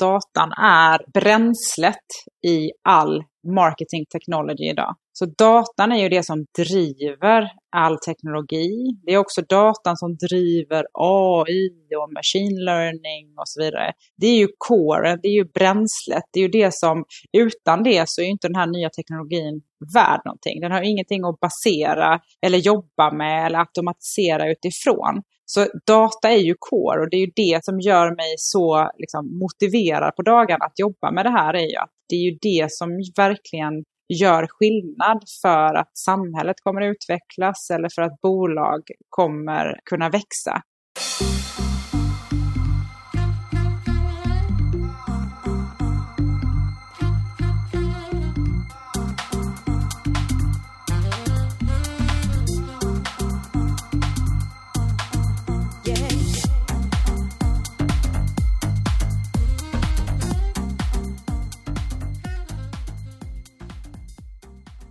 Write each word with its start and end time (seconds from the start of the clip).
datan 0.00 0.52
är 0.52 1.00
bränslet 1.14 2.06
i 2.46 2.70
all 2.88 3.24
marketing 3.54 4.04
technology 4.12 4.70
idag. 4.70 4.96
Så 5.12 5.26
datan 5.38 5.92
är 5.92 6.02
ju 6.02 6.08
det 6.08 6.22
som 6.22 6.44
driver 6.58 7.48
all 7.76 7.98
teknologi. 7.98 8.70
Det 9.02 9.12
är 9.12 9.18
också 9.18 9.42
datan 9.42 9.96
som 9.96 10.16
driver 10.16 10.86
AI 10.92 11.70
och 12.02 12.12
machine 12.12 12.64
learning 12.64 13.34
och 13.36 13.48
så 13.48 13.62
vidare. 13.62 13.92
Det 14.16 14.26
är 14.26 14.38
ju 14.38 14.48
core, 14.58 15.18
det 15.22 15.28
är 15.28 15.32
ju 15.32 15.44
bränslet, 15.44 16.24
det 16.32 16.40
är 16.40 16.42
ju 16.42 16.48
det 16.48 16.74
som, 16.74 17.04
utan 17.32 17.82
det 17.82 18.08
så 18.08 18.20
är 18.20 18.24
ju 18.24 18.30
inte 18.30 18.48
den 18.48 18.56
här 18.56 18.66
nya 18.66 18.90
teknologin 18.90 19.62
värd 19.94 20.20
någonting. 20.24 20.60
Den 20.60 20.72
har 20.72 20.82
ingenting 20.82 21.24
att 21.24 21.40
basera 21.40 22.20
eller 22.46 22.58
jobba 22.58 23.12
med 23.12 23.46
eller 23.46 23.58
automatisera 23.58 24.50
utifrån. 24.50 25.22
Så 25.44 25.66
data 25.86 26.30
är 26.30 26.38
ju 26.38 26.54
core 26.58 27.00
och 27.00 27.10
det 27.10 27.16
är 27.16 27.26
ju 27.26 27.32
det 27.36 27.64
som 27.64 27.80
gör 27.80 28.16
mig 28.16 28.34
så 28.36 28.90
liksom, 28.98 29.38
motiverad 29.38 30.16
på 30.16 30.22
dagarna 30.22 30.64
att 30.64 30.78
jobba 30.78 31.10
med 31.10 31.26
det 31.26 31.30
här. 31.30 31.54
är 31.54 31.68
ju 31.70 31.76
att 31.76 31.90
Det 32.08 32.16
är 32.16 32.24
ju 32.30 32.38
det 32.40 32.72
som 32.72 32.88
verkligen 33.16 33.84
gör 34.10 34.46
skillnad 34.50 35.22
för 35.42 35.74
att 35.74 35.98
samhället 35.98 36.56
kommer 36.62 36.80
utvecklas 36.80 37.70
eller 37.70 37.88
för 37.88 38.02
att 38.02 38.20
bolag 38.20 38.82
kommer 39.08 39.80
kunna 39.84 40.08
växa. 40.08 40.62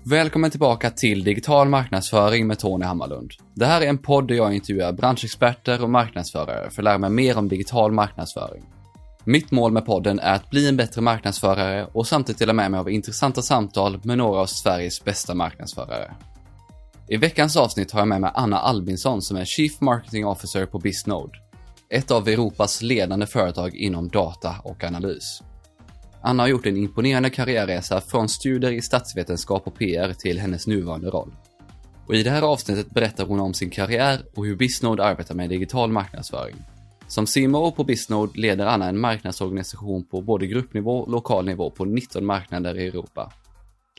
Välkommen 0.10 0.52
tillbaka 0.52 0.90
till 0.90 1.24
Digital 1.24 1.70
marknadsföring 1.70 2.48
med 2.48 2.60
Tony 2.60 2.86
Hammarlund. 2.86 3.32
Det 3.54 3.66
här 3.66 3.82
är 3.82 3.86
en 3.86 3.98
podd 3.98 4.28
där 4.28 4.36
jag 4.36 4.54
intervjuar 4.54 4.92
branschexperter 4.92 5.84
och 5.84 5.90
marknadsförare 5.90 6.70
för 6.70 6.82
att 6.82 6.84
lära 6.84 6.98
mig 6.98 7.10
mer 7.10 7.38
om 7.38 7.48
digital 7.48 7.92
marknadsföring. 7.92 8.64
Mitt 9.24 9.52
mål 9.52 9.72
med 9.72 9.86
podden 9.86 10.20
är 10.20 10.34
att 10.34 10.50
bli 10.50 10.70
en 10.70 10.78
bättre 10.78 11.02
marknadsförare 11.02 11.88
och 11.94 12.08
samtidigt 12.08 12.40
dela 12.40 12.54
med 12.54 12.72
mig 12.72 12.80
av 12.80 12.90
intressanta 12.90 13.42
samtal 13.42 14.00
med 14.04 14.18
några 14.18 14.40
av 14.42 14.46
Sveriges 14.46 15.04
bästa 15.04 15.36
marknadsförare. 15.36 16.12
I 17.08 17.18
veckans 17.18 17.58
avsnitt 17.58 17.92
har 17.92 18.00
jag 18.00 18.08
med 18.08 18.22
mig 18.22 18.32
Anna 18.34 18.60
Albinsson 18.60 19.22
som 19.22 19.38
är 19.38 19.46
Chief 19.46 19.82
Marketing 19.82 20.26
Officer 20.26 20.66
på 20.66 20.80
Bisnode, 20.80 21.34
ett 21.90 22.12
av 22.12 22.28
Europas 22.28 22.82
ledande 22.82 23.26
företag 23.26 23.76
inom 23.76 24.08
data 24.08 24.56
och 24.64 24.84
analys. 24.84 25.42
Anna 26.22 26.44
har 26.44 26.48
gjort 26.48 26.66
en 26.66 26.78
imponerande 26.78 27.30
karriärresa 27.30 28.02
från 28.02 28.30
studier 28.30 28.72
i 28.72 28.82
statsvetenskap 28.82 29.68
och 29.68 29.78
PR 29.78 30.14
till 30.14 30.40
hennes 30.40 30.68
nuvarande 30.68 31.10
roll. 31.10 31.32
Och 32.08 32.16
I 32.16 32.24
det 32.24 32.30
här 32.30 32.42
avsnittet 32.42 32.90
berättar 32.90 33.26
hon 33.26 33.40
om 33.40 33.54
sin 33.54 33.70
karriär 33.70 34.22
och 34.36 34.46
hur 34.46 34.56
Bisnode 34.56 35.06
arbetar 35.06 35.36
med 35.36 35.50
digital 35.50 35.92
marknadsföring. 35.92 36.56
Som 37.08 37.26
CMO 37.26 37.72
på 37.72 37.84
Bisnode 37.84 38.40
leder 38.40 38.66
Anna 38.66 38.90
en 38.90 39.00
marknadsorganisation 39.00 40.06
på 40.06 40.22
både 40.22 40.48
gruppnivå 40.48 41.00
och 41.00 41.12
lokal 41.12 41.46
nivå 41.46 41.70
på 41.70 41.86
19 41.86 42.26
marknader 42.26 42.78
i 42.78 42.88
Europa. 42.88 43.34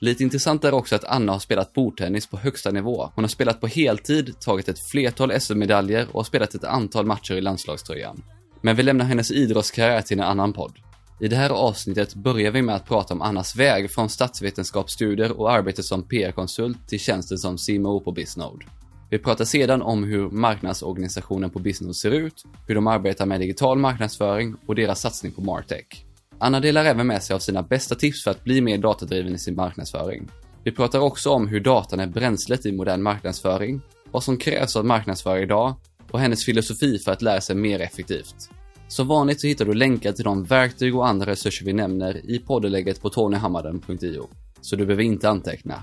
Lite 0.01 0.23
intressant 0.23 0.65
är 0.65 0.75
också 0.75 0.97
att 0.97 1.05
Anna 1.05 1.33
har 1.33 1.39
spelat 1.39 1.73
bordtennis 1.73 2.27
på 2.27 2.37
högsta 2.37 2.71
nivå. 2.71 3.11
Hon 3.15 3.25
har 3.25 3.29
spelat 3.29 3.61
på 3.61 3.67
heltid, 3.67 4.41
tagit 4.41 4.69
ett 4.69 4.91
flertal 4.91 5.41
SM-medaljer 5.41 6.07
och 6.09 6.15
har 6.15 6.25
spelat 6.25 6.55
ett 6.55 6.65
antal 6.65 7.07
matcher 7.07 7.35
i 7.35 7.41
landslagströjan. 7.41 8.23
Men 8.61 8.77
vi 8.77 8.83
lämnar 8.83 9.05
hennes 9.05 9.31
idrottskarriär 9.31 10.03
till 10.03 10.19
en 10.19 10.25
annan 10.25 10.53
podd. 10.53 10.79
I 11.23 11.29
det 11.29 11.37
här 11.37 11.51
avsnittet 11.51 12.15
börjar 12.15 12.51
vi 12.51 12.63
med 12.63 12.75
att 12.75 12.87
prata 12.87 13.15
om 13.15 13.23
Annas 13.23 13.57
väg 13.57 13.91
från 13.91 14.09
statsvetenskapsstudier 14.09 15.41
och 15.41 15.53
arbetet 15.53 15.85
som 15.85 16.03
PR-konsult 16.03 16.89
till 16.89 17.01
tjänsten 17.01 17.39
som 17.39 17.57
CMO 17.59 18.01
på 18.01 18.13
Bisnode. 18.13 18.67
Vi 19.11 19.19
pratar 19.19 19.45
sedan 19.45 19.83
om 19.83 20.05
hur 20.05 20.31
marknadsorganisationen 20.31 21.51
på 21.51 21.59
Bisnode 21.59 21.95
ser 21.95 22.11
ut, 22.11 22.45
hur 22.67 22.75
de 22.75 22.87
arbetar 22.87 23.27
med 23.27 23.41
digital 23.41 23.79
marknadsföring 23.79 24.55
och 24.67 24.75
deras 24.75 25.01
satsning 25.01 25.33
på 25.33 25.41
Martech. 25.41 26.05
Anna 26.39 26.61
delar 26.61 26.85
även 26.85 27.07
med 27.07 27.23
sig 27.23 27.35
av 27.35 27.39
sina 27.39 27.63
bästa 27.63 27.95
tips 27.95 28.25
för 28.25 28.31
att 28.31 28.45
bli 28.45 28.61
mer 28.61 28.79
datadriven 28.79 29.35
i 29.35 29.39
sin 29.39 29.55
marknadsföring. 29.55 30.29
Vi 30.65 30.73
pratar 30.73 30.99
också 30.99 31.31
om 31.31 31.49
hur 31.49 31.61
datan 31.61 32.01
är 32.01 32.07
bränslet 32.07 32.67
i 32.67 32.73
modern 32.73 33.03
marknadsföring, 33.03 33.81
vad 34.11 34.23
som 34.23 34.37
krävs 34.37 34.77
av 34.77 34.85
marknadsförare 34.85 35.43
idag 35.43 35.75
och 36.11 36.21
hennes 36.21 36.45
filosofi 36.45 36.99
för 36.99 37.13
att 37.13 37.23
lära 37.23 37.41
sig 37.41 37.57
mer 37.57 37.81
effektivt. 37.81 38.51
Som 38.91 39.09
vanligt 39.09 39.41
så 39.41 39.47
hittar 39.47 39.65
du 39.65 39.75
länkar 39.75 40.13
till 40.13 40.25
de 40.25 40.45
verktyg 40.45 40.97
och 40.97 41.09
andra 41.09 41.31
resurser 41.31 41.67
vi 41.67 41.73
nämner 41.73 42.31
i 42.31 42.39
poddelägget 42.39 43.03
på 43.03 43.11
tonyhammarden.io. 43.11 44.29
Så 44.61 44.77
du 44.77 44.87
behöver 44.87 45.03
inte 45.03 45.29
anteckna. 45.29 45.75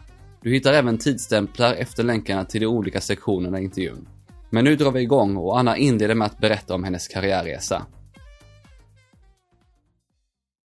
Du 0.41 0.53
hittar 0.53 0.73
även 0.73 0.97
tidstämplar 0.97 1.73
efter 1.73 2.03
länkarna 2.03 2.45
till 2.45 2.61
de 2.61 2.67
olika 2.67 3.01
sektionerna 3.01 3.59
i 3.59 3.63
intervjun. 3.63 4.07
Men 4.49 4.63
nu 4.63 4.75
drar 4.75 4.91
vi 4.91 5.01
igång 5.01 5.37
och 5.37 5.59
Anna 5.59 5.77
inleder 5.77 6.15
med 6.15 6.25
att 6.25 6.37
berätta 6.37 6.75
om 6.75 6.83
hennes 6.83 7.07
karriärresa. 7.07 7.85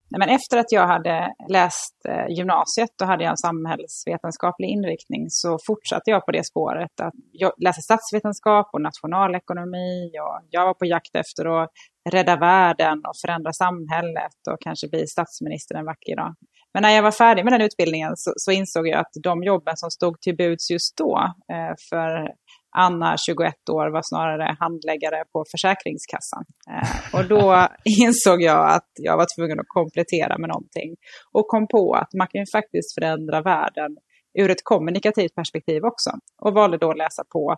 Men 0.09 0.29
efter 0.29 0.57
att 0.57 0.71
jag 0.71 0.87
hade 0.87 1.33
läst 1.49 1.95
eh, 2.09 2.37
gymnasiet, 2.37 2.89
då 2.99 3.05
hade 3.05 3.23
jag 3.23 3.31
en 3.31 3.37
samhällsvetenskaplig 3.37 4.69
inriktning, 4.69 5.25
så 5.29 5.57
fortsatte 5.67 6.11
jag 6.11 6.25
på 6.25 6.31
det 6.31 6.45
spåret. 6.45 6.99
Att 7.01 7.13
jag 7.31 7.51
läste 7.57 7.81
statsvetenskap 7.81 8.69
och 8.73 8.81
nationalekonomi 8.81 10.11
och 10.21 10.47
jag 10.49 10.65
var 10.65 10.73
på 10.73 10.85
jakt 10.85 11.15
efter 11.15 11.63
att 11.63 11.69
rädda 12.11 12.35
världen 12.35 12.97
och 12.97 13.17
förändra 13.25 13.53
samhället 13.53 14.39
och 14.51 14.57
kanske 14.61 14.87
bli 14.89 15.07
statsminister 15.07 15.75
en 15.75 15.85
vacker 15.85 16.15
dag. 16.15 16.35
Men 16.73 16.81
när 16.81 16.89
jag 16.89 17.03
var 17.03 17.11
färdig 17.11 17.43
med 17.43 17.53
den 17.53 17.61
utbildningen 17.61 18.11
så, 18.15 18.33
så 18.35 18.51
insåg 18.51 18.87
jag 18.87 18.99
att 18.99 19.11
de 19.23 19.43
jobben 19.43 19.77
som 19.77 19.91
stod 19.91 20.21
till 20.21 20.35
buds 20.37 20.71
just 20.71 20.97
då 20.97 21.17
eh, 21.53 21.75
för 21.89 22.29
Anna, 22.77 23.17
21 23.17 23.69
år, 23.71 23.91
var 23.91 24.01
snarare 24.03 24.55
handläggare 24.59 25.23
på 25.33 25.45
Försäkringskassan. 25.51 26.43
Eh, 26.71 27.19
och 27.19 27.25
då 27.27 27.67
insåg 28.01 28.41
jag 28.41 28.69
att 28.69 28.91
jag 28.93 29.17
var 29.17 29.27
tvungen 29.35 29.59
att 29.59 29.67
komplettera 29.67 30.37
med 30.37 30.49
någonting. 30.49 30.95
Och 31.31 31.47
kom 31.47 31.67
på 31.67 31.93
att 31.93 32.13
man 32.17 32.27
kan 32.27 32.41
ju 32.41 32.45
faktiskt 32.51 32.93
förändra 32.95 33.41
världen 33.41 33.91
ur 34.39 34.49
ett 34.51 34.63
kommunikativt 34.63 35.35
perspektiv 35.35 35.83
också. 35.83 36.09
Och 36.41 36.53
valde 36.53 36.77
då 36.77 36.91
att 36.91 36.97
läsa 36.97 37.23
på 37.33 37.55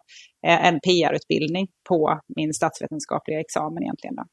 eh, 0.48 0.66
en 0.68 0.80
PR-utbildning 0.80 1.68
på 1.90 2.20
min 2.36 2.54
statsvetenskapliga 2.54 3.40
examen 3.40 3.84
egentligen. 3.84 4.16
Då. 4.16 4.24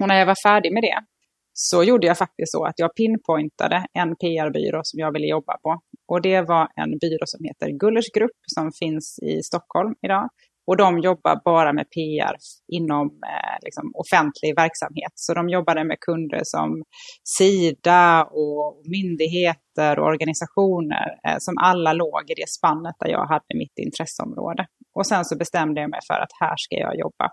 Och 0.00 0.08
när 0.08 0.18
jag 0.18 0.26
var 0.26 0.42
färdig 0.48 0.72
med 0.72 0.82
det 0.82 0.98
så 1.52 1.82
gjorde 1.82 2.06
jag 2.06 2.18
faktiskt 2.18 2.52
så 2.52 2.64
att 2.64 2.78
jag 2.78 2.94
pinpointade 2.94 3.86
en 3.92 4.16
PR-byrå 4.16 4.80
som 4.84 5.00
jag 5.00 5.12
ville 5.12 5.26
jobba 5.26 5.58
på. 5.62 5.80
Och 6.08 6.22
det 6.22 6.40
var 6.40 6.68
en 6.76 6.90
byrå 6.98 7.24
som 7.24 7.44
heter 7.44 7.78
Gullers 7.78 8.10
Grupp 8.14 8.38
som 8.54 8.72
finns 8.80 9.18
i 9.22 9.42
Stockholm 9.42 9.94
idag. 10.02 10.28
Och 10.66 10.76
de 10.76 10.98
jobbar 10.98 11.40
bara 11.44 11.72
med 11.72 11.86
PR 11.90 12.36
inom 12.72 13.06
eh, 13.06 13.56
liksom, 13.62 13.92
offentlig 13.94 14.56
verksamhet. 14.56 15.12
Så 15.14 15.34
de 15.34 15.48
jobbade 15.48 15.84
med 15.84 16.00
kunder 16.00 16.40
som 16.44 16.82
Sida 17.38 18.24
och 18.24 18.82
myndigheter 18.84 19.98
och 19.98 20.06
organisationer 20.06 21.06
eh, 21.28 21.36
som 21.38 21.54
alla 21.58 21.92
låg 21.92 22.22
i 22.30 22.34
det 22.34 22.48
spannet 22.48 22.94
där 23.00 23.08
jag 23.08 23.26
hade 23.26 23.52
mitt 23.54 23.78
intresseområde. 23.86 24.66
Och 24.94 25.06
sen 25.06 25.24
så 25.24 25.36
bestämde 25.36 25.80
jag 25.80 25.90
mig 25.90 26.00
för 26.06 26.14
att 26.14 26.32
här 26.40 26.54
ska 26.56 26.76
jag 26.76 26.98
jobba. 26.98 27.26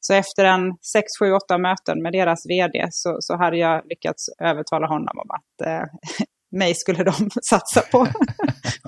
Så 0.00 0.14
efter 0.14 0.44
en 0.44 0.60
6, 0.92 1.04
7, 1.20 1.32
8 1.32 1.58
möten 1.58 2.02
med 2.02 2.12
deras 2.12 2.46
vd 2.48 2.88
så, 2.90 3.16
så 3.20 3.36
hade 3.36 3.56
jag 3.56 3.82
lyckats 3.84 4.28
övertala 4.42 4.86
honom 4.86 5.18
om 5.18 5.30
att 5.30 5.66
eh, 5.66 5.84
mig 6.58 6.74
skulle 6.74 7.04
de 7.04 7.30
satsa 7.50 7.80
på. 7.80 7.98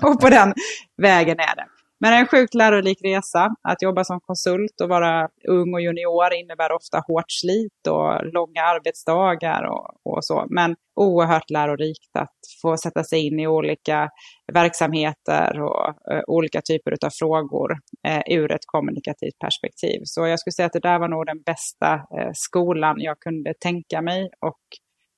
och 0.07 0.19
på 0.21 0.29
den 0.29 0.53
vägen 1.01 1.39
är 1.39 1.55
det. 1.55 1.65
Men 2.03 2.13
en 2.13 2.27
sjukt 2.27 2.53
lärorik 2.53 2.99
resa. 3.03 3.55
Att 3.69 3.81
jobba 3.81 4.03
som 4.03 4.19
konsult 4.19 4.81
och 4.81 4.89
vara 4.89 5.29
ung 5.47 5.73
och 5.73 5.81
junior 5.81 6.33
innebär 6.33 6.71
ofta 6.71 6.97
hårt 7.07 7.31
slit 7.41 7.87
och 7.87 8.33
långa 8.33 8.61
arbetsdagar 8.73 9.63
och, 9.63 10.13
och 10.13 10.25
så. 10.25 10.45
Men 10.49 10.75
oerhört 10.95 11.49
lärorikt 11.49 12.15
att 12.19 12.37
få 12.61 12.77
sätta 12.77 13.03
sig 13.03 13.27
in 13.27 13.39
i 13.39 13.47
olika 13.47 14.09
verksamheter 14.53 15.61
och 15.61 15.87
uh, 16.13 16.21
olika 16.27 16.61
typer 16.61 17.05
av 17.05 17.09
frågor 17.09 17.71
uh, 18.07 18.37
ur 18.37 18.51
ett 18.51 18.65
kommunikativt 18.65 19.39
perspektiv. 19.39 20.01
Så 20.03 20.27
jag 20.27 20.39
skulle 20.39 20.53
säga 20.53 20.65
att 20.65 20.73
det 20.73 20.89
där 20.89 20.99
var 20.99 21.07
nog 21.07 21.25
den 21.25 21.41
bästa 21.41 21.93
uh, 21.93 22.31
skolan 22.33 22.95
jag 22.99 23.19
kunde 23.19 23.53
tänka 23.59 24.01
mig. 24.01 24.29
Och 24.39 24.63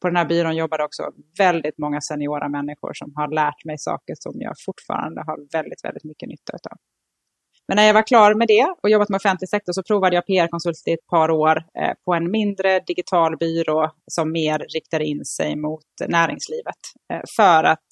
på 0.01 0.07
den 0.07 0.17
här 0.17 0.25
byrån 0.25 0.55
jobbade 0.55 0.83
också 0.83 1.03
väldigt 1.37 1.77
många 1.77 2.01
seniora 2.01 2.49
människor 2.49 2.93
som 2.93 3.13
har 3.15 3.27
lärt 3.33 3.65
mig 3.65 3.77
saker 3.77 4.15
som 4.19 4.33
jag 4.35 4.55
fortfarande 4.65 5.21
har 5.27 5.37
väldigt, 5.51 5.83
väldigt 5.83 6.03
mycket 6.03 6.29
nytta 6.29 6.53
av. 6.71 6.77
Men 7.67 7.75
när 7.75 7.83
jag 7.83 7.93
var 7.93 8.07
klar 8.07 8.33
med 8.33 8.47
det 8.47 8.75
och 8.83 8.89
jobbat 8.89 9.09
med 9.09 9.17
offentlig 9.17 9.49
sektor 9.49 9.73
så 9.73 9.83
provade 9.83 10.15
jag 10.15 10.25
PR-konsult 10.25 10.75
i 10.85 10.91
ett 10.91 11.07
par 11.07 11.31
år 11.31 11.57
eh, 11.57 11.93
på 12.05 12.13
en 12.13 12.31
mindre 12.31 12.79
digital 12.79 13.37
byrå 13.37 13.91
som 14.11 14.31
mer 14.31 14.59
riktade 14.73 15.05
in 15.05 15.25
sig 15.25 15.55
mot 15.55 15.85
näringslivet. 16.07 16.81
Eh, 17.13 17.21
för 17.37 17.63
att 17.63 17.85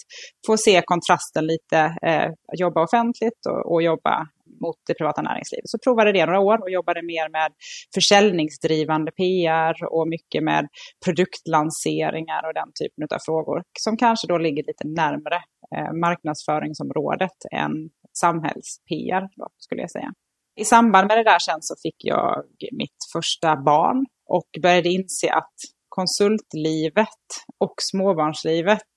få 0.47 0.57
se 0.57 0.81
kontrasten 0.85 1.47
lite, 1.47 1.77
eh, 2.01 2.31
jobba 2.57 2.83
offentligt 2.83 3.45
och, 3.49 3.73
och 3.73 3.81
jobba 3.83 4.27
mot 4.65 4.79
det 4.87 4.93
privata 4.99 5.21
näringslivet. 5.21 5.69
Så 5.73 5.77
provade 5.85 6.11
det 6.11 6.25
några 6.25 6.39
år 6.39 6.57
och 6.63 6.71
jobbade 6.77 7.01
mer 7.13 7.27
med 7.37 7.49
försäljningsdrivande 7.95 9.11
PR 9.11 9.75
och 9.95 10.07
mycket 10.15 10.43
med 10.43 10.63
produktlanseringar 11.05 12.41
och 12.47 12.53
den 12.61 12.71
typen 12.79 13.01
av 13.15 13.21
frågor 13.27 13.59
som 13.79 13.93
kanske 13.97 14.27
då 14.27 14.37
ligger 14.37 14.63
lite 14.71 14.87
närmre 15.01 15.37
eh, 15.75 15.91
marknadsföringsområdet 16.05 17.37
än 17.61 17.73
samhälls-PR 18.21 19.23
skulle 19.57 19.81
jag 19.81 19.91
säga. 19.91 20.11
I 20.55 20.65
samband 20.65 21.07
med 21.07 21.17
det 21.17 21.23
där 21.23 21.39
sen 21.39 21.61
så 21.61 21.75
fick 21.83 21.95
jag 21.97 22.43
mitt 22.71 22.99
första 23.13 23.55
barn 23.55 24.05
och 24.25 24.49
började 24.61 24.89
inse 24.89 25.33
att 25.33 25.55
konsultlivet 25.97 27.23
och 27.65 27.75
småbarnslivet 27.91 28.91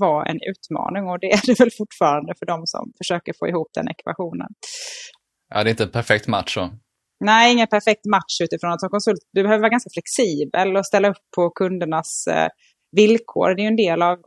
var 0.00 0.20
en 0.30 0.40
utmaning 0.50 1.04
och 1.10 1.18
det 1.20 1.30
är 1.36 1.42
det 1.46 1.60
väl 1.60 1.70
fortfarande 1.80 2.32
för 2.38 2.46
de 2.46 2.58
som 2.66 2.92
försöker 2.98 3.32
få 3.38 3.48
ihop 3.48 3.70
den 3.74 3.88
ekvationen. 3.88 4.50
Ja, 5.54 5.56
det 5.62 5.68
är 5.68 5.70
inte 5.70 5.88
en 5.88 5.98
perfekt 6.00 6.26
match 6.28 6.54
så. 6.54 6.64
Nej, 7.24 7.52
ingen 7.52 7.66
perfekt 7.66 8.04
match 8.16 8.34
utifrån 8.44 8.72
att 8.72 8.80
som 8.80 8.88
konsult, 8.88 9.20
du 9.32 9.42
behöver 9.42 9.60
vara 9.60 9.76
ganska 9.76 9.90
flexibel 9.96 10.76
och 10.76 10.86
ställa 10.86 11.08
upp 11.08 11.24
på 11.36 11.50
kundernas 11.50 12.26
eh, 12.26 12.48
villkor. 12.96 13.54
Det 13.54 13.60
är 13.62 13.64
ju 13.64 13.68
en 13.68 13.84
del 13.86 14.02
av 14.02 14.18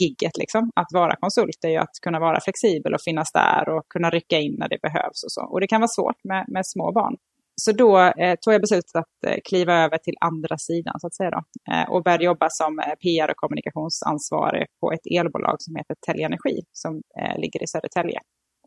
gigget, 0.00 0.36
liksom. 0.38 0.70
Att 0.76 0.90
vara 0.92 1.16
konsult 1.16 1.64
är 1.64 1.68
ju 1.68 1.76
att 1.76 1.96
kunna 2.02 2.20
vara 2.20 2.40
flexibel 2.40 2.94
och 2.94 3.02
finnas 3.04 3.32
där 3.32 3.68
och 3.74 3.84
kunna 3.88 4.10
rycka 4.10 4.38
in 4.38 4.56
när 4.58 4.68
det 4.68 4.80
behövs 4.82 5.20
och 5.26 5.32
så. 5.36 5.42
Och 5.52 5.60
det 5.60 5.66
kan 5.66 5.80
vara 5.80 5.96
svårt 5.98 6.20
med, 6.24 6.44
med 6.48 6.66
små 6.66 6.92
barn. 6.92 7.16
Så 7.60 7.72
då 7.72 7.98
eh, 7.98 8.34
tog 8.40 8.54
jag 8.54 8.60
beslutet 8.60 8.96
att 8.96 9.24
eh, 9.26 9.36
kliva 9.44 9.74
över 9.84 9.98
till 9.98 10.14
andra 10.20 10.58
sidan 10.58 11.00
så 11.00 11.06
att 11.06 11.14
säga 11.14 11.30
då, 11.30 11.42
eh, 11.72 11.90
och 11.90 12.02
började 12.04 12.24
jobba 12.24 12.50
som 12.50 12.78
eh, 12.78 12.94
PR 13.02 13.30
och 13.30 13.36
kommunikationsansvarig 13.36 14.66
på 14.80 14.92
ett 14.92 15.06
elbolag 15.20 15.56
som 15.58 15.76
heter 15.76 15.96
Telge 16.06 16.24
Energi 16.24 16.62
som 16.72 17.02
eh, 17.20 17.38
ligger 17.38 17.62
i 17.62 17.66
Södertälje. 17.66 18.20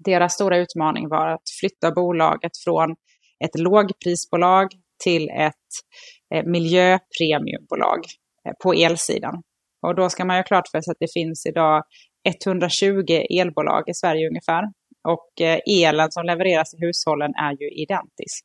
Deras 0.05 0.33
stora 0.33 0.57
utmaning 0.57 1.09
var 1.09 1.27
att 1.27 1.49
flytta 1.59 1.91
bolaget 1.91 2.51
från 2.63 2.95
ett 3.45 3.59
lågprisbolag 3.59 4.67
till 5.03 5.29
ett 5.29 5.69
eh, 6.35 6.45
miljöpremiumbolag 6.45 7.99
eh, 8.45 8.53
på 8.63 8.73
elsidan. 8.73 9.41
Och 9.87 9.95
då 9.95 10.09
ska 10.09 10.25
man 10.25 10.37
ju 10.37 10.43
klart 10.43 10.67
för 10.67 10.81
sig 10.81 10.91
att 10.91 10.99
det 10.99 11.13
finns 11.13 11.45
idag 11.45 11.83
120 12.45 13.25
elbolag 13.29 13.89
i 13.89 13.93
Sverige 13.93 14.27
ungefär. 14.27 14.63
Och 15.07 15.41
eh, 15.41 15.59
elen 15.83 16.11
som 16.11 16.25
levereras 16.25 16.73
i 16.73 16.77
hushållen 16.85 17.33
är 17.35 17.51
ju 17.61 17.69
identisk. 17.69 18.43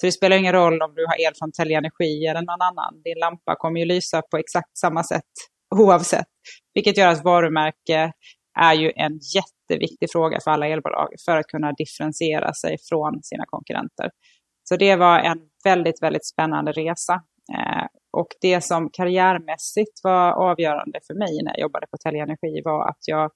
Så 0.00 0.06
det 0.06 0.12
spelar 0.12 0.36
ingen 0.36 0.52
roll 0.52 0.82
om 0.82 0.94
du 0.94 1.06
har 1.06 1.26
el 1.26 1.32
från 1.38 1.52
Telia 1.52 1.78
Energi 1.78 2.26
eller 2.26 2.40
någon 2.40 2.62
annan. 2.62 3.02
Din 3.04 3.18
lampa 3.18 3.56
kommer 3.56 3.80
ju 3.80 3.86
lysa 3.86 4.22
på 4.22 4.36
exakt 4.36 4.78
samma 4.78 5.04
sätt 5.04 5.32
oavsett. 5.74 6.26
Vilket 6.74 6.96
gör 6.96 7.08
att 7.08 7.24
varumärke 7.24 8.12
är 8.60 8.74
ju 8.74 8.92
en 8.96 9.18
jätteviktig 9.36 10.12
fråga 10.12 10.38
för 10.44 10.50
alla 10.50 10.66
elbolag 10.66 11.08
för 11.24 11.36
att 11.36 11.46
kunna 11.46 11.72
differentiera 11.72 12.54
sig 12.54 12.76
från 12.88 13.22
sina 13.22 13.44
konkurrenter. 13.46 14.10
Så 14.68 14.76
det 14.76 14.96
var 14.96 15.18
en 15.18 15.38
väldigt, 15.64 16.02
väldigt 16.02 16.26
spännande 16.26 16.72
resa. 16.72 17.14
Eh, 17.58 17.86
och 18.12 18.28
det 18.40 18.60
som 18.60 18.90
karriärmässigt 18.92 20.00
var 20.02 20.32
avgörande 20.32 20.98
för 21.06 21.14
mig 21.14 21.42
när 21.44 21.52
jag 21.52 21.60
jobbade 21.60 21.86
på 21.90 21.96
Telia 21.96 22.22
Energi 22.22 22.62
var 22.64 22.88
att 22.88 23.02
jag 23.06 23.30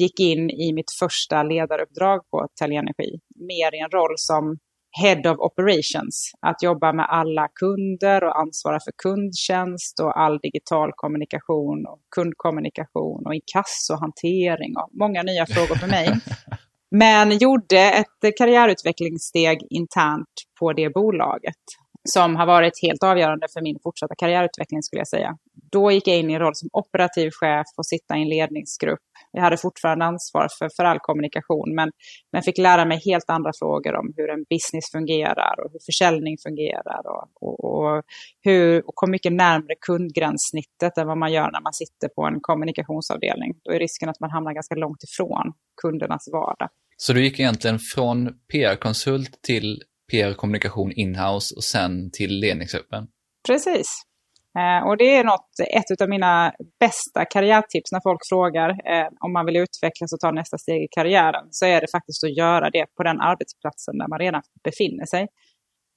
gick 0.00 0.20
in 0.20 0.50
i 0.50 0.72
mitt 0.72 0.90
första 0.98 1.42
ledaruppdrag 1.42 2.20
på 2.30 2.48
Telia 2.60 2.80
Energi. 2.80 3.20
Mer 3.48 3.74
i 3.74 3.78
en 3.78 3.90
roll 3.90 4.14
som 4.16 4.58
Head 5.02 5.26
of 5.26 5.38
Operations, 5.38 6.32
att 6.40 6.62
jobba 6.62 6.92
med 6.92 7.06
alla 7.08 7.48
kunder 7.48 8.24
och 8.24 8.38
ansvara 8.38 8.78
för 8.80 8.92
kundtjänst 9.02 10.00
och 10.00 10.20
all 10.20 10.38
digital 10.38 10.90
kommunikation 10.96 11.86
och 11.86 12.00
kundkommunikation 12.14 13.26
och 13.26 13.34
inkassohantering 13.34 14.76
och 14.76 14.88
många 14.92 15.22
nya 15.22 15.46
frågor 15.46 15.74
för 15.74 15.88
mig. 15.88 16.08
Men 16.90 17.38
gjorde 17.38 17.80
ett 17.80 18.38
karriärutvecklingssteg 18.38 19.58
internt 19.70 20.34
på 20.60 20.72
det 20.72 20.90
bolaget 20.90 21.64
som 22.08 22.36
har 22.36 22.46
varit 22.46 22.82
helt 22.82 23.02
avgörande 23.02 23.46
för 23.52 23.62
min 23.62 23.78
fortsatta 23.82 24.14
karriärutveckling 24.14 24.82
skulle 24.82 25.00
jag 25.00 25.08
säga. 25.08 25.36
Då 25.72 25.90
gick 25.92 26.08
jag 26.08 26.18
in 26.18 26.30
i 26.30 26.32
en 26.32 26.40
roll 26.40 26.54
som 26.54 26.68
operativ 26.72 27.30
chef 27.30 27.66
och 27.76 27.86
sitta 27.86 28.16
i 28.16 28.22
en 28.22 28.28
ledningsgrupp. 28.28 29.00
Jag 29.32 29.42
hade 29.42 29.56
fortfarande 29.56 30.04
ansvar 30.04 30.48
för, 30.58 30.68
för 30.76 30.84
all 30.84 30.98
kommunikation, 30.98 31.74
men, 31.74 31.90
men 32.32 32.42
fick 32.42 32.58
lära 32.58 32.84
mig 32.84 33.00
helt 33.04 33.30
andra 33.30 33.50
frågor 33.58 33.94
om 33.96 34.12
hur 34.16 34.30
en 34.30 34.44
business 34.50 34.90
fungerar 34.92 35.54
och 35.64 35.72
hur 35.72 35.80
försäljning 35.86 36.36
fungerar 36.42 37.02
och, 37.06 37.28
och, 37.40 37.64
och, 37.64 38.02
hur, 38.40 38.88
och 38.88 38.94
kom 38.94 39.10
mycket 39.10 39.32
närmare 39.32 39.74
kundgränssnittet 39.86 40.98
än 40.98 41.06
vad 41.06 41.18
man 41.18 41.32
gör 41.32 41.50
när 41.50 41.60
man 41.60 41.72
sitter 41.72 42.08
på 42.08 42.22
en 42.26 42.38
kommunikationsavdelning. 42.40 43.54
Då 43.64 43.72
är 43.72 43.78
risken 43.78 44.08
att 44.08 44.20
man 44.20 44.30
hamnar 44.30 44.52
ganska 44.52 44.74
långt 44.74 45.02
ifrån 45.04 45.52
kundernas 45.82 46.28
vardag. 46.32 46.68
Så 46.96 47.12
du 47.12 47.24
gick 47.24 47.40
egentligen 47.40 47.78
från 47.78 48.28
PR-konsult 48.52 49.42
till 49.42 49.82
PR-kommunikation 50.10 50.92
inhouse 50.92 51.54
och 51.56 51.64
sen 51.64 52.10
till 52.10 52.40
ledningsgruppen. 52.40 53.06
Precis. 53.46 54.09
Eh, 54.58 54.88
och 54.88 54.96
det 54.96 55.16
är 55.16 55.24
något, 55.24 55.50
ett 55.70 56.00
av 56.00 56.08
mina 56.08 56.52
bästa 56.80 57.24
karriärtips 57.24 57.92
när 57.92 58.00
folk 58.02 58.20
frågar 58.28 58.70
eh, 58.70 59.08
om 59.20 59.32
man 59.32 59.46
vill 59.46 59.56
utvecklas 59.56 60.12
och 60.12 60.20
ta 60.20 60.30
nästa 60.30 60.58
steg 60.58 60.82
i 60.82 60.88
karriären. 60.90 61.46
Så 61.50 61.66
är 61.66 61.80
det 61.80 61.90
faktiskt 61.92 62.24
att 62.24 62.36
göra 62.36 62.70
det 62.70 62.86
på 62.96 63.02
den 63.02 63.20
arbetsplatsen 63.20 63.98
där 63.98 64.08
man 64.08 64.18
redan 64.18 64.42
befinner 64.64 65.06
sig. 65.06 65.28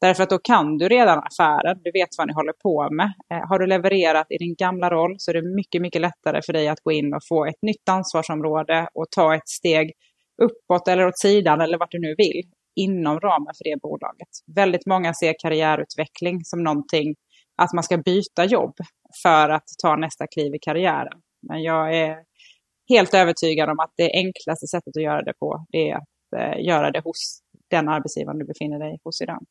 Därför 0.02 0.24
att 0.24 0.30
då 0.30 0.38
kan 0.38 0.78
du 0.78 0.90
redan 0.90 1.20
affären, 1.20 1.78
du 1.84 1.92
vet 1.92 2.10
vad 2.18 2.28
ni 2.28 2.34
håller 2.34 2.54
på 2.54 2.90
med. 2.92 3.14
Eh, 3.34 3.48
har 3.50 3.60
du 3.60 3.68
levererat 3.68 4.28
i 4.30 4.38
din 4.38 4.56
gamla 4.56 4.90
roll 4.90 5.16
så 5.18 5.32
är 5.32 5.36
det 5.36 5.56
mycket, 5.56 5.82
mycket 5.82 6.02
lättare 6.02 6.42
för 6.46 6.54
dig 6.54 6.68
att 6.68 6.82
gå 6.84 6.92
in 6.92 7.14
och 7.14 7.22
få 7.30 7.46
ett 7.46 7.62
nytt 7.62 7.90
ansvarsområde 7.90 8.88
och 8.94 9.06
ta 9.16 9.36
ett 9.36 9.48
steg 9.48 9.92
uppåt 10.42 10.88
eller 10.88 11.08
åt 11.08 11.20
sidan 11.20 11.62
eller 11.62 11.78
vart 11.78 11.92
du 11.92 12.00
nu 12.00 12.16
vill 12.18 12.42
inom 12.76 13.20
ramen 13.20 13.54
för 13.58 13.64
det 13.64 13.82
bolaget. 13.82 14.28
Väldigt 14.56 14.86
många 14.86 15.14
ser 15.14 15.36
karriärutveckling 15.40 16.40
som 16.44 16.64
någonting 16.64 17.16
att 17.58 17.74
man 17.74 17.84
ska 17.84 17.98
byta 17.98 18.46
jobb 18.46 18.76
för 19.24 19.50
att 19.50 19.68
ta 19.82 19.96
nästa 19.96 20.28
kliv 20.28 20.56
i 20.56 20.60
karriären. 20.60 21.22
Men 21.48 21.64
jag 21.64 21.98
är 21.98 22.18
helt 22.90 23.14
övertygad 23.14 23.70
om 23.70 23.80
att 23.80 23.94
det 23.98 24.12
enklaste 24.14 24.68
sättet 24.68 24.98
att 24.98 25.04
göra 25.04 25.22
det 25.22 25.34
på, 25.34 25.66
det 25.70 25.90
är 25.90 25.96
att 25.96 26.08
eh, 26.38 26.66
göra 26.66 26.92
det 26.92 27.00
hos 27.00 27.40
den 27.70 27.90
arbetsgivaren 27.90 28.40
du 28.40 28.46
befinner 28.46 28.80
dig 28.80 29.00
hos 29.04 29.22
idag. 29.22 29.46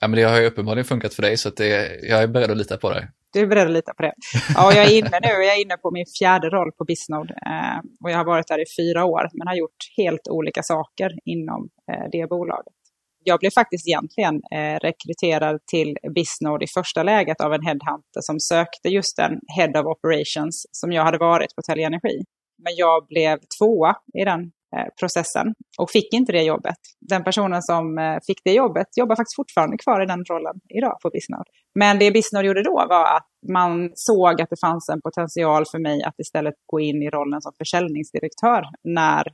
Ja, 0.00 0.08
men 0.08 0.16
det 0.18 0.22
har 0.22 0.40
ju 0.40 0.46
uppenbarligen 0.46 0.84
funkat 0.84 1.14
för 1.14 1.22
dig, 1.22 1.36
så 1.36 1.50
det, 1.50 2.00
jag 2.02 2.22
är 2.22 2.26
beredd 2.28 2.50
att 2.50 2.56
lita 2.56 2.76
på 2.76 2.90
dig. 2.90 3.08
Du 3.32 3.40
är 3.40 3.46
beredd 3.46 3.66
att 3.66 3.72
lita 3.72 3.94
på 3.94 4.02
det. 4.02 4.14
Ja, 4.54 4.72
jag 4.74 4.84
är 4.84 4.98
inne 4.98 5.18
nu. 5.22 5.28
Jag 5.28 5.56
är 5.56 5.62
inne 5.64 5.76
på 5.76 5.90
min 5.90 6.04
fjärde 6.18 6.50
roll 6.50 6.72
på 6.72 6.84
Bisnode. 6.84 7.34
Eh, 7.46 7.78
och 8.04 8.10
jag 8.10 8.16
har 8.16 8.24
varit 8.24 8.48
där 8.48 8.62
i 8.62 8.64
fyra 8.78 9.04
år, 9.04 9.28
men 9.32 9.48
har 9.48 9.54
gjort 9.54 9.80
helt 9.96 10.28
olika 10.28 10.62
saker 10.62 11.10
inom 11.24 11.68
eh, 11.92 12.04
det 12.12 12.28
bolaget. 12.28 12.72
Jag 13.28 13.40
blev 13.40 13.50
faktiskt 13.50 13.88
egentligen 13.88 14.34
eh, 14.34 14.76
rekryterad 14.86 15.56
till 15.72 15.96
Bisnode 16.14 16.64
i 16.64 16.68
första 16.78 17.02
läget 17.02 17.40
av 17.40 17.52
en 17.52 17.66
headhunter 17.66 18.20
som 18.20 18.40
sökte 18.40 18.88
just 18.88 19.18
en 19.18 19.34
Head 19.56 19.80
of 19.80 19.86
Operations 19.86 20.66
som 20.72 20.92
jag 20.92 21.04
hade 21.04 21.18
varit 21.18 21.54
på 21.56 21.62
Telia 21.62 21.86
Energi. 21.86 22.16
Men 22.64 22.72
jag 22.76 23.06
blev 23.06 23.38
tvåa 23.58 23.94
i 24.20 24.24
den 24.24 24.40
eh, 24.76 24.88
processen 25.00 25.46
och 25.78 25.90
fick 25.90 26.12
inte 26.12 26.32
det 26.32 26.42
jobbet. 26.42 26.80
Den 27.00 27.24
personen 27.24 27.62
som 27.62 27.98
eh, 27.98 28.18
fick 28.26 28.40
det 28.44 28.52
jobbet 28.52 28.88
jobbar 28.96 29.16
faktiskt 29.16 29.36
fortfarande 29.36 29.76
kvar 29.84 30.02
i 30.02 30.06
den 30.06 30.24
rollen 30.24 30.56
idag 30.78 30.96
på 31.02 31.10
Bisnode. 31.10 31.50
Men 31.80 31.98
det 31.98 32.10
Bisnode 32.10 32.46
gjorde 32.46 32.62
då 32.62 32.76
var 32.88 33.16
att 33.16 33.28
man 33.52 33.90
såg 33.94 34.40
att 34.42 34.50
det 34.50 34.60
fanns 34.66 34.88
en 34.88 35.00
potential 35.00 35.64
för 35.70 35.78
mig 35.78 36.02
att 36.02 36.18
istället 36.18 36.54
gå 36.72 36.80
in 36.80 37.02
i 37.02 37.10
rollen 37.10 37.40
som 37.42 37.52
försäljningsdirektör 37.58 38.62
när 38.84 39.24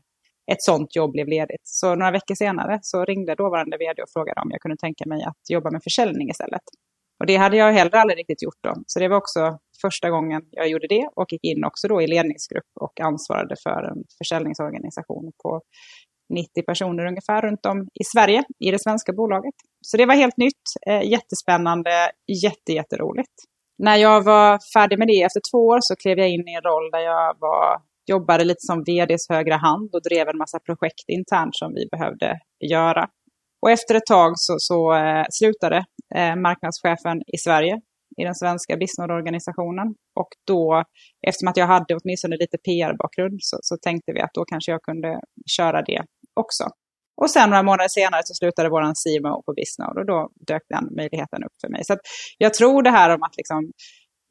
ett 0.53 0.63
sånt 0.63 0.97
jobb 0.97 1.13
blev 1.13 1.29
ledigt. 1.29 1.63
Så 1.65 1.95
några 1.95 2.11
veckor 2.11 2.35
senare 2.35 2.79
så 2.83 3.05
ringde 3.05 3.35
dåvarande 3.35 3.77
vd 3.77 4.03
och 4.03 4.11
frågade 4.13 4.41
om 4.41 4.51
jag 4.51 4.61
kunde 4.61 4.77
tänka 4.77 5.05
mig 5.07 5.23
att 5.23 5.51
jobba 5.51 5.71
med 5.71 5.83
försäljning 5.85 6.31
istället. 6.31 6.63
Och 7.21 7.27
det 7.27 7.37
hade 7.37 7.57
jag 7.57 7.73
heller 7.73 7.97
aldrig 7.97 8.19
riktigt 8.19 8.43
gjort 8.43 8.63
då. 8.63 8.75
Så 8.87 9.01
det 9.01 9.09
var 9.09 9.17
också 9.17 9.59
första 9.83 10.11
gången 10.11 10.43
jag 10.51 10.69
gjorde 10.69 10.87
det 10.89 11.09
och 11.17 11.33
gick 11.33 11.45
in 11.45 11.65
också 11.65 11.89
då 11.89 12.03
i 12.03 12.07
ledningsgrupp 12.07 12.71
och 12.81 13.01
ansvarade 13.01 13.57
för 13.63 13.83
en 13.91 14.05
försäljningsorganisation 14.19 15.33
på 15.43 15.61
90 16.35 16.63
personer 16.67 17.07
ungefär 17.07 17.43
runt 17.43 17.67
om 17.67 17.79
i 18.01 18.05
Sverige, 18.05 18.45
i 18.59 18.71
det 18.71 18.83
svenska 18.83 19.13
bolaget. 19.13 19.55
Så 19.81 19.97
det 19.97 20.07
var 20.07 20.15
helt 20.15 20.37
nytt, 20.37 20.65
eh, 20.87 21.03
jättespännande, 21.11 22.11
jättejätteroligt. 22.45 23.37
När 23.79 23.97
jag 23.97 24.25
var 24.25 24.59
färdig 24.75 24.99
med 24.99 25.09
det 25.09 25.23
efter 25.23 25.41
två 25.51 25.59
år 25.59 25.79
så 25.81 25.97
klev 25.97 26.19
jag 26.19 26.29
in 26.29 26.49
i 26.49 26.55
en 26.55 26.63
roll 26.63 26.91
där 26.91 27.01
jag 27.01 27.37
var, 27.41 27.77
jobbade 28.07 28.45
lite 28.45 28.61
som 28.61 28.85
vds 28.85 29.29
högra 29.29 29.57
hand 29.57 29.91
och 29.95 30.03
drev 30.03 30.29
en 30.29 30.39
massa 30.39 30.59
projekt 30.59 31.09
internt 31.09 31.57
som 31.57 31.75
vi 31.75 31.89
behövde 31.93 32.39
göra. 32.71 33.09
Och 33.63 33.71
efter 33.71 33.95
ett 33.95 34.07
tag 34.07 34.33
så, 34.37 34.55
så 34.59 34.95
eh, 34.95 35.25
slutade 35.31 35.85
eh, 36.15 36.37
marknadschefen 36.37 37.23
i 37.35 37.39
Sverige 37.39 37.81
i 38.21 38.25
den 38.25 38.35
svenska 38.35 38.77
businessorganisationen. 38.77 39.89
Och 40.21 40.29
då, 40.47 40.85
eftersom 41.27 41.49
att 41.49 41.57
jag 41.57 41.67
hade 41.67 41.95
åtminstone 41.95 42.37
lite 42.37 42.59
PR-bakgrund, 42.59 43.39
så, 43.43 43.57
så, 43.63 43.77
tänkte 43.77 44.13
vi 44.13 44.21
att 44.21 44.35
då 44.35 44.45
kanske 44.45 44.73
jag 44.73 44.83
kunde 44.83 45.21
köra 45.57 45.83
det 45.83 46.03
också. 46.35 46.65
Och 47.23 47.31
sen 47.31 47.51
några 47.51 47.63
månader 47.63 47.89
senare 47.89 48.23
så 48.25 48.35
slutade 48.35 48.69
vår 48.69 48.85
CMO 49.03 49.43
på 49.43 49.53
Bisnode 49.53 50.01
och 50.01 50.07
då 50.07 50.31
dök 50.47 50.63
den 50.69 50.85
möjligheten 50.97 51.45
upp 51.47 51.57
för 51.61 51.69
mig. 51.69 51.85
Så 51.85 51.97
jag 52.39 52.55
tror 52.55 52.83
det 52.83 52.91
här 52.91 53.15
om 53.15 53.23
att 53.23 53.37
liksom, 53.37 53.73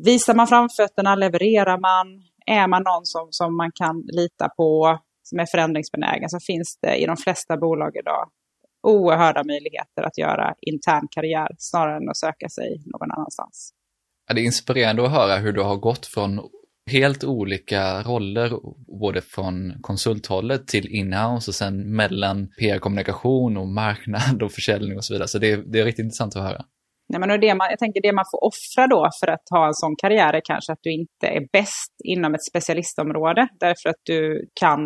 visar 0.03 0.35
man 0.35 0.47
framfötterna, 0.47 1.15
levererar 1.15 1.77
man, 1.89 2.07
är 2.45 2.67
man 2.67 2.83
någon 2.83 3.05
som, 3.05 3.27
som 3.31 3.57
man 3.57 3.71
kan 3.75 4.03
lita 4.05 4.49
på, 4.49 4.99
som 5.23 5.39
är 5.39 5.45
förändringsbenägen, 5.45 6.29
så 6.29 6.39
finns 6.39 6.77
det 6.81 6.95
i 6.95 7.05
de 7.05 7.17
flesta 7.17 7.57
bolag 7.57 7.95
idag 7.95 8.29
oerhörda 8.87 9.43
möjligheter 9.43 10.03
att 10.03 10.17
göra 10.17 10.55
intern 10.61 11.07
karriär 11.11 11.47
snarare 11.57 11.97
än 11.97 12.09
att 12.09 12.17
söka 12.17 12.49
sig 12.49 12.81
någon 12.85 13.11
annanstans. 13.11 13.73
Det 14.33 14.41
är 14.41 14.45
inspirerande 14.45 15.05
att 15.05 15.11
höra 15.11 15.35
hur 15.35 15.53
du 15.53 15.61
har 15.61 15.75
gått 15.75 16.05
från 16.05 16.39
helt 16.91 17.23
olika 17.23 18.01
roller, 18.01 18.51
både 18.99 19.21
från 19.21 19.73
konsulthållet 19.81 20.67
till 20.67 20.87
inhouse 20.87 21.51
och 21.51 21.55
sen 21.55 21.95
mellan 21.95 22.47
PR-kommunikation 22.59 23.57
och 23.57 23.67
marknad 23.67 24.43
och 24.43 24.51
försäljning 24.51 24.97
och 24.97 25.05
så 25.05 25.13
vidare. 25.13 25.27
Så 25.27 25.39
det 25.39 25.51
är, 25.51 25.57
det 25.57 25.79
är 25.79 25.85
riktigt 25.85 26.03
intressant 26.03 26.35
att 26.35 26.43
höra. 26.43 26.65
Nej, 27.13 27.19
men 27.19 27.41
det 27.41 27.55
man, 27.55 27.67
jag 27.69 27.79
tänker 27.79 28.01
det 28.01 28.13
man 28.13 28.25
får 28.31 28.41
offra 28.49 28.87
då 28.87 29.09
för 29.19 29.27
att 29.27 29.45
ha 29.49 29.67
en 29.67 29.73
sån 29.73 29.95
karriär 30.01 30.33
är 30.33 30.41
kanske 30.43 30.73
att 30.73 30.79
du 30.81 30.91
inte 30.91 31.27
är 31.37 31.43
bäst 31.51 31.93
inom 32.03 32.33
ett 32.35 32.45
specialistområde. 32.51 33.47
Därför 33.59 33.89
att 33.89 34.01
du 34.03 34.47
kan 34.59 34.79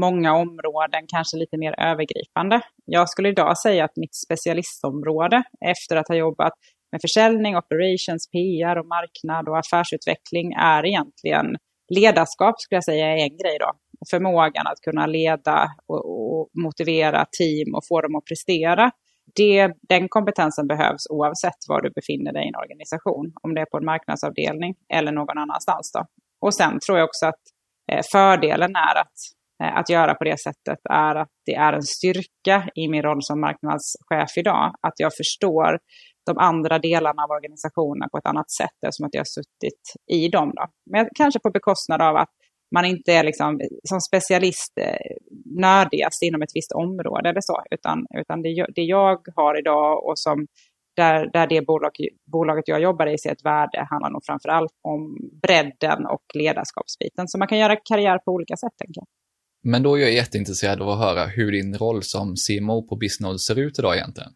många 0.00 0.30
områden, 0.34 1.02
kanske 1.14 1.36
lite 1.36 1.56
mer 1.58 1.74
övergripande. 1.90 2.60
Jag 2.84 3.08
skulle 3.08 3.28
idag 3.28 3.58
säga 3.58 3.84
att 3.84 3.96
mitt 3.96 4.16
specialistområde, 4.26 5.42
efter 5.66 5.96
att 5.96 6.08
ha 6.08 6.16
jobbat 6.16 6.52
med 6.92 7.00
försäljning, 7.00 7.56
operations, 7.56 8.30
PR 8.34 8.76
och 8.80 8.86
marknad 8.86 9.48
och 9.48 9.58
affärsutveckling, 9.58 10.52
är 10.52 10.86
egentligen 10.86 11.46
ledarskap 11.94 12.60
skulle 12.60 12.76
jag 12.76 12.84
säga 12.84 13.06
är 13.06 13.16
en 13.16 13.36
grej 13.42 13.56
då. 13.60 13.70
Förmågan 14.10 14.66
att 14.66 14.80
kunna 14.86 15.06
leda 15.06 15.68
och, 15.86 16.02
och 16.38 16.50
motivera 16.64 17.24
team 17.38 17.74
och 17.74 17.82
få 17.88 18.00
dem 18.00 18.16
att 18.16 18.24
prestera 18.24 18.90
det, 19.34 19.72
den 19.88 20.08
kompetensen 20.08 20.66
behövs 20.66 21.06
oavsett 21.10 21.60
var 21.68 21.82
du 21.82 21.90
befinner 21.90 22.32
dig 22.32 22.44
i 22.44 22.48
en 22.48 22.56
organisation. 22.56 23.32
Om 23.42 23.54
det 23.54 23.60
är 23.60 23.64
på 23.64 23.76
en 23.76 23.84
marknadsavdelning 23.84 24.74
eller 24.88 25.12
någon 25.12 25.38
annanstans. 25.38 25.92
Då. 25.92 26.06
Och 26.40 26.54
sen 26.54 26.78
tror 26.86 26.98
jag 26.98 27.04
också 27.04 27.26
att 27.26 27.42
eh, 27.92 28.02
fördelen 28.12 28.76
är 28.76 29.00
att, 29.00 29.16
eh, 29.62 29.76
att 29.76 29.90
göra 29.90 30.14
på 30.14 30.24
det 30.24 30.40
sättet 30.40 30.78
är 30.90 31.14
att 31.14 31.32
det 31.46 31.54
är 31.54 31.72
en 31.72 31.82
styrka 31.82 32.68
i 32.74 32.88
min 32.88 33.02
roll 33.02 33.22
som 33.22 33.40
marknadschef 33.40 34.36
idag. 34.36 34.74
Att 34.80 34.94
jag 34.96 35.16
förstår 35.16 35.78
de 36.26 36.38
andra 36.38 36.78
delarna 36.78 37.22
av 37.22 37.30
organisationen 37.30 38.08
på 38.10 38.18
ett 38.18 38.26
annat 38.26 38.50
sätt 38.50 38.76
eftersom 38.86 39.06
att 39.06 39.14
jag 39.14 39.20
har 39.20 39.34
suttit 39.38 39.82
i 40.12 40.28
dem. 40.28 40.52
Då. 40.54 40.66
Men 40.90 41.08
kanske 41.14 41.40
på 41.40 41.50
bekostnad 41.50 42.02
av 42.02 42.16
att 42.16 42.30
man 42.74 42.84
inte 42.84 43.12
är 43.12 43.24
liksom, 43.24 43.60
som 43.84 44.00
specialist 44.00 44.72
eh, 44.80 45.16
nördigast 45.60 46.22
inom 46.22 46.42
ett 46.42 46.50
visst 46.54 46.72
område 46.72 47.28
eller 47.28 47.40
så, 47.40 47.62
utan, 47.70 48.06
utan 48.20 48.42
det, 48.42 48.66
det 48.74 48.82
jag 48.82 49.18
har 49.36 49.58
idag 49.58 50.04
och 50.06 50.18
som 50.18 50.46
där, 50.96 51.30
där 51.32 51.46
det 51.46 51.66
bolag, 51.66 51.92
bolaget 52.32 52.68
jag 52.68 52.80
jobbar 52.82 53.06
i 53.06 53.18
ser 53.18 53.32
ett 53.32 53.44
värde 53.44 53.86
handlar 53.90 54.10
nog 54.10 54.24
framför 54.24 54.48
allt 54.48 54.72
om 54.82 55.16
bredden 55.42 56.06
och 56.06 56.24
ledarskapsbiten. 56.34 57.28
Så 57.28 57.38
man 57.38 57.48
kan 57.48 57.58
göra 57.58 57.76
karriär 57.76 58.18
på 58.18 58.32
olika 58.32 58.56
sätt, 58.56 58.72
tänker 58.78 59.00
jag. 59.00 59.06
Men 59.72 59.82
då 59.82 59.98
är 59.98 60.00
jag 60.00 60.12
jätteintresserad 60.12 60.82
av 60.82 60.88
att 60.88 60.98
höra 60.98 61.26
hur 61.26 61.52
din 61.52 61.78
roll 61.78 62.02
som 62.02 62.34
CMO 62.36 62.88
på 62.88 62.96
Bisnode 62.96 63.38
ser 63.38 63.58
ut 63.58 63.78
idag 63.78 63.96
egentligen. 63.96 64.32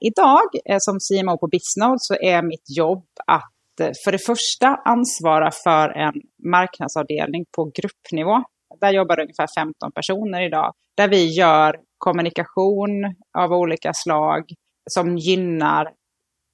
Idag 0.00 0.48
eh, 0.70 0.76
som 0.80 0.98
CMO 1.06 1.38
på 1.38 1.46
Bisnode 1.46 1.98
så 1.98 2.14
är 2.14 2.42
mitt 2.42 2.76
jobb 2.76 3.06
att 3.26 3.53
Eh, 3.80 3.90
för 4.04 4.12
det 4.12 4.18
första 4.18 4.68
ansvara 4.84 5.50
för 5.64 5.88
en 5.88 6.14
marknadsavdelning 6.50 7.44
på 7.56 7.64
gruppnivå. 7.64 8.42
Där 8.80 8.92
jobbar 8.92 9.20
ungefär 9.20 9.48
15 9.58 9.92
personer 9.92 10.42
idag. 10.46 10.72
Där 10.96 11.08
vi 11.08 11.34
gör 11.34 11.76
kommunikation 11.98 13.14
av 13.38 13.52
olika 13.52 13.92
slag 13.94 14.42
som 14.90 15.18
gynnar 15.18 15.88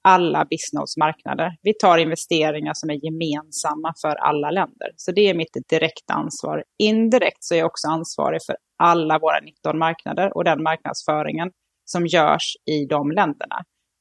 alla 0.03 0.45
Bisnodes 0.45 0.97
marknader. 0.97 1.51
Vi 1.61 1.73
tar 1.73 1.97
investeringar 1.97 2.73
som 2.73 2.89
är 2.89 3.05
gemensamma 3.05 3.93
för 4.01 4.15
alla 4.15 4.51
länder. 4.51 4.91
Så 4.95 5.11
det 5.11 5.29
är 5.29 5.33
mitt 5.33 5.57
direkta 5.69 6.13
ansvar. 6.13 6.63
Indirekt 6.79 7.43
så 7.43 7.53
är 7.55 7.59
jag 7.59 7.65
också 7.65 7.87
ansvarig 7.87 8.39
för 8.45 8.55
alla 8.77 9.19
våra 9.19 9.39
19 9.39 9.79
marknader 9.79 10.37
och 10.37 10.43
den 10.43 10.63
marknadsföringen 10.63 11.51
som 11.85 12.07
görs 12.07 12.53
i 12.65 12.85
de 12.85 13.11
länderna. 13.11 13.55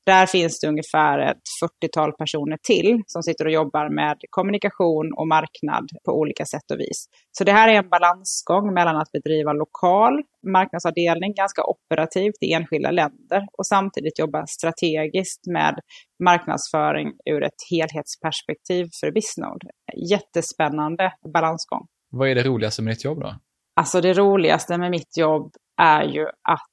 Där 0.07 0.27
finns 0.27 0.61
det 0.61 0.69
ungefär 0.69 1.19
ett 1.19 1.43
40-tal 1.65 2.13
personer 2.13 2.59
till 2.63 3.03
som 3.07 3.23
sitter 3.23 3.45
och 3.45 3.53
jobbar 3.53 3.89
med 3.95 4.17
kommunikation 4.31 5.13
och 5.17 5.29
marknad 5.29 5.89
på 6.05 6.13
olika 6.13 6.45
sätt 6.45 6.71
och 6.73 6.81
vis. 6.81 7.07
Så 7.39 7.45
det 7.45 7.53
här 7.53 7.69
är 7.69 7.75
en 7.75 7.89
balansgång 7.89 8.75
mellan 8.75 8.97
att 8.97 9.13
bedriva 9.13 9.53
lokal 9.53 10.23
marknadsavdelning, 10.47 11.35
ganska 11.35 11.63
operativt 11.65 12.39
i 12.41 12.53
enskilda 12.53 12.91
länder 12.91 13.47
och 13.59 13.67
samtidigt 13.67 14.19
jobba 14.19 14.47
strategiskt 14.47 15.47
med 15.47 15.81
marknadsföring 16.25 17.09
ur 17.31 17.43
ett 17.43 17.61
helhetsperspektiv 17.71 18.89
för 19.01 19.13
Bisnode. 19.13 19.67
Jättespännande 20.11 21.13
balansgång. 21.35 21.87
Vad 22.11 22.29
är 22.29 22.35
det 22.35 22.43
roligaste 22.43 22.83
med 22.83 22.93
ditt 22.93 23.05
jobb 23.05 23.21
då? 23.21 23.35
Alltså 23.77 24.01
det 24.01 24.13
roligaste 24.13 24.79
med 24.79 24.91
mitt 24.91 25.17
jobb 25.17 25.53
är 25.83 26.03
ju 26.03 26.27
att 26.27 26.70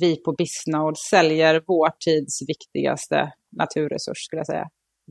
vi 0.00 0.16
på 0.16 0.32
Bisnode 0.32 0.96
säljer 1.10 1.62
vår 1.66 1.90
tids 2.04 2.48
viktigaste 2.48 3.32
naturresurs, 3.56 4.24
skulle 4.24 4.40
jag 4.40 4.46
säga. 4.46 4.68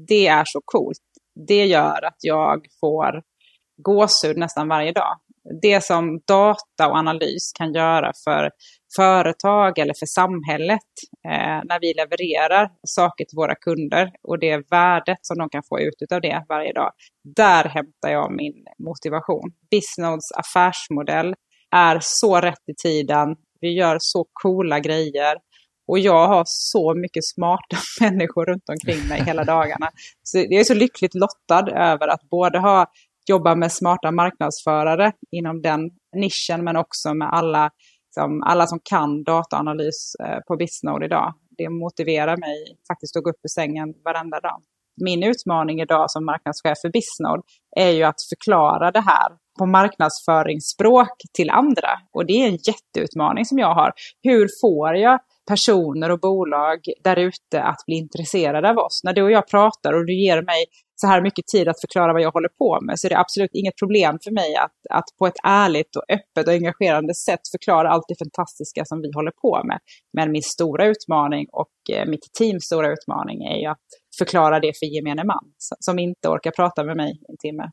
Det 0.08 0.28
är 0.28 0.44
så 0.46 0.62
coolt. 0.66 1.00
Det 1.48 1.66
gör 1.66 2.06
att 2.06 2.18
jag 2.22 2.66
får 2.80 3.22
gåshud 3.84 4.38
nästan 4.38 4.68
varje 4.68 4.92
dag. 4.92 5.18
Det 5.62 5.84
som 5.84 6.20
data 6.28 6.88
och 6.90 6.98
analys 6.98 7.52
kan 7.58 7.74
göra 7.74 8.12
för 8.24 8.52
företag 8.96 9.80
eller 9.80 9.94
för 10.00 10.06
samhället 10.06 10.90
eh, 11.28 11.60
när 11.64 11.80
vi 11.80 11.94
levererar 11.94 12.72
saker 12.88 13.26
till 13.26 13.36
våra 13.36 13.56
kunder 13.56 14.12
och 14.24 14.40
det 14.40 14.72
värdet 14.72 15.18
som 15.22 15.38
de 15.38 15.50
kan 15.50 15.64
få 15.70 15.80
ut 15.80 16.12
av 16.12 16.22
det 16.22 16.46
varje 16.50 16.74
dag. 16.74 16.92
Där 17.36 17.64
hämtar 17.64 18.10
jag 18.10 18.32
min 18.32 18.66
motivation. 18.80 19.52
Bisnodes 19.72 20.32
affärsmodell 20.32 21.36
är 21.76 22.00
så 22.02 22.42
rätt 22.42 22.64
i 22.68 22.74
tiden 22.84 23.36
vi 23.66 23.74
gör 23.74 23.98
så 24.00 24.26
coola 24.44 24.80
grejer. 24.80 25.36
Och 25.88 26.00
jag 26.00 26.28
har 26.28 26.44
så 26.46 26.94
mycket 26.96 27.26
smarta 27.36 27.78
människor 28.02 28.46
runt 28.46 28.70
omkring 28.70 29.08
mig 29.08 29.24
hela 29.24 29.44
dagarna. 29.56 29.90
Så 30.24 30.38
jag 30.38 30.60
är 30.60 30.64
så 30.64 30.74
lyckligt 30.74 31.16
lottad 31.16 31.66
över 31.92 32.08
att 32.08 32.30
både 32.30 32.60
ha 32.60 32.86
jobba 33.28 33.56
med 33.56 33.72
smarta 33.72 34.12
marknadsförare 34.12 35.12
inom 35.32 35.62
den 35.62 35.80
nischen, 36.16 36.64
men 36.64 36.76
också 36.76 37.14
med 37.14 37.30
alla, 37.32 37.70
liksom, 38.08 38.44
alla 38.44 38.68
som 38.68 38.80
kan 38.84 39.24
dataanalys 39.24 40.16
eh, 40.24 40.40
på 40.48 40.56
Bisnode 40.56 41.06
idag. 41.06 41.34
Det 41.58 41.70
motiverar 41.70 42.38
mig 42.38 42.58
faktiskt 42.88 43.18
att 43.18 43.24
gå 43.24 43.30
upp 43.30 43.42
ur 43.44 43.54
sängen 43.62 43.94
varenda 44.06 44.40
dag. 44.40 44.62
Min 45.06 45.24
utmaning 45.24 45.82
idag 45.82 46.12
som 46.12 46.26
marknadschef 46.26 46.78
för 46.82 46.90
Bisnode 46.90 47.44
är 47.76 47.90
ju 47.90 48.04
att 48.04 48.22
förklara 48.30 48.92
det 48.92 49.02
här 49.02 49.30
på 49.58 49.66
marknadsföringsspråk 49.66 51.18
till 51.34 51.50
andra. 51.50 51.90
Och 52.14 52.26
det 52.26 52.34
är 52.34 52.48
en 52.48 52.58
jätteutmaning 52.68 53.46
som 53.46 53.60
jag 53.60 53.74
har. 53.76 53.94
Hur 54.24 54.48
får 54.62 54.96
jag 54.96 55.20
personer 55.48 56.12
och 56.12 56.20
bolag 56.20 56.80
där 57.04 57.20
ute 57.20 57.64
att 57.64 57.86
bli 57.86 57.96
intresserade 57.96 58.70
av 58.70 58.78
oss? 58.78 59.02
När 59.04 59.14
du 59.14 59.24
och 59.24 59.32
jag 59.32 59.48
pratar 59.48 59.94
och 59.94 60.06
du 60.06 60.14
ger 60.14 60.42
mig 60.42 60.66
så 60.96 61.08
här 61.08 61.22
mycket 61.22 61.48
tid 61.48 61.68
att 61.68 61.82
förklara 61.82 62.14
vad 62.14 62.22
jag 62.22 62.32
håller 62.32 62.50
på 62.50 62.80
med 62.82 63.00
så 63.00 63.08
är 63.08 63.10
det 63.10 63.18
absolut 63.18 63.50
inget 63.54 63.78
problem 63.80 64.18
för 64.24 64.32
mig 64.32 64.56
att, 64.56 64.78
att 64.90 65.06
på 65.20 65.28
ett 65.28 65.40
ärligt 65.44 65.96
och 65.96 66.04
öppet 66.10 66.48
och 66.48 66.54
engagerande 66.54 67.16
sätt 67.16 67.40
förklara 67.52 67.90
allt 67.90 68.06
det 68.08 68.20
fantastiska 68.20 68.86
som 68.86 69.02
vi 69.02 69.12
håller 69.16 69.32
på 69.32 69.62
med. 69.64 69.80
Men 70.14 70.32
min 70.32 70.42
stora 70.42 70.86
utmaning 70.86 71.48
och 71.52 71.76
eh, 71.92 72.06
mitt 72.10 72.34
teams 72.40 72.64
stora 72.64 72.92
utmaning 72.92 73.44
är 73.44 73.58
ju 73.58 73.66
att 73.66 73.88
förklara 74.18 74.60
det 74.60 74.74
för 74.80 74.86
gemene 74.86 75.24
man 75.24 75.46
som 75.80 76.00
inte 76.00 76.30
orkar 76.30 76.52
prata 76.52 76.84
med 76.84 76.98
mig 76.98 77.12
en 77.30 77.38
timme. 77.38 77.72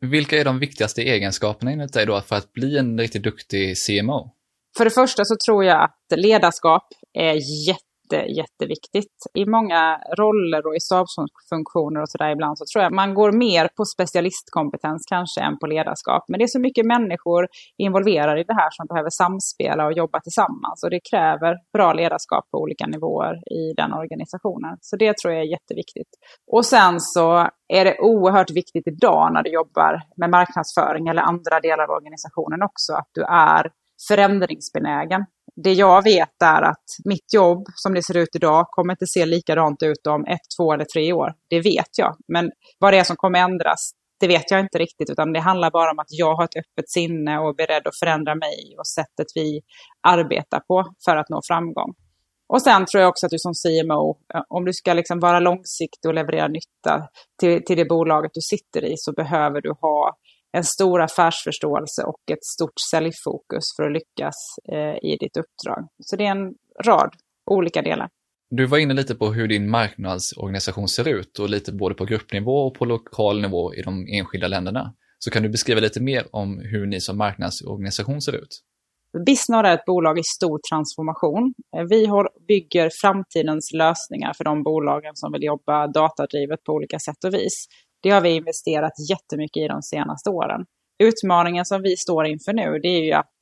Vilka 0.10 0.40
är 0.40 0.44
de 0.44 0.58
viktigaste 0.58 1.02
egenskaperna 1.02 1.70
enligt 1.70 1.92
dig 1.92 2.06
då 2.06 2.20
för 2.20 2.36
att 2.36 2.52
bli 2.52 2.78
en 2.78 2.98
riktigt 2.98 3.22
duktig 3.22 3.74
CMO? 3.76 4.30
För 4.76 4.84
det 4.84 4.90
första 4.90 5.24
så 5.24 5.36
tror 5.46 5.64
jag 5.64 5.84
att 5.84 6.18
ledarskap 6.18 6.88
är 7.18 7.34
jätte 7.68 7.80
jätte, 8.14 8.32
jätteviktigt. 8.32 9.16
I 9.34 9.46
många 9.46 9.98
roller 10.18 10.66
och 10.66 10.76
i 10.76 10.80
stabsfunktioner 10.80 12.00
och 12.02 12.10
sådär 12.10 12.30
ibland 12.30 12.58
så 12.58 12.64
tror 12.72 12.82
jag 12.82 12.92
man 12.92 13.14
går 13.14 13.32
mer 13.32 13.68
på 13.76 13.84
specialistkompetens 13.84 15.06
kanske 15.08 15.40
än 15.40 15.58
på 15.58 15.66
ledarskap. 15.66 16.24
Men 16.28 16.38
det 16.38 16.44
är 16.44 16.54
så 16.56 16.60
mycket 16.60 16.86
människor 16.86 17.48
involverade 17.78 18.40
i 18.40 18.44
det 18.44 18.54
här 18.54 18.70
som 18.70 18.86
behöver 18.86 19.10
samspela 19.10 19.86
och 19.86 19.92
jobba 19.92 20.20
tillsammans. 20.20 20.82
Och 20.84 20.90
det 20.90 21.00
kräver 21.10 21.56
bra 21.72 21.92
ledarskap 21.92 22.44
på 22.50 22.58
olika 22.58 22.86
nivåer 22.86 23.34
i 23.60 23.72
den 23.76 23.92
organisationen. 23.92 24.76
Så 24.80 24.96
det 24.96 25.16
tror 25.18 25.34
jag 25.34 25.42
är 25.42 25.50
jätteviktigt. 25.50 26.10
Och 26.52 26.64
sen 26.66 27.00
så 27.00 27.48
är 27.68 27.84
det 27.84 27.98
oerhört 28.00 28.50
viktigt 28.50 28.86
idag 28.86 29.32
när 29.32 29.42
du 29.42 29.50
jobbar 29.50 30.02
med 30.16 30.30
marknadsföring 30.30 31.08
eller 31.08 31.22
andra 31.22 31.60
delar 31.60 31.84
av 31.84 31.90
organisationen 31.90 32.62
också, 32.62 32.92
att 32.92 33.10
du 33.12 33.22
är 33.22 33.70
förändringsbenägen 34.08 35.26
det 35.56 35.72
jag 35.72 36.04
vet 36.04 36.42
är 36.44 36.62
att 36.62 36.84
mitt 37.04 37.34
jobb 37.34 37.64
som 37.74 37.94
det 37.94 38.02
ser 38.02 38.16
ut 38.16 38.36
idag 38.36 38.66
kommer 38.70 38.92
inte 38.92 39.06
se 39.06 39.26
likadant 39.26 39.82
ut 39.82 40.06
om 40.06 40.24
ett, 40.24 40.40
två 40.58 40.72
eller 40.72 40.84
tre 40.84 41.12
år. 41.12 41.34
Det 41.48 41.60
vet 41.60 41.98
jag. 41.98 42.16
Men 42.28 42.50
vad 42.78 42.92
det 42.92 42.98
är 42.98 43.04
som 43.04 43.16
kommer 43.16 43.38
ändras, 43.38 43.90
det 44.20 44.26
vet 44.26 44.50
jag 44.50 44.60
inte 44.60 44.78
riktigt. 44.78 45.10
Utan 45.10 45.32
det 45.32 45.40
handlar 45.40 45.70
bara 45.70 45.90
om 45.90 45.98
att 45.98 46.06
jag 46.08 46.34
har 46.34 46.44
ett 46.44 46.56
öppet 46.56 46.90
sinne 46.90 47.38
och 47.38 47.48
är 47.48 47.54
beredd 47.54 47.86
att 47.86 47.98
förändra 47.98 48.34
mig 48.34 48.74
och 48.78 48.86
sättet 48.86 49.26
vi 49.34 49.60
arbetar 50.02 50.60
på 50.60 50.94
för 51.04 51.16
att 51.16 51.28
nå 51.28 51.40
framgång. 51.48 51.94
Och 52.48 52.62
sen 52.62 52.86
tror 52.86 53.00
jag 53.00 53.08
också 53.08 53.26
att 53.26 53.30
du 53.30 53.38
som 53.38 53.52
CMO, 53.54 54.18
eh, 54.34 54.42
om 54.48 54.64
du 54.64 54.72
ska 54.72 54.92
liksom 54.94 55.20
vara 55.20 55.40
långsiktig 55.40 56.08
och 56.08 56.14
leverera 56.14 56.48
nytta 56.48 57.08
till, 57.40 57.64
till 57.64 57.76
det 57.76 57.84
bolaget 57.84 58.30
du 58.34 58.40
sitter 58.40 58.84
i 58.84 58.94
så 58.96 59.12
behöver 59.12 59.60
du 59.60 59.74
ha 59.80 60.16
en 60.56 60.64
stor 60.64 61.02
affärsförståelse 61.02 62.02
och 62.02 62.30
ett 62.32 62.44
stort 62.44 62.78
säljfokus 62.90 63.64
för 63.76 63.82
att 63.82 63.92
lyckas 63.92 64.34
eh, 64.72 65.10
i 65.10 65.16
ditt 65.20 65.36
uppdrag. 65.36 65.88
Så 65.98 66.16
det 66.16 66.26
är 66.26 66.30
en 66.30 66.54
rad 66.84 67.10
olika 67.50 67.82
delar. 67.82 68.08
Du 68.50 68.66
var 68.66 68.78
inne 68.78 68.94
lite 68.94 69.14
på 69.14 69.32
hur 69.32 69.48
din 69.48 69.70
marknadsorganisation 69.70 70.88
ser 70.88 71.08
ut 71.08 71.38
och 71.38 71.48
lite 71.48 71.72
både 71.72 71.94
på 71.94 72.04
gruppnivå 72.04 72.56
och 72.66 72.74
på 72.74 72.84
lokal 72.84 73.40
nivå 73.40 73.74
i 73.74 73.82
de 73.82 74.06
enskilda 74.18 74.48
länderna. 74.48 74.94
Så 75.18 75.30
kan 75.30 75.42
du 75.42 75.48
beskriva 75.48 75.80
lite 75.80 76.02
mer 76.02 76.26
om 76.32 76.58
hur 76.58 76.86
ni 76.86 77.00
som 77.00 77.18
marknadsorganisation 77.18 78.20
ser 78.22 78.32
ut? 78.32 78.62
Bisnord 79.26 79.66
är 79.66 79.74
ett 79.74 79.84
bolag 79.84 80.18
i 80.18 80.22
stor 80.36 80.60
transformation. 80.70 81.54
Vi 81.88 82.08
bygger 82.48 82.90
framtidens 83.02 83.72
lösningar 83.72 84.32
för 84.36 84.44
de 84.44 84.62
bolagen 84.62 85.12
som 85.14 85.32
vill 85.32 85.42
jobba 85.42 85.86
datadrivet 85.86 86.64
på 86.64 86.72
olika 86.72 86.98
sätt 86.98 87.24
och 87.24 87.34
vis. 87.34 87.66
Det 88.04 88.10
har 88.10 88.20
vi 88.20 88.30
investerat 88.30 88.92
jättemycket 89.10 89.62
i 89.62 89.68
de 89.68 89.82
senaste 89.82 90.30
åren. 90.30 90.60
Utmaningen 91.02 91.64
som 91.64 91.82
vi 91.82 91.96
står 91.96 92.26
inför 92.26 92.52
nu, 92.52 92.78
det 92.82 92.88
är 92.88 93.04
ju 93.04 93.12
att 93.12 93.36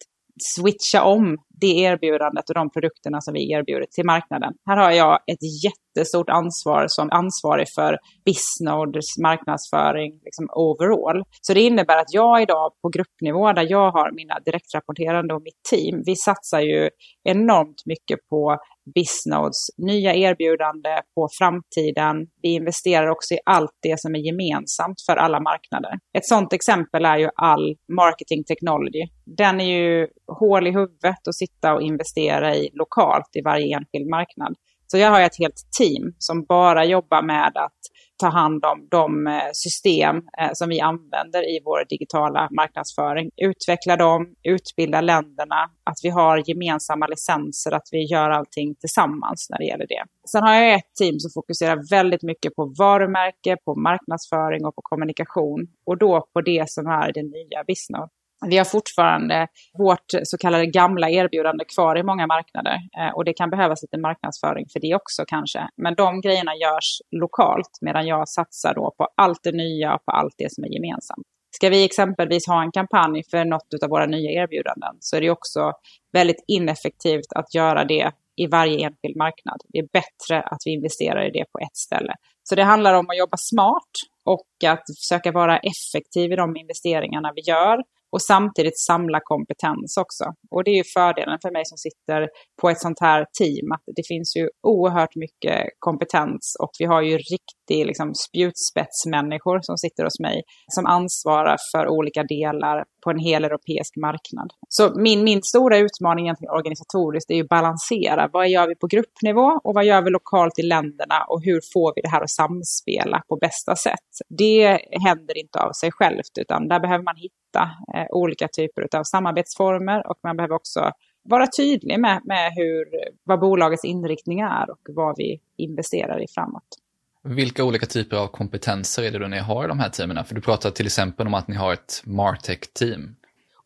switcha 0.55 1.05
om 1.05 1.39
det 1.63 1.73
erbjudandet 1.91 2.49
och 2.49 2.55
de 2.55 2.71
produkterna 2.71 3.21
som 3.21 3.35
vi 3.35 3.53
erbjuder 3.53 3.87
till 3.91 4.05
marknaden. 4.05 4.53
Här 4.67 4.77
har 4.77 4.91
jag 4.91 5.15
ett 5.33 5.45
jättestort 5.67 6.29
ansvar 6.29 6.85
som 6.89 7.11
ansvarig 7.11 7.69
för 7.75 7.99
Bisnodes 8.25 9.19
marknadsföring 9.23 10.13
liksom 10.27 10.47
overall. 10.55 11.23
Så 11.41 11.55
det 11.55 11.61
innebär 11.61 11.99
att 11.99 12.15
jag 12.15 12.43
idag 12.43 12.73
på 12.83 12.89
gruppnivå, 12.89 13.53
där 13.53 13.67
jag 13.71 13.91
har 13.91 14.13
mina 14.13 14.39
direktrapporterande 14.45 15.35
och 15.35 15.43
mitt 15.43 15.63
team, 15.71 16.03
vi 16.07 16.17
satsar 16.17 16.61
ju 16.61 16.91
enormt 17.25 17.83
mycket 17.87 18.19
på 18.31 18.59
Bisnodes 18.95 19.61
nya 19.79 20.15
erbjudande 20.15 21.01
på 21.15 21.29
framtiden. 21.39 22.27
Vi 22.43 22.49
investerar 22.49 23.09
också 23.09 23.35
i 23.35 23.39
allt 23.45 23.77
det 23.83 24.01
som 24.01 24.15
är 24.15 24.19
gemensamt 24.19 24.99
för 25.07 25.17
alla 25.17 25.41
marknader. 25.41 25.93
Ett 26.19 26.27
sådant 26.27 26.53
exempel 26.53 27.05
är 27.05 27.19
ju 27.19 27.29
all 27.37 27.77
marketing 27.93 28.45
technology. 28.45 29.05
Den 29.25 29.61
är 29.61 29.65
ju 29.65 30.09
hål 30.41 30.67
i 30.67 30.71
huvudet 30.71 31.27
och 31.27 31.35
sitter 31.35 31.52
sitta 31.53 31.75
och 31.75 31.83
investera 31.83 32.55
i 32.55 32.71
lokalt 32.73 33.31
i 33.37 33.43
varje 33.43 33.77
enskild 33.77 34.09
marknad. 34.11 34.55
Så 34.87 34.99
jag 34.99 35.11
har 35.11 35.21
ett 35.21 35.39
helt 35.39 35.69
team 35.79 36.15
som 36.19 36.45
bara 36.45 36.85
jobbar 36.85 37.23
med 37.23 37.53
att 37.57 37.81
ta 38.21 38.29
hand 38.29 38.65
om 38.65 38.89
de 38.91 39.27
eh, 39.27 39.51
system 39.53 40.17
eh, 40.17 40.51
som 40.53 40.69
vi 40.69 40.81
använder 40.81 41.43
i 41.55 41.61
vår 41.65 41.85
digitala 41.89 42.49
marknadsföring. 42.51 43.31
Utveckla 43.37 43.97
dem, 43.97 44.35
utbilda 44.43 45.01
länderna, 45.01 45.71
att 45.85 45.99
vi 46.03 46.09
har 46.09 46.43
gemensamma 46.49 47.07
licenser, 47.07 47.73
att 47.73 47.89
vi 47.93 48.05
gör 48.13 48.31
allting 48.31 48.75
tillsammans 48.75 49.47
när 49.51 49.59
det 49.59 49.65
gäller 49.65 49.87
det. 49.89 50.03
Sen 50.33 50.43
har 50.43 50.55
jag 50.55 50.75
ett 50.75 50.95
team 50.99 51.19
som 51.19 51.31
fokuserar 51.35 51.91
väldigt 51.91 52.23
mycket 52.23 52.55
på 52.55 52.75
varumärke, 52.79 53.57
på 53.65 53.75
marknadsföring 53.75 54.65
och 54.65 54.75
på 54.75 54.83
kommunikation. 54.83 55.67
Och 55.87 55.99
då 55.99 56.27
på 56.33 56.41
det 56.41 56.71
som 56.71 56.87
är 56.87 57.13
det 57.13 57.23
nya 57.23 57.65
Bisnode. 57.67 58.09
Vi 58.47 58.59
har 58.59 58.65
fortfarande 58.65 59.49
vårt 59.79 60.11
så 60.23 60.39
kallade 60.39 60.67
gamla 60.67 61.11
erbjudande 61.11 61.65
kvar 61.65 61.99
i 61.99 62.03
många 62.03 62.27
marknader 62.27 62.79
eh, 62.99 63.15
och 63.15 63.25
det 63.25 63.33
kan 63.33 63.51
behövas 63.51 63.83
lite 63.83 63.99
marknadsföring 63.99 64.67
för 64.73 64.81
det 64.81 64.95
också 64.95 65.25
kanske. 65.27 65.69
Men 65.77 65.95
de 65.95 66.21
grejerna 66.21 66.57
görs 66.57 66.99
lokalt 67.11 67.79
medan 67.81 68.07
jag 68.07 68.29
satsar 68.29 68.75
då 68.75 68.95
på 68.99 69.09
allt 69.17 69.41
det 69.43 69.53
nya 69.53 69.95
och 69.95 70.05
på 70.05 70.13
allt 70.13 70.35
det 70.39 70.55
som 70.55 70.65
är 70.65 70.69
gemensamt. 70.69 71.27
Ska 71.51 71.69
vi 71.69 71.85
exempelvis 71.85 72.47
ha 72.47 72.63
en 72.63 72.73
kampanj 72.73 73.23
för 73.31 73.45
något 73.45 73.83
av 73.83 73.91
våra 73.91 74.07
nya 74.07 74.31
erbjudanden 74.31 74.97
så 75.01 75.17
är 75.17 75.21
det 75.21 75.31
också 75.31 75.73
väldigt 76.13 76.45
ineffektivt 76.47 77.33
att 77.35 77.55
göra 77.55 77.85
det 77.85 78.13
i 78.37 78.47
varje 78.47 78.87
enskild 78.87 79.17
marknad. 79.17 79.57
Det 79.69 79.79
är 79.79 79.89
bättre 79.93 80.43
att 80.43 80.59
vi 80.65 80.71
investerar 80.71 81.29
i 81.29 81.31
det 81.31 81.45
på 81.53 81.59
ett 81.59 81.77
ställe. 81.77 82.15
Så 82.43 82.55
det 82.55 82.63
handlar 82.63 82.95
om 82.95 83.11
att 83.11 83.19
jobba 83.19 83.37
smart 83.37 83.91
och 84.25 84.71
att 84.71 84.83
försöka 85.01 85.33
vara 85.33 85.59
effektiv 85.59 86.33
i 86.33 86.37
de 86.37 86.57
investeringarna 86.57 87.33
vi 87.35 87.43
gör 87.43 87.83
och 88.13 88.23
samtidigt 88.23 88.79
samla 88.79 89.21
kompetens 89.23 89.97
också. 89.97 90.25
Och 90.51 90.65
det 90.65 90.71
är 90.71 90.77
ju 90.77 90.85
fördelen 90.85 91.39
för 91.43 91.51
mig 91.51 91.63
som 91.65 91.79
sitter 91.79 92.29
på 92.61 92.71
ett 92.71 92.81
sånt 92.81 93.01
här 93.01 93.27
team, 93.39 93.73
att 93.73 93.83
det 93.97 94.07
finns 94.07 94.37
ju 94.37 94.49
oerhört 94.63 95.15
mycket 95.15 95.57
kompetens 95.79 96.57
och 96.63 96.71
vi 96.79 96.85
har 96.85 97.03
ju 97.03 97.19
riktig 97.19 97.87
liksom, 97.87 98.15
spjutspetsmänniskor 98.15 99.61
som 99.63 99.77
sitter 99.79 100.05
hos 100.05 100.21
mig 100.21 100.43
som 100.69 100.87
ansvarar 100.87 101.57
för 101.73 101.89
olika 101.89 102.23
delar 102.23 102.85
på 103.05 103.11
en 103.11 103.19
hel 103.19 103.45
europeisk 103.45 103.97
marknad. 103.97 104.51
Så 104.69 105.01
min, 105.01 105.25
min 105.25 105.43
stora 105.43 105.79
utmaning 105.79 106.25
egentligen 106.25 106.55
organisatoriskt 106.55 107.31
är 107.31 107.35
ju 107.35 107.43
att 107.43 107.49
balansera. 107.49 108.29
Vad 108.33 108.49
gör 108.49 108.69
vi 108.69 108.75
på 108.75 108.87
gruppnivå 108.87 109.61
och 109.65 109.75
vad 109.75 109.85
gör 109.85 110.03
vi 110.03 110.11
lokalt 110.11 110.59
i 110.59 110.63
länderna 110.63 111.25
och 111.29 111.43
hur 111.45 111.61
får 111.73 111.93
vi 111.97 112.03
det 112.03 112.09
här 112.09 112.23
att 112.23 112.31
samspela 112.31 113.23
på 113.29 113.37
bästa 113.37 113.77
sätt? 113.77 114.11
Det 114.29 114.79
händer 115.07 115.39
inte 115.39 115.59
av 115.59 115.73
sig 115.73 115.91
självt 115.93 116.35
utan 116.41 116.69
där 116.69 116.81
behöver 116.81 117.05
man 117.05 117.17
hitta 117.17 117.42
eh, 117.61 118.07
olika 118.11 118.49
typer 118.49 118.97
av 118.97 119.05
samarbetsformer 119.05 120.07
och 120.07 120.19
man 120.23 120.37
behöver 120.37 120.55
också 120.55 120.93
vara 121.23 121.47
tydlig 121.47 122.01
med, 122.01 122.21
med 122.25 122.53
hur, 122.57 122.85
vad 123.25 123.41
bolagets 123.41 123.85
inriktning 123.85 124.41
är 124.41 124.71
och 124.71 124.81
vad 124.89 125.15
vi 125.17 125.41
investerar 125.57 126.23
i 126.23 126.27
framåt. 126.35 126.79
Vilka 127.25 127.65
olika 127.65 127.87
typer 127.87 128.17
av 128.17 128.27
kompetenser 128.27 129.03
är 129.03 129.11
det 129.11 129.19
då 129.19 129.27
ni 129.27 129.39
har 129.39 129.65
i 129.65 129.69
de 129.69 129.79
här 129.79 129.89
teamen? 129.89 130.25
För 130.25 130.35
du 130.35 130.41
pratar 130.41 130.71
till 130.71 130.87
exempel 130.87 131.27
om 131.27 131.35
att 131.35 131.49
ni 131.49 131.57
har 131.57 131.73
ett 131.73 132.03
Martech-team. 132.05 133.17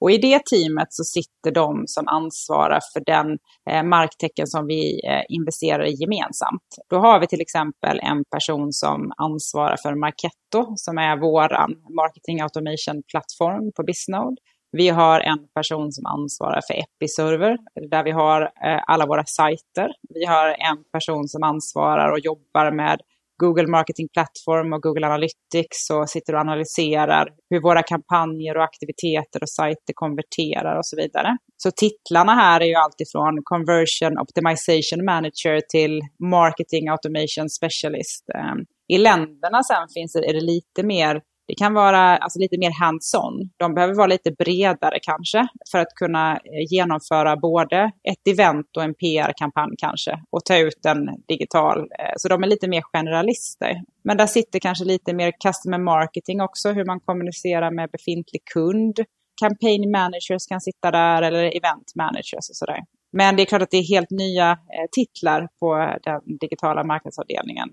Och 0.01 0.11
i 0.11 0.19
det 0.19 0.41
teamet 0.47 0.89
så 0.91 1.05
sitter 1.05 1.51
de 1.51 1.85
som 1.87 2.09
ansvarar 2.09 2.81
för 2.93 3.03
den 3.07 3.39
eh, 3.71 3.83
marktecken 3.83 4.47
som 4.47 4.67
vi 4.67 5.01
eh, 5.07 5.23
investerar 5.29 5.87
i 5.87 5.95
gemensamt. 5.95 6.69
Då 6.91 6.97
har 6.97 7.21
vi 7.21 7.27
till 7.27 7.41
exempel 7.41 8.01
en 8.03 8.25
person 8.35 8.73
som 8.73 9.13
ansvarar 9.17 9.77
för 9.83 9.95
Marketo, 9.95 10.73
som 10.77 10.99
är 10.99 11.17
vår 11.17 11.53
um, 11.53 11.95
marketing 11.97 12.41
automation-plattform 12.41 13.73
på 13.77 13.83
Bisnode. 13.83 14.37
Vi 14.73 14.89
har 14.89 15.21
en 15.21 15.39
person 15.55 15.93
som 15.93 16.07
ansvarar 16.07 16.61
för 16.67 16.75
Episerver, 16.75 17.57
där 17.91 18.05
vi 18.05 18.11
har 18.11 18.43
eh, 18.43 18.81
alla 18.87 19.07
våra 19.07 19.25
sajter. 19.25 19.89
Vi 20.09 20.25
har 20.25 20.49
en 20.49 20.85
person 20.93 21.29
som 21.29 21.43
ansvarar 21.43 22.13
och 22.13 22.19
jobbar 22.19 22.71
med 22.71 23.01
Google 23.43 23.67
Marketing 23.67 24.09
Platform 24.09 24.73
och 24.73 24.83
Google 24.83 25.07
Analytics 25.07 25.91
och 25.93 26.09
sitter 26.11 26.35
och 26.35 26.41
analyserar 26.41 27.29
hur 27.51 27.61
våra 27.61 27.83
kampanjer 27.83 28.57
och 28.57 28.65
aktiviteter 28.65 29.43
och 29.43 29.49
sajter 29.49 29.93
konverterar 29.95 30.79
och 30.79 30.87
så 30.87 30.97
vidare. 30.97 31.37
Så 31.57 31.71
titlarna 31.71 32.35
här 32.35 32.61
är 32.61 32.67
ju 32.67 32.75
alltifrån 32.75 33.43
Conversion 33.45 34.19
Optimization 34.19 35.05
Manager 35.05 35.61
till 35.69 36.01
Marketing 36.19 36.89
Automation 36.89 37.49
Specialist. 37.51 38.25
Ehm, 38.35 38.59
I 38.89 38.99
länderna 38.99 39.63
sen 39.63 39.87
finns 39.95 40.13
det, 40.13 40.29
är 40.31 40.35
det 40.35 40.47
lite 40.55 40.83
mer 40.83 41.21
det 41.47 41.55
kan 41.55 41.75
vara 41.75 42.17
alltså, 42.17 42.39
lite 42.39 42.59
mer 42.59 42.71
hands-on. 42.71 43.51
De 43.57 43.75
behöver 43.75 43.95
vara 43.95 44.07
lite 44.07 44.31
bredare 44.31 44.99
kanske 45.03 45.49
för 45.71 45.79
att 45.79 45.95
kunna 45.95 46.33
eh, 46.33 46.67
genomföra 46.71 47.37
både 47.37 47.93
ett 48.09 48.29
event 48.29 48.77
och 48.77 48.83
en 48.83 48.95
PR-kampanj 48.95 49.75
kanske 49.79 50.23
och 50.31 50.45
ta 50.45 50.57
ut 50.57 50.87
en 50.87 51.09
digital. 51.29 51.79
Eh, 51.79 52.13
så 52.17 52.29
de 52.29 52.43
är 52.43 52.47
lite 52.47 52.69
mer 52.69 52.83
generalister. 52.93 53.83
Men 54.05 54.17
där 54.17 54.27
sitter 54.27 54.59
kanske 54.59 54.85
lite 54.85 55.15
mer 55.15 55.33
customer 55.45 55.79
marketing 55.79 56.41
också, 56.41 56.73
hur 56.73 56.85
man 56.85 57.01
kommunicerar 57.01 57.71
med 57.71 57.91
befintlig 57.91 58.45
kund. 58.45 59.01
Campaign 59.41 59.91
managers 59.91 60.47
kan 60.49 60.61
sitta 60.61 60.91
där 60.91 61.23
eller 61.23 61.57
event 61.57 61.93
managers 61.95 62.49
och 62.51 62.57
sådär. 62.57 62.81
Men 63.13 63.37
det 63.37 63.43
är 63.43 63.47
klart 63.47 63.63
att 63.63 63.71
det 63.71 63.77
är 63.77 63.89
helt 63.89 64.11
nya 64.11 64.51
eh, 64.51 64.87
titlar 64.93 65.49
på 65.61 65.97
den 66.03 66.21
digitala 66.41 66.85
marknadsavdelningen 66.85 67.69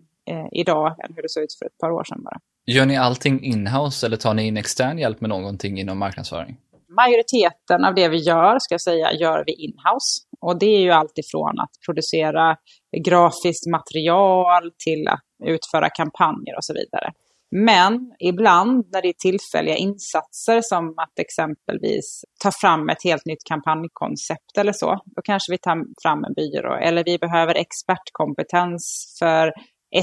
idag 0.51 0.87
än 0.87 1.13
hur 1.15 1.21
det 1.21 1.29
såg 1.29 1.43
ut 1.43 1.53
för 1.59 1.65
ett 1.65 1.77
par 1.77 1.91
år 1.91 2.03
sedan 2.03 2.23
bara. 2.23 2.39
Gör 2.65 2.85
ni 2.85 2.97
allting 2.97 3.43
inhouse 3.43 4.05
eller 4.05 4.17
tar 4.17 4.33
ni 4.33 4.47
in 4.47 4.57
extern 4.57 4.97
hjälp 4.97 5.21
med 5.21 5.29
någonting 5.29 5.79
inom 5.79 5.97
marknadsföring? 5.99 6.57
Majoriteten 6.89 7.85
av 7.85 7.95
det 7.95 8.07
vi 8.07 8.17
gör, 8.17 8.59
ska 8.59 8.73
jag 8.73 8.81
säga, 8.81 9.13
gör 9.13 9.43
vi 9.45 9.53
inhouse. 9.53 10.21
Och 10.41 10.59
det 10.59 10.65
är 10.65 10.79
ju 10.79 10.91
alltifrån 10.91 11.59
att 11.59 11.71
producera 11.85 12.57
grafiskt 13.05 13.67
material 13.71 14.71
till 14.85 15.07
att 15.07 15.21
utföra 15.45 15.89
kampanjer 15.89 16.57
och 16.57 16.63
så 16.63 16.73
vidare. 16.73 17.11
Men 17.55 18.11
ibland 18.19 18.85
när 18.91 19.01
det 19.01 19.07
är 19.07 19.13
tillfälliga 19.13 19.75
insatser 19.75 20.61
som 20.61 20.93
att 20.97 21.19
exempelvis 21.19 22.25
ta 22.43 22.51
fram 22.61 22.89
ett 22.89 23.03
helt 23.03 23.25
nytt 23.25 23.43
kampanjkoncept 23.47 24.57
eller 24.57 24.73
så, 24.73 24.99
då 25.05 25.21
kanske 25.23 25.51
vi 25.51 25.57
tar 25.57 25.77
fram 26.03 26.23
en 26.23 26.33
byrå. 26.33 26.75
Eller 26.75 27.03
vi 27.03 27.17
behöver 27.17 27.55
expertkompetens 27.55 29.15
för 29.19 29.51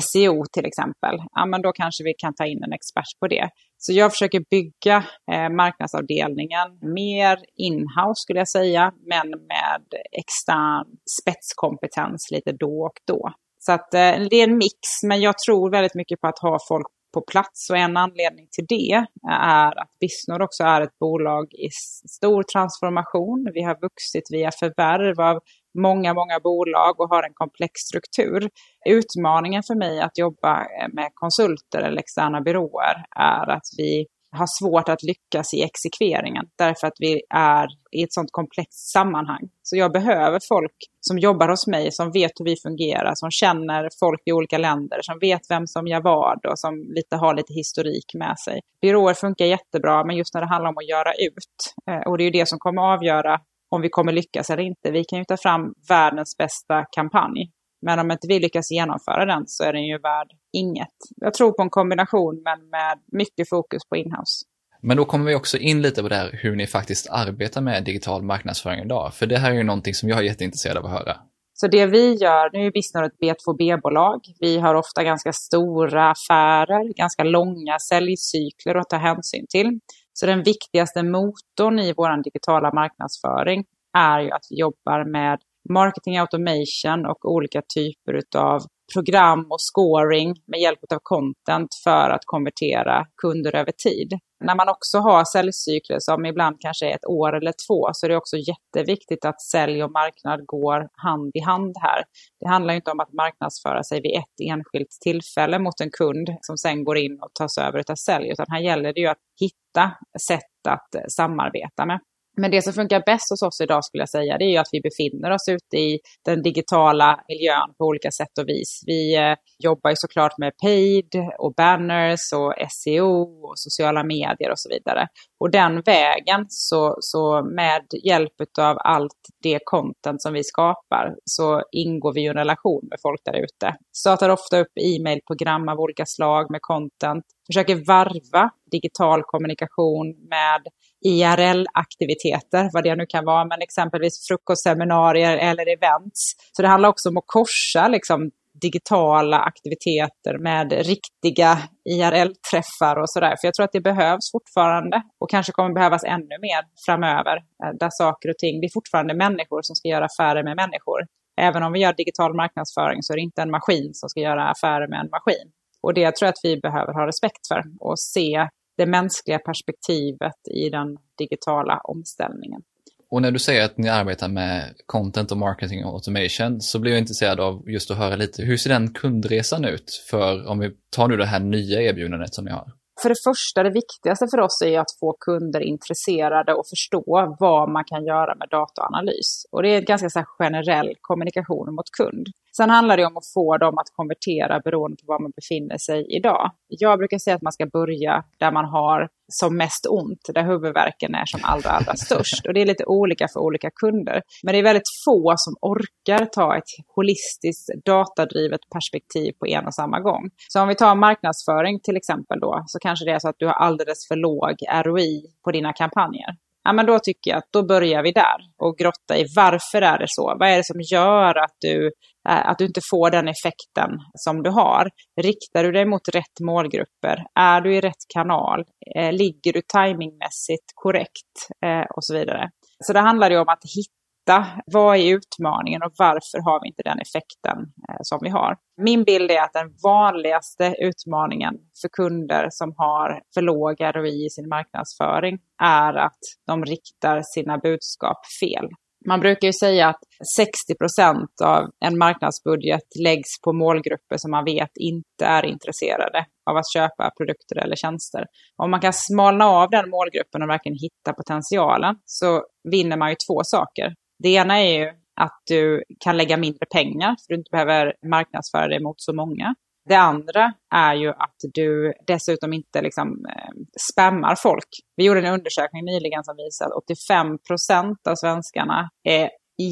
SEO 0.01 0.45
till 0.53 0.67
exempel, 0.67 1.17
ja 1.35 1.47
men 1.47 1.63
då 1.63 1.73
kanske 1.73 2.05
vi 2.05 2.15
kan 2.19 2.35
ta 2.35 2.47
in 2.47 2.63
en 2.63 2.73
expert 2.73 3.19
på 3.21 3.27
det. 3.27 3.49
Så 3.79 3.93
jag 3.93 4.13
försöker 4.13 4.45
bygga 4.51 4.97
eh, 5.33 5.49
marknadsavdelningen 5.49 6.69
mer 6.95 7.39
inhouse 7.57 8.23
skulle 8.23 8.39
jag 8.39 8.49
säga, 8.49 8.93
men 9.07 9.31
med 9.31 9.85
extern 10.13 10.87
spetskompetens 11.21 12.31
lite 12.31 12.53
då 12.53 12.83
och 12.83 12.99
då. 13.07 13.33
Så 13.59 13.73
att 13.73 13.95
eh, 13.95 14.15
det 14.31 14.37
är 14.37 14.49
en 14.49 14.59
mix, 14.59 15.03
men 15.05 15.21
jag 15.21 15.39
tror 15.39 15.71
väldigt 15.71 15.95
mycket 15.95 16.21
på 16.21 16.27
att 16.27 16.39
ha 16.39 16.59
folk 16.69 16.87
på 17.15 17.21
plats 17.21 17.71
och 17.71 17.77
en 17.77 17.97
anledning 17.97 18.47
till 18.51 18.67
det 18.69 19.07
är 19.31 19.81
att 19.81 19.91
Bisnord 20.01 20.43
också 20.43 20.65
är 20.65 20.81
ett 20.81 20.99
bolag 20.99 21.55
i 21.55 21.69
stor 22.09 22.43
transformation. 22.43 23.51
Vi 23.55 23.63
har 23.63 23.81
vuxit 23.81 24.25
via 24.31 24.51
förvärv 24.61 25.21
av 25.21 25.41
många, 25.79 26.15
många 26.15 26.41
bolag 26.41 27.01
och 27.01 27.09
har 27.09 27.23
en 27.23 27.35
komplex 27.35 27.73
struktur. 27.81 28.51
Utmaningen 28.89 29.63
för 29.63 29.75
mig 29.75 30.01
att 30.01 30.19
jobba 30.19 30.61
eh, 30.61 30.89
med 30.93 31.11
konsulter 31.15 31.83
eller 31.83 32.01
externa 32.01 32.41
byråer 32.41 32.97
är 33.17 33.51
att 33.51 33.69
vi 33.77 34.07
har 34.33 34.47
svårt 34.47 34.89
att 34.89 35.03
lyckas 35.03 35.55
i 35.55 35.63
exekveringen 35.63 36.45
därför 36.59 36.87
att 36.87 36.97
vi 36.99 37.23
är 37.35 37.67
i 37.93 38.03
ett 38.03 38.13
sånt 38.13 38.29
komplext 38.33 38.93
sammanhang. 38.93 39.49
Så 39.63 39.77
jag 39.77 39.93
behöver 39.93 40.41
folk 40.49 40.77
som 41.01 41.19
jobbar 41.19 41.49
hos 41.49 41.67
mig, 41.67 41.93
som 41.93 42.13
vet 42.13 42.33
hur 42.39 42.45
vi 42.45 42.57
fungerar, 42.57 43.15
som 43.15 43.31
känner 43.31 43.89
folk 44.01 44.23
i 44.25 44.33
olika 44.33 44.59
länder, 44.59 44.99
som 45.03 45.19
vet 45.19 45.41
vem 45.49 45.67
som 45.67 45.87
gör 45.87 46.01
vad 46.01 46.47
och 46.47 46.59
som 46.59 46.75
lite 46.95 47.17
har 47.17 47.35
lite 47.35 47.53
historik 47.53 48.15
med 48.15 48.39
sig. 48.39 48.61
Byråer 48.83 49.15
funkar 49.15 49.45
jättebra, 49.45 50.05
men 50.05 50.17
just 50.17 50.35
när 50.35 50.41
det 50.41 50.49
handlar 50.49 50.71
om 50.71 50.79
att 50.79 50.89
göra 50.89 51.13
ut, 51.13 51.57
eh, 51.91 52.09
och 52.09 52.19
det 52.19 52.23
är 52.23 52.31
ju 52.31 52.39
det 52.41 52.49
som 52.49 52.59
kommer 52.59 52.83
avgöra 52.83 53.41
om 53.71 53.81
vi 53.81 53.89
kommer 53.89 54.13
lyckas 54.13 54.51
eller 54.51 54.63
inte. 54.63 54.91
Vi 54.91 55.05
kan 55.05 55.19
ju 55.19 55.25
ta 55.25 55.37
fram 55.37 55.75
världens 55.89 56.37
bästa 56.37 56.85
kampanj, 56.93 57.51
men 57.83 57.99
om 57.99 58.11
inte 58.11 58.27
vi 58.29 58.39
lyckas 58.39 58.71
genomföra 58.71 59.25
den 59.25 59.43
så 59.47 59.65
är 59.65 59.73
den 59.73 59.87
ju 59.87 59.99
värd 59.99 60.29
inget. 60.53 60.97
Jag 61.17 61.35
tror 61.35 61.53
på 61.53 61.63
en 61.63 61.71
kombination 61.71 62.43
men 62.45 62.71
med 62.71 62.99
mycket 63.13 63.49
fokus 63.49 63.83
på 63.89 63.97
inhouse. 63.97 64.45
Men 64.83 64.97
då 64.97 65.05
kommer 65.05 65.25
vi 65.25 65.35
också 65.35 65.59
in 65.59 65.83
lite 65.83 66.03
på 66.03 66.09
det 66.09 66.15
här 66.15 66.31
hur 66.33 66.57
ni 66.57 66.67
faktiskt 66.67 67.11
arbetar 67.11 67.61
med 67.61 67.85
digital 67.85 68.23
marknadsföring 68.23 68.81
idag. 68.85 69.15
För 69.15 69.27
det 69.27 69.39
här 69.39 69.51
är 69.51 69.55
ju 69.55 69.63
någonting 69.63 69.95
som 69.95 70.09
jag 70.09 70.19
är 70.19 70.23
jätteintresserad 70.23 70.77
av 70.77 70.85
att 70.85 70.91
höra. 70.91 71.17
Så 71.61 71.67
det 71.67 71.87
vi 71.87 72.15
gör, 72.15 72.51
nu 72.53 72.67
är 72.67 72.71
Bisnor 72.71 73.05
ett 73.05 73.19
B2B-bolag. 73.23 74.21
Vi 74.39 74.59
har 74.59 74.75
ofta 74.75 75.05
ganska 75.05 75.33
stora 75.33 76.11
affärer, 76.11 76.95
ganska 76.97 77.25
långa 77.25 77.79
säljcykler 77.89 78.75
att 78.75 78.89
ta 78.89 78.97
hänsyn 78.97 79.47
till. 79.49 79.81
Så 80.21 80.27
den 80.27 80.43
viktigaste 80.43 81.03
motorn 81.03 81.79
i 81.79 81.95
vår 81.97 82.23
digitala 82.23 82.73
marknadsföring 82.73 83.65
är 83.99 84.21
ju 84.21 84.31
att 84.31 84.47
vi 84.51 84.61
jobbar 84.61 85.05
med 85.05 85.39
marketing 85.69 86.19
automation 86.19 87.07
och 87.07 87.25
olika 87.25 87.63
typer 87.75 88.21
av 88.37 88.61
program 88.93 89.47
och 89.51 89.61
scoring 89.61 90.35
med 90.47 90.61
hjälp 90.61 90.79
av 90.93 90.99
content 91.03 91.69
för 91.85 92.11
att 92.11 92.23
konvertera 92.25 93.07
kunder 93.23 93.57
över 93.57 93.73
tid. 93.73 94.13
När 94.45 94.57
man 94.57 94.69
också 94.69 94.99
har 94.99 95.25
säljcykler 95.25 95.99
som 95.99 96.27
ibland 96.27 96.57
kanske 96.61 96.87
är 96.91 96.95
ett 96.95 97.07
år 97.07 97.37
eller 97.37 97.53
två 97.69 97.89
så 97.93 98.07
är 98.07 98.09
det 98.09 98.17
också 98.17 98.37
jätteviktigt 98.37 99.25
att 99.25 99.43
sälj 99.43 99.85
och 99.85 99.91
marknad 99.91 100.47
går 100.47 100.89
hand 100.93 101.31
i 101.35 101.41
hand 101.41 101.75
här. 101.81 102.05
Det 102.41 102.49
handlar 102.49 102.75
inte 102.75 102.91
om 102.91 103.01
att 103.01 103.13
marknadsföra 103.13 103.83
sig 103.83 104.01
vid 104.01 104.17
ett 104.17 104.51
enskilt 104.51 104.91
tillfälle 105.01 105.59
mot 105.59 105.81
en 105.81 105.91
kund 105.91 106.29
som 106.41 106.57
sen 106.57 106.85
går 106.85 106.97
in 106.99 107.19
och 107.21 107.35
tas 107.35 107.59
över 107.59 107.85
av 107.91 107.95
sälj, 107.95 108.31
utan 108.31 108.47
här 108.49 108.61
gäller 108.61 108.93
det 108.93 109.01
ju 109.01 109.07
att 109.07 109.23
hitta 109.41 109.93
sätt 110.21 110.67
att 110.69 111.13
samarbeta 111.13 111.87
med. 111.87 112.01
Men 112.37 112.51
det 112.51 112.63
som 112.63 112.73
funkar 112.73 113.03
bäst 113.07 113.31
hos 113.31 113.43
oss 113.43 113.61
idag 113.61 113.85
skulle 113.85 114.03
jag 114.03 114.09
säga, 114.09 114.39
det 114.39 114.45
är 114.45 114.51
ju 114.51 114.57
att 114.57 114.69
vi 114.73 114.81
befinner 114.81 115.31
oss 115.31 115.49
ute 115.49 115.77
i 115.77 115.99
den 116.25 116.43
digitala 116.43 117.21
miljön 117.29 117.75
på 117.79 117.85
olika 117.85 118.11
sätt 118.11 118.39
och 118.41 118.49
vis. 118.49 118.83
Vi 118.87 119.17
eh, 119.17 119.35
jobbar 119.59 119.91
ju 119.91 119.97
såklart 119.97 120.39
med 120.39 120.53
paid 120.63 121.11
och 121.39 121.55
banners 121.55 122.33
och 122.35 122.55
SEO 122.71 123.47
och 123.47 123.59
sociala 123.59 124.05
medier 124.05 124.51
och 124.51 124.59
så 124.59 124.69
vidare. 124.69 125.09
Och 125.41 125.51
den 125.51 125.83
vägen, 125.83 126.47
så, 126.49 126.97
så 127.01 127.43
med 127.43 127.83
hjälp 128.05 128.33
av 128.59 128.77
allt 128.81 129.21
det 129.43 129.59
content 129.65 130.23
som 130.23 130.33
vi 130.33 130.45
skapar, 130.45 131.15
så 131.25 131.63
ingår 131.73 132.13
vi 132.13 132.21
i 132.21 132.27
en 132.27 132.35
relation 132.35 132.87
med 132.91 132.99
folk 133.03 133.21
där 133.25 133.39
ute. 133.45 133.77
Startar 133.97 134.29
ofta 134.29 134.61
upp 134.61 134.73
e-mailprogram 134.81 135.69
av 135.69 135.81
olika 135.81 136.07
slag 136.07 136.51
med 136.51 136.61
content. 136.63 137.25
Försöker 137.47 137.87
varva 137.87 138.51
digital 138.71 139.23
kommunikation 139.23 140.07
med 140.31 140.63
IRL-aktiviteter, 141.05 142.71
vad 142.73 142.85
det 142.85 142.97
nu 142.97 143.07
kan 143.07 143.25
vara, 143.25 143.45
men 143.45 143.63
exempelvis 143.63 144.27
frukostseminarier 144.29 145.37
eller 145.37 145.73
events. 145.73 146.33
Så 146.53 146.63
det 146.63 146.69
handlar 146.69 146.89
också 146.89 147.09
om 147.09 147.17
att 147.17 147.25
korsa 147.27 147.89
liksom, 147.89 148.31
digitala 148.63 149.39
aktiviteter 149.39 150.39
med 150.39 150.73
riktiga 150.73 151.59
IRL-träffar 151.91 152.97
och 153.03 153.11
sådär. 153.11 153.35
För 153.41 153.49
jag 153.49 153.55
tror 153.55 153.65
att 153.65 153.73
det 153.73 153.81
behövs 153.81 154.33
fortfarande 154.33 155.03
och 155.21 155.31
kanske 155.31 155.53
kommer 155.53 155.75
behövas 155.75 156.05
ännu 156.05 156.37
mer 156.41 156.63
framöver. 156.87 157.37
Eh, 157.37 157.73
där 157.81 157.91
saker 157.93 158.29
och 158.29 158.39
ting, 158.39 158.61
det 158.61 158.67
är 158.67 158.73
fortfarande 158.73 159.15
människor 159.15 159.61
som 159.63 159.77
ska 159.77 159.89
göra 159.89 160.05
affärer 160.05 160.43
med 160.45 160.57
människor. 160.57 161.01
Även 161.41 161.63
om 161.63 161.73
vi 161.73 161.81
gör 161.81 161.93
digital 161.93 162.35
marknadsföring 162.35 163.03
så 163.03 163.13
är 163.13 163.17
det 163.17 163.23
inte 163.23 163.43
en 163.43 163.51
maskin 163.51 163.91
som 163.95 164.09
ska 164.09 164.21
göra 164.21 164.51
affärer 164.51 164.89
med 164.89 165.01
en 165.01 165.11
maskin. 165.11 165.47
Och 165.83 165.95
det 165.95 166.17
tror 166.17 166.27
jag 166.27 166.33
att 166.33 166.41
vi 166.43 166.61
behöver 166.61 166.93
ha 166.93 167.07
respekt 167.07 167.49
för 167.49 167.63
och 167.81 167.99
se 167.99 168.49
det 168.81 168.87
mänskliga 168.87 169.39
perspektivet 169.39 170.41
i 170.51 170.71
den 170.71 170.97
digitala 171.19 171.81
omställningen. 171.85 172.63
Och 173.11 173.23
när 173.23 173.31
du 173.31 173.39
säger 173.39 173.65
att 173.65 173.79
ni 173.79 173.89
arbetar 173.89 174.29
med 174.29 174.75
content 174.87 175.33
och 175.33 175.39
marketing 175.39 175.85
och 175.85 175.95
automation 175.95 176.61
så 176.61 176.79
blir 176.79 176.93
jag 176.93 176.99
intresserad 176.99 177.41
av 177.41 177.71
just 177.71 177.91
att 177.91 177.97
höra 177.97 178.17
lite, 178.17 178.43
hur 178.43 178.57
ser 178.57 178.71
den 178.71 178.95
kundresan 178.95 179.65
ut 179.65 180.05
för 180.11 180.49
om 180.49 180.59
vi 180.59 180.71
tar 180.97 181.09
nu 181.09 181.17
det 181.17 181.27
här 181.27 181.41
nya 181.41 181.83
erbjudandet 181.83 182.35
som 182.35 182.45
ni 182.45 182.51
har? 182.51 182.73
För 183.03 183.09
det 183.09 183.21
första, 183.25 183.63
det 183.63 183.71
viktigaste 183.71 184.27
för 184.31 184.41
oss 184.41 184.63
är 184.63 184.79
att 184.81 184.99
få 185.01 185.17
kunder 185.21 185.61
intresserade 185.61 186.55
och 186.55 186.67
förstå 186.71 187.37
vad 187.41 187.71
man 187.71 187.85
kan 187.85 188.05
göra 188.05 188.35
med 188.35 188.49
dataanalys. 188.51 189.47
Och 189.53 189.63
det 189.63 189.69
är 189.75 189.79
en 189.79 189.85
ganska 189.85 190.11
så 190.11 190.25
generell 190.39 190.95
kommunikation 191.01 191.75
mot 191.75 191.91
kund. 191.99 192.27
Sen 192.57 192.71
handlar 192.71 192.97
det 192.97 193.07
om 193.07 193.17
att 193.17 193.33
få 193.35 193.57
dem 193.57 193.79
att 193.79 193.91
konvertera 193.97 194.61
beroende 194.61 194.97
på 194.97 195.13
var 195.13 195.23
man 195.23 195.33
befinner 195.37 195.79
sig 195.79 196.07
idag. 196.17 196.51
Jag 196.69 196.99
brukar 196.99 197.19
säga 197.19 197.37
att 197.37 197.43
man 197.43 197.53
ska 197.53 197.67
börja 197.67 198.25
där 198.39 198.53
man 198.53 198.65
har 198.65 199.09
som 199.33 199.57
mest 199.57 199.87
ont, 199.87 200.21
där 200.35 200.45
huvudvärken 200.45 201.15
är 201.15 201.27
som 201.27 201.41
allra, 201.43 201.71
allra 201.71 201.97
störst. 201.97 202.47
Och 202.47 202.55
det 202.55 202.61
är 202.61 202.67
lite 202.67 202.85
olika 202.85 203.29
för 203.29 203.41
olika 203.41 203.71
kunder. 203.71 204.23
Men 204.43 204.53
det 204.53 204.59
är 204.59 204.63
väldigt 204.63 204.91
få 205.05 205.35
som 205.37 205.55
orkar 205.61 206.27
ta 206.27 206.57
ett 206.57 206.71
holistiskt 206.97 207.71
datadrivet 207.85 208.61
perspektiv 208.75 209.33
på 209.39 209.47
en 209.47 209.67
och 209.67 209.75
samma 209.75 210.01
gång. 210.01 210.31
Så 210.49 210.63
om 210.63 210.69
vi 210.69 210.75
tar 210.75 210.95
marknadsföring 210.95 211.81
till 211.81 211.97
exempel 211.97 212.41
då, 212.41 212.65
så 212.67 212.79
kanske 212.79 213.05
det 213.05 213.13
är 213.13 213.19
så 213.19 213.29
att 213.29 213.39
du 213.39 213.47
har 213.47 213.55
alldeles 213.55 214.09
för 214.09 214.17
låg 214.17 214.55
ROI 214.85 215.23
på 215.45 215.53
dina 215.53 215.73
kampanjer 215.73 216.37
ja, 216.65 216.73
men 216.73 216.87
då 216.87 216.99
tycker 216.99 217.31
jag 217.31 217.39
att 217.39 217.53
då 217.53 217.67
börjar 217.67 218.03
vi 218.03 218.13
där 218.13 218.37
och 218.63 218.79
grotta 218.79 219.19
i 219.19 219.25
varför 219.37 219.83
är 219.83 219.99
det 219.99 220.07
så? 220.09 220.37
Vad 220.39 220.49
är 220.49 220.57
det 220.57 220.65
som 220.65 220.81
gör 220.93 221.35
att 221.39 221.57
du, 221.61 221.87
eh, 222.29 222.49
att 222.49 222.59
du 222.59 222.67
inte 222.67 222.81
får 222.91 223.11
den 223.11 223.29
effekten 223.29 223.91
som 224.15 224.43
du 224.43 224.51
har? 224.51 224.89
Riktar 225.23 225.65
du 225.65 225.73
dig 225.73 225.85
mot 225.85 226.09
rätt 226.09 226.41
målgrupper? 226.41 227.25
Är 227.35 227.61
du 227.61 227.75
i 227.75 227.81
rätt 227.81 228.05
kanal? 228.15 228.65
Eh, 228.97 229.13
ligger 229.13 229.53
du 229.53 229.63
timingmässigt 229.63 230.69
korrekt? 230.75 231.35
Eh, 231.67 231.87
och 231.97 232.05
så 232.05 232.15
vidare. 232.15 232.51
Så 232.85 232.93
det 232.93 233.01
handlar 233.01 233.31
ju 233.31 233.39
om 233.39 233.49
att 233.49 233.65
hitta 233.77 234.00
hitta 234.31 234.47
vad 234.67 234.97
är 234.97 235.15
utmaningen 235.17 235.83
och 235.83 235.93
varför 235.99 236.45
har 236.45 236.61
vi 236.63 236.69
inte 236.69 236.83
den 236.83 236.99
effekten 236.99 237.59
eh, 237.89 238.01
som 238.03 238.19
vi 238.23 238.29
har. 238.29 238.57
Min 238.83 239.05
bild 239.05 239.31
är 239.31 239.43
att 239.43 239.53
den 239.53 239.71
vanligaste 239.83 240.75
utmaningen 240.79 241.55
för 241.81 241.89
kunder 241.89 242.47
som 242.51 242.75
har 242.77 243.21
för 243.35 243.43
låg 243.43 243.77
ROI 243.81 244.27
i 244.27 244.31
sin 244.31 244.49
marknadsföring 244.49 245.39
är 245.63 245.95
att 245.95 246.21
de 246.47 246.65
riktar 246.65 247.23
sina 247.35 247.59
budskap 247.59 248.19
fel. 248.43 248.69
Man 249.07 249.21
brukar 249.21 249.49
ju 249.49 249.53
säga 249.53 249.89
att 249.89 250.01
60 250.37 250.75
procent 250.75 251.31
av 251.45 251.71
en 251.85 251.99
marknadsbudget 251.99 252.89
läggs 253.05 253.41
på 253.45 253.53
målgrupper 253.53 254.17
som 254.17 254.31
man 254.31 254.45
vet 254.45 254.71
inte 254.75 255.25
är 255.25 255.45
intresserade 255.45 256.27
av 256.51 256.57
att 256.57 256.73
köpa 256.75 257.11
produkter 257.19 257.59
eller 257.59 257.77
tjänster. 257.77 258.25
Om 258.57 258.71
man 258.71 258.81
kan 258.81 258.93
smalna 258.93 259.47
av 259.47 259.71
den 259.71 259.91
målgruppen 259.91 260.43
och 260.43 260.49
verkligen 260.49 260.79
hitta 260.79 261.13
potentialen 261.13 261.97
så 262.05 262.45
vinner 262.71 262.97
man 262.97 263.11
ju 263.11 263.17
två 263.29 263.41
saker. 263.45 263.95
Det 264.23 264.29
ena 264.29 264.59
är 264.59 264.79
ju 264.79 264.89
att 265.21 265.43
du 265.47 265.85
kan 266.01 266.17
lägga 266.17 266.37
mindre 266.37 266.67
pengar 266.73 267.09
för 267.09 267.29
du 267.29 267.35
inte 267.35 267.51
behöver 267.51 267.95
marknadsföra 268.07 268.69
dig 268.69 268.81
mot 268.81 269.01
så 269.01 269.13
många. 269.13 269.55
Det 269.89 269.95
andra 269.95 270.53
är 270.75 270.95
ju 270.95 271.09
att 271.09 271.37
du 271.55 271.93
dessutom 272.07 272.53
inte 272.53 272.83
liksom, 272.83 273.09
eh, 273.09 273.53
spammar 273.91 274.35
folk. 274.37 274.69
Vi 274.97 275.05
gjorde 275.05 275.21
en 275.21 275.35
undersökning 275.35 275.85
nyligen 275.85 276.25
som 276.25 276.37
visade 276.37 276.71
att 276.71 276.83
85 276.83 277.39
procent 277.39 278.07
av 278.09 278.15
svenskarna 278.15 278.91
är 279.05 279.31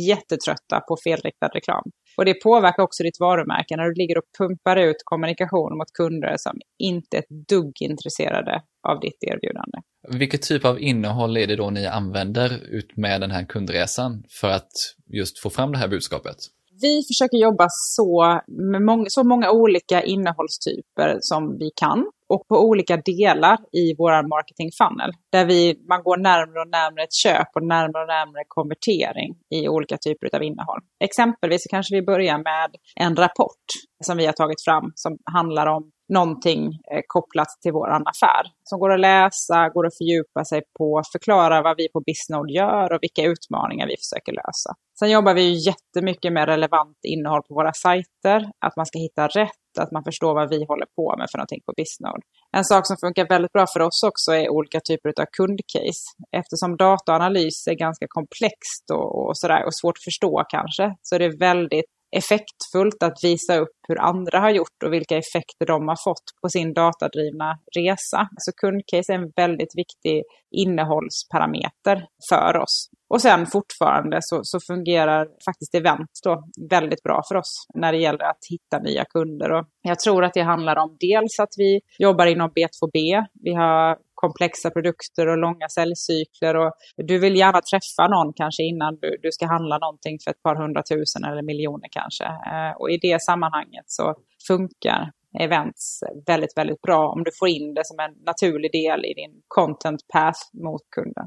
jättetrötta 0.09 0.81
på 0.81 0.97
felriktad 1.05 1.49
reklam. 1.49 1.85
Och 2.17 2.25
det 2.25 2.43
påverkar 2.43 2.83
också 2.83 3.03
ditt 3.03 3.21
varumärke 3.21 3.77
när 3.77 3.85
du 3.85 3.95
ligger 3.95 4.19
och 4.19 4.25
pumpar 4.39 4.77
ut 4.77 4.97
kommunikation 5.05 5.79
mot 5.79 5.93
kunder 5.93 6.35
som 6.37 6.61
inte 6.79 7.17
är 7.17 7.21
ett 7.21 7.49
dugg 7.49 7.73
intresserade 7.81 8.63
av 8.89 9.01
ditt 9.01 9.19
erbjudande. 9.21 9.79
Vilket 10.11 10.43
typ 10.43 10.65
av 10.65 10.81
innehåll 10.81 11.37
är 11.37 11.47
det 11.47 11.57
då 11.57 11.71
ni 11.71 11.87
använder 11.87 12.61
ut 12.71 12.97
med 12.97 13.21
den 13.21 13.31
här 13.31 13.45
kundresan 13.45 14.25
för 14.41 14.49
att 14.49 14.71
just 15.07 15.39
få 15.39 15.51
fram 15.51 15.73
det 15.73 15.79
här 15.79 15.89
budskapet? 15.89 16.37
Vi 16.81 17.03
försöker 17.09 17.39
jobba 17.39 17.67
så 17.71 18.41
med 18.47 18.83
många, 18.83 19.05
så 19.09 19.25
många 19.25 19.51
olika 19.51 20.03
innehållstyper 20.03 21.19
som 21.21 21.59
vi 21.59 21.71
kan 21.77 22.07
och 22.29 22.49
på 22.49 22.57
olika 22.69 22.97
delar 22.97 23.59
i 23.73 23.95
vår 23.99 24.29
marketing 24.29 24.71
funnel. 24.81 25.11
Där 25.33 25.45
vi, 25.47 25.85
man 25.89 26.03
går 26.03 26.17
närmare 26.17 26.61
och 26.61 26.69
närmare 26.69 27.05
ett 27.05 27.13
köp 27.13 27.49
och 27.55 27.67
närmare 27.67 28.03
och 28.03 28.09
närmare 28.09 28.45
konvertering 28.49 29.37
i 29.51 29.69
olika 29.69 29.97
typer 29.97 30.37
av 30.37 30.43
innehåll. 30.43 30.81
Exempelvis 31.05 31.63
så 31.63 31.69
kanske 31.69 31.95
vi 31.95 32.03
börjar 32.03 32.39
med 32.39 32.71
en 32.97 33.17
rapport 33.17 33.67
som 34.05 34.17
vi 34.17 34.27
har 34.27 34.33
tagit 34.33 34.65
fram 34.65 34.93
som 34.95 35.19
handlar 35.25 35.67
om 35.67 35.91
någonting 36.09 36.65
eh, 36.67 37.03
kopplat 37.07 37.49
till 37.63 37.73
vår 37.73 37.89
affär. 37.89 38.43
Som 38.65 38.81
går 38.81 38.93
att 38.93 39.01
läsa, 39.01 39.69
går 39.69 39.87
att 39.87 39.97
fördjupa 39.99 40.45
sig 40.45 40.63
på, 40.79 41.03
förklara 41.13 41.63
vad 41.63 41.77
vi 41.77 41.89
på 41.89 42.01
Bisnode 42.01 42.53
gör 42.53 42.93
och 42.93 42.99
vilka 43.03 43.23
utmaningar 43.23 43.87
vi 43.87 43.97
försöker 43.97 44.33
lösa. 44.33 44.71
Sen 44.99 45.11
jobbar 45.11 45.35
vi 45.35 45.43
ju 45.43 45.71
jättemycket 45.71 46.33
med 46.33 46.49
relevant 46.49 46.99
innehåll 47.03 47.43
på 47.49 47.55
våra 47.55 47.73
sajter, 47.73 48.51
att 48.67 48.77
man 48.77 48.87
ska 48.87 48.99
hitta 48.99 49.29
rätt 49.29 49.69
att 49.79 49.93
man 49.93 50.05
förstår 50.05 50.35
vad 50.35 50.51
vi 50.51 50.65
håller 50.65 50.87
på 50.97 51.15
med 51.19 51.27
för 51.31 51.39
någonting 51.39 51.61
på 51.67 51.73
Bisnode. 51.77 52.23
En 52.57 52.65
sak 52.65 52.87
som 52.87 52.97
funkar 52.97 53.29
väldigt 53.29 53.53
bra 53.53 53.67
för 53.73 53.81
oss 53.81 54.03
också 54.03 54.33
är 54.33 54.49
olika 54.49 54.81
typer 54.81 55.09
av 55.09 55.27
kundcase. 55.37 56.05
Eftersom 56.41 56.77
dataanalys 56.77 57.67
är 57.67 57.75
ganska 57.75 58.07
komplext 58.09 58.85
och, 58.93 59.09
och, 59.19 59.39
sådär, 59.39 59.65
och 59.67 59.75
svårt 59.75 59.99
att 59.99 60.05
förstå 60.05 60.45
kanske, 60.49 60.95
så 61.03 61.15
är 61.15 61.19
det 61.19 61.37
väldigt 61.37 61.91
effektfullt 62.17 63.03
att 63.03 63.19
visa 63.23 63.57
upp 63.57 63.77
hur 63.89 63.99
andra 64.01 64.41
har 64.41 64.51
gjort 64.51 64.83
och 64.85 64.93
vilka 64.93 65.17
effekter 65.17 65.67
de 65.67 65.89
har 65.89 65.97
fått 66.05 66.25
på 66.43 66.49
sin 66.49 66.75
datadrivna 66.75 67.59
resa. 67.77 68.29
Så 68.37 68.53
kundcase 68.53 69.13
är 69.13 69.19
en 69.19 69.33
väldigt 69.37 69.73
viktig 69.77 70.23
innehållsparameter 70.51 72.07
för 72.31 72.57
oss. 72.57 72.89
Och 73.11 73.21
sen 73.21 73.47
fortfarande 73.47 74.19
så, 74.21 74.41
så, 74.43 74.59
fungerar 74.61 75.29
faktiskt 75.45 75.75
event 75.75 76.11
då 76.25 76.45
väldigt 76.71 77.03
bra 77.03 77.23
för 77.29 77.35
oss 77.35 77.67
när 77.75 77.93
det 77.93 77.99
gäller 77.99 78.25
att 78.25 78.39
hitta 78.51 78.79
nya 78.79 79.05
kunder. 79.05 79.53
Och 79.53 79.67
jag 79.83 79.99
tror 79.99 80.25
att 80.25 80.35
det 80.35 80.43
handlar 80.43 80.77
om 80.77 80.97
dels 81.01 81.39
att 81.41 81.55
vi 81.57 81.81
jobbar 81.99 82.27
inom 82.27 82.51
B2B. 82.51 83.25
Vi 83.35 83.55
har 83.55 83.99
komplexa 84.25 84.71
produkter 84.71 85.27
och 85.27 85.39
långa 85.39 85.69
säljcykler. 85.69 86.55
Och 86.63 86.73
du 86.97 87.19
vill 87.19 87.37
gärna 87.37 87.61
träffa 87.71 88.05
någon 88.15 88.33
kanske 88.41 88.63
innan 88.63 88.93
du, 89.03 89.09
du 89.23 89.33
ska 89.33 89.47
handla 89.47 89.79
någonting 89.79 90.17
för 90.25 90.31
ett 90.31 90.43
par 90.43 90.57
hundratusen 90.63 91.25
eller 91.25 91.43
miljoner 91.43 91.89
kanske. 91.99 92.25
Eh, 92.25 92.73
och 92.79 92.91
i 92.91 92.99
det 93.07 93.23
sammanhanget 93.23 93.85
så 93.87 94.15
funkar 94.49 95.01
events 95.41 96.01
väldigt, 96.27 96.55
väldigt 96.57 96.83
bra 96.83 97.09
om 97.15 97.25
du 97.25 97.31
får 97.39 97.49
in 97.49 97.75
det 97.75 97.87
som 97.87 97.99
en 97.99 98.15
naturlig 98.31 98.73
del 98.73 99.01
i 99.05 99.15
din 99.15 99.35
content 99.49 100.01
path 100.13 100.41
mot 100.65 100.83
kunden. 100.97 101.27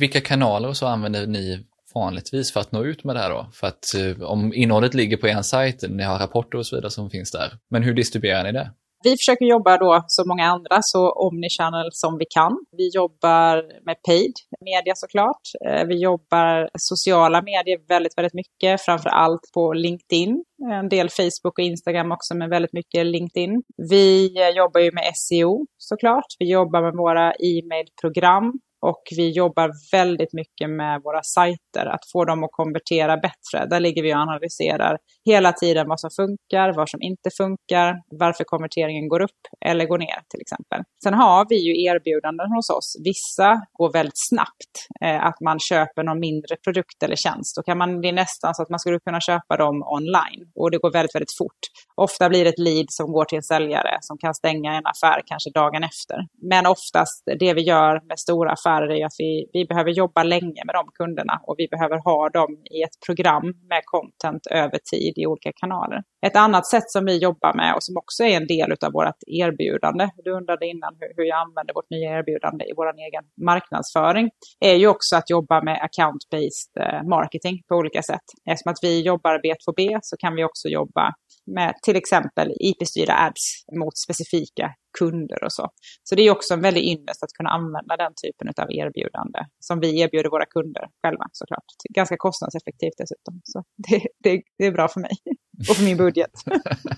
Vilka 0.00 0.20
kanaler 0.20 0.72
så 0.72 0.86
använder 0.86 1.26
ni 1.26 1.66
vanligtvis 1.94 2.52
för 2.52 2.60
att 2.60 2.72
nå 2.72 2.84
ut 2.84 3.04
med 3.04 3.16
det 3.16 3.20
här 3.20 3.30
då? 3.30 3.46
För 3.52 3.66
att 3.66 3.84
eh, 3.94 4.22
om 4.22 4.54
innehållet 4.54 4.94
ligger 4.94 5.16
på 5.16 5.26
en 5.26 5.44
sajt, 5.44 5.84
ni 5.88 6.02
har 6.02 6.18
rapporter 6.18 6.58
och 6.58 6.66
så 6.66 6.76
vidare 6.76 6.90
som 6.90 7.10
finns 7.10 7.30
där. 7.30 7.52
Men 7.70 7.82
hur 7.82 7.94
distribuerar 7.94 8.44
ni 8.44 8.52
det? 8.52 8.70
Vi 9.04 9.10
försöker 9.16 9.44
jobba 9.44 9.78
då 9.78 10.04
som 10.06 10.28
många 10.28 10.46
andra 10.46 10.78
så 10.80 11.12
omnichannel 11.12 11.88
som 11.92 12.18
vi 12.18 12.24
kan. 12.30 12.52
Vi 12.76 12.90
jobbar 12.94 13.54
med 13.86 13.96
paid 14.08 14.32
media 14.60 14.94
såklart. 14.96 15.44
Eh, 15.66 15.86
vi 15.86 16.02
jobbar 16.02 16.68
sociala 16.78 17.42
medier 17.42 17.78
väldigt, 17.88 18.18
väldigt 18.18 18.34
mycket, 18.34 18.80
framför 18.80 19.10
allt 19.10 19.40
på 19.54 19.72
LinkedIn. 19.72 20.44
En 20.72 20.88
del 20.88 21.08
Facebook 21.10 21.58
och 21.58 21.64
Instagram 21.64 22.12
också, 22.12 22.34
men 22.34 22.50
väldigt 22.50 22.72
mycket 22.72 23.06
LinkedIn. 23.06 23.62
Vi 23.90 24.32
jobbar 24.56 24.80
ju 24.80 24.92
med 24.92 25.12
SEO 25.14 25.66
såklart. 25.78 26.26
Vi 26.38 26.50
jobbar 26.50 26.82
med 26.82 26.94
våra 26.96 27.32
e-mailprogram 27.32 28.52
och 28.88 29.02
vi 29.16 29.30
jobbar 29.30 29.70
väldigt 29.92 30.32
mycket 30.32 30.70
med 30.70 31.00
våra 31.04 31.22
sajter, 31.22 31.86
att 31.86 32.04
få 32.12 32.24
dem 32.24 32.44
att 32.44 32.52
konvertera 32.52 33.16
bättre. 33.16 33.66
Där 33.70 33.80
ligger 33.80 34.02
vi 34.02 34.14
och 34.14 34.18
analyserar 34.18 34.98
hela 35.24 35.52
tiden 35.52 35.88
vad 35.88 36.00
som 36.00 36.10
funkar, 36.10 36.72
vad 36.76 36.88
som 36.90 37.02
inte 37.02 37.30
funkar, 37.36 37.94
varför 38.10 38.44
konverteringen 38.44 39.08
går 39.08 39.20
upp 39.20 39.42
eller 39.66 39.84
går 39.86 39.98
ner 39.98 40.18
till 40.30 40.40
exempel. 40.40 40.80
Sen 41.04 41.14
har 41.14 41.46
vi 41.48 41.56
ju 41.66 41.84
erbjudanden 41.84 42.48
hos 42.56 42.70
oss. 42.70 42.96
Vissa 43.04 43.60
går 43.72 43.92
väldigt 43.92 44.28
snabbt, 44.30 44.74
eh, 45.04 45.26
att 45.26 45.40
man 45.40 45.58
köper 45.58 46.02
någon 46.02 46.20
mindre 46.20 46.56
produkt 46.64 47.02
eller 47.02 47.16
tjänst. 47.16 47.56
Då 47.56 47.62
kan 47.62 47.78
man, 47.78 48.00
det 48.00 48.08
är 48.08 48.12
nästan 48.12 48.54
så 48.54 48.62
att 48.62 48.70
man 48.70 48.78
skulle 48.78 48.98
kunna 48.98 49.20
köpa 49.20 49.56
dem 49.56 49.82
online 49.96 50.42
och 50.54 50.70
det 50.70 50.78
går 50.78 50.92
väldigt, 50.92 51.14
väldigt 51.14 51.36
fort. 51.38 51.62
Ofta 51.96 52.28
blir 52.28 52.44
det 52.44 52.50
ett 52.50 52.58
lead 52.58 52.86
som 52.88 53.12
går 53.12 53.24
till 53.24 53.36
en 53.36 53.42
säljare 53.42 53.98
som 54.00 54.18
kan 54.18 54.34
stänga 54.34 54.70
en 54.78 54.86
affär 54.86 55.22
kanske 55.26 55.50
dagen 55.50 55.84
efter. 55.84 56.16
Men 56.50 56.66
oftast 56.66 57.22
det 57.38 57.54
vi 57.54 57.62
gör 57.62 58.00
med 58.08 58.18
stora 58.18 58.50
affärer 58.52 58.73
är 58.82 59.06
att 59.06 59.14
vi, 59.18 59.50
vi 59.52 59.64
behöver 59.64 59.90
jobba 59.90 60.22
länge 60.22 60.62
med 60.66 60.74
de 60.74 60.86
kunderna 60.94 61.40
och 61.46 61.54
vi 61.58 61.68
behöver 61.68 61.98
ha 61.98 62.28
dem 62.28 62.56
i 62.70 62.82
ett 62.82 62.96
program 63.06 63.44
med 63.68 63.82
content 63.84 64.46
över 64.46 64.78
tid 64.92 65.12
i 65.16 65.26
olika 65.26 65.52
kanaler. 65.60 66.02
Ett 66.26 66.36
annat 66.36 66.66
sätt 66.66 66.90
som 66.90 67.04
vi 67.04 67.18
jobbar 67.18 67.54
med 67.54 67.74
och 67.74 67.82
som 67.82 67.96
också 67.96 68.24
är 68.24 68.36
en 68.36 68.46
del 68.46 68.72
av 68.72 68.92
vårt 68.92 69.20
erbjudande, 69.26 70.08
du 70.24 70.30
undrade 70.30 70.66
innan 70.66 70.96
hur, 71.00 71.12
hur 71.16 71.24
jag 71.24 71.38
använder 71.38 71.74
vårt 71.74 71.90
nya 71.90 72.18
erbjudande 72.18 72.64
i 72.64 72.72
vår 72.76 72.86
egen 72.86 73.24
marknadsföring, 73.44 74.30
är 74.60 74.74
ju 74.74 74.86
också 74.88 75.16
att 75.16 75.30
jobba 75.30 75.62
med 75.62 75.76
account-based 75.88 76.72
eh, 76.80 77.08
marketing 77.08 77.62
på 77.68 77.74
olika 77.74 78.02
sätt. 78.02 78.26
Eftersom 78.50 78.72
att 78.72 78.78
vi 78.82 79.02
jobbar 79.02 79.34
B2B 79.44 79.98
så 80.02 80.16
kan 80.16 80.34
vi 80.34 80.44
också 80.44 80.68
jobba 80.68 81.14
med 81.46 81.74
till 81.82 81.96
exempel 81.96 82.52
IP-styrda 82.60 83.14
ads 83.14 83.64
mot 83.80 83.98
specifika 83.98 84.74
kunder 84.98 85.44
och 85.44 85.52
så. 85.52 85.68
Så 86.02 86.14
det 86.14 86.22
är 86.22 86.30
också 86.30 86.54
en 86.54 86.60
väldig 86.60 86.84
ynnest 86.84 87.22
att 87.22 87.32
kunna 87.32 87.50
använda 87.50 87.96
den 87.96 88.12
typen 88.22 88.48
av 88.64 88.72
erbjudande 88.72 89.38
som 89.58 89.80
vi 89.80 90.00
erbjuder 90.00 90.30
våra 90.30 90.46
kunder 90.46 90.88
själva 91.02 91.24
såklart. 91.32 91.64
Ganska 91.94 92.16
kostnadseffektivt 92.16 92.98
dessutom. 92.98 93.40
Så 93.44 93.62
det, 93.88 94.08
det, 94.18 94.42
det 94.58 94.66
är 94.66 94.72
bra 94.72 94.88
för 94.88 95.00
mig 95.00 95.16
och 95.68 95.76
för 95.76 95.84
min 95.84 95.96
budget. 95.96 96.30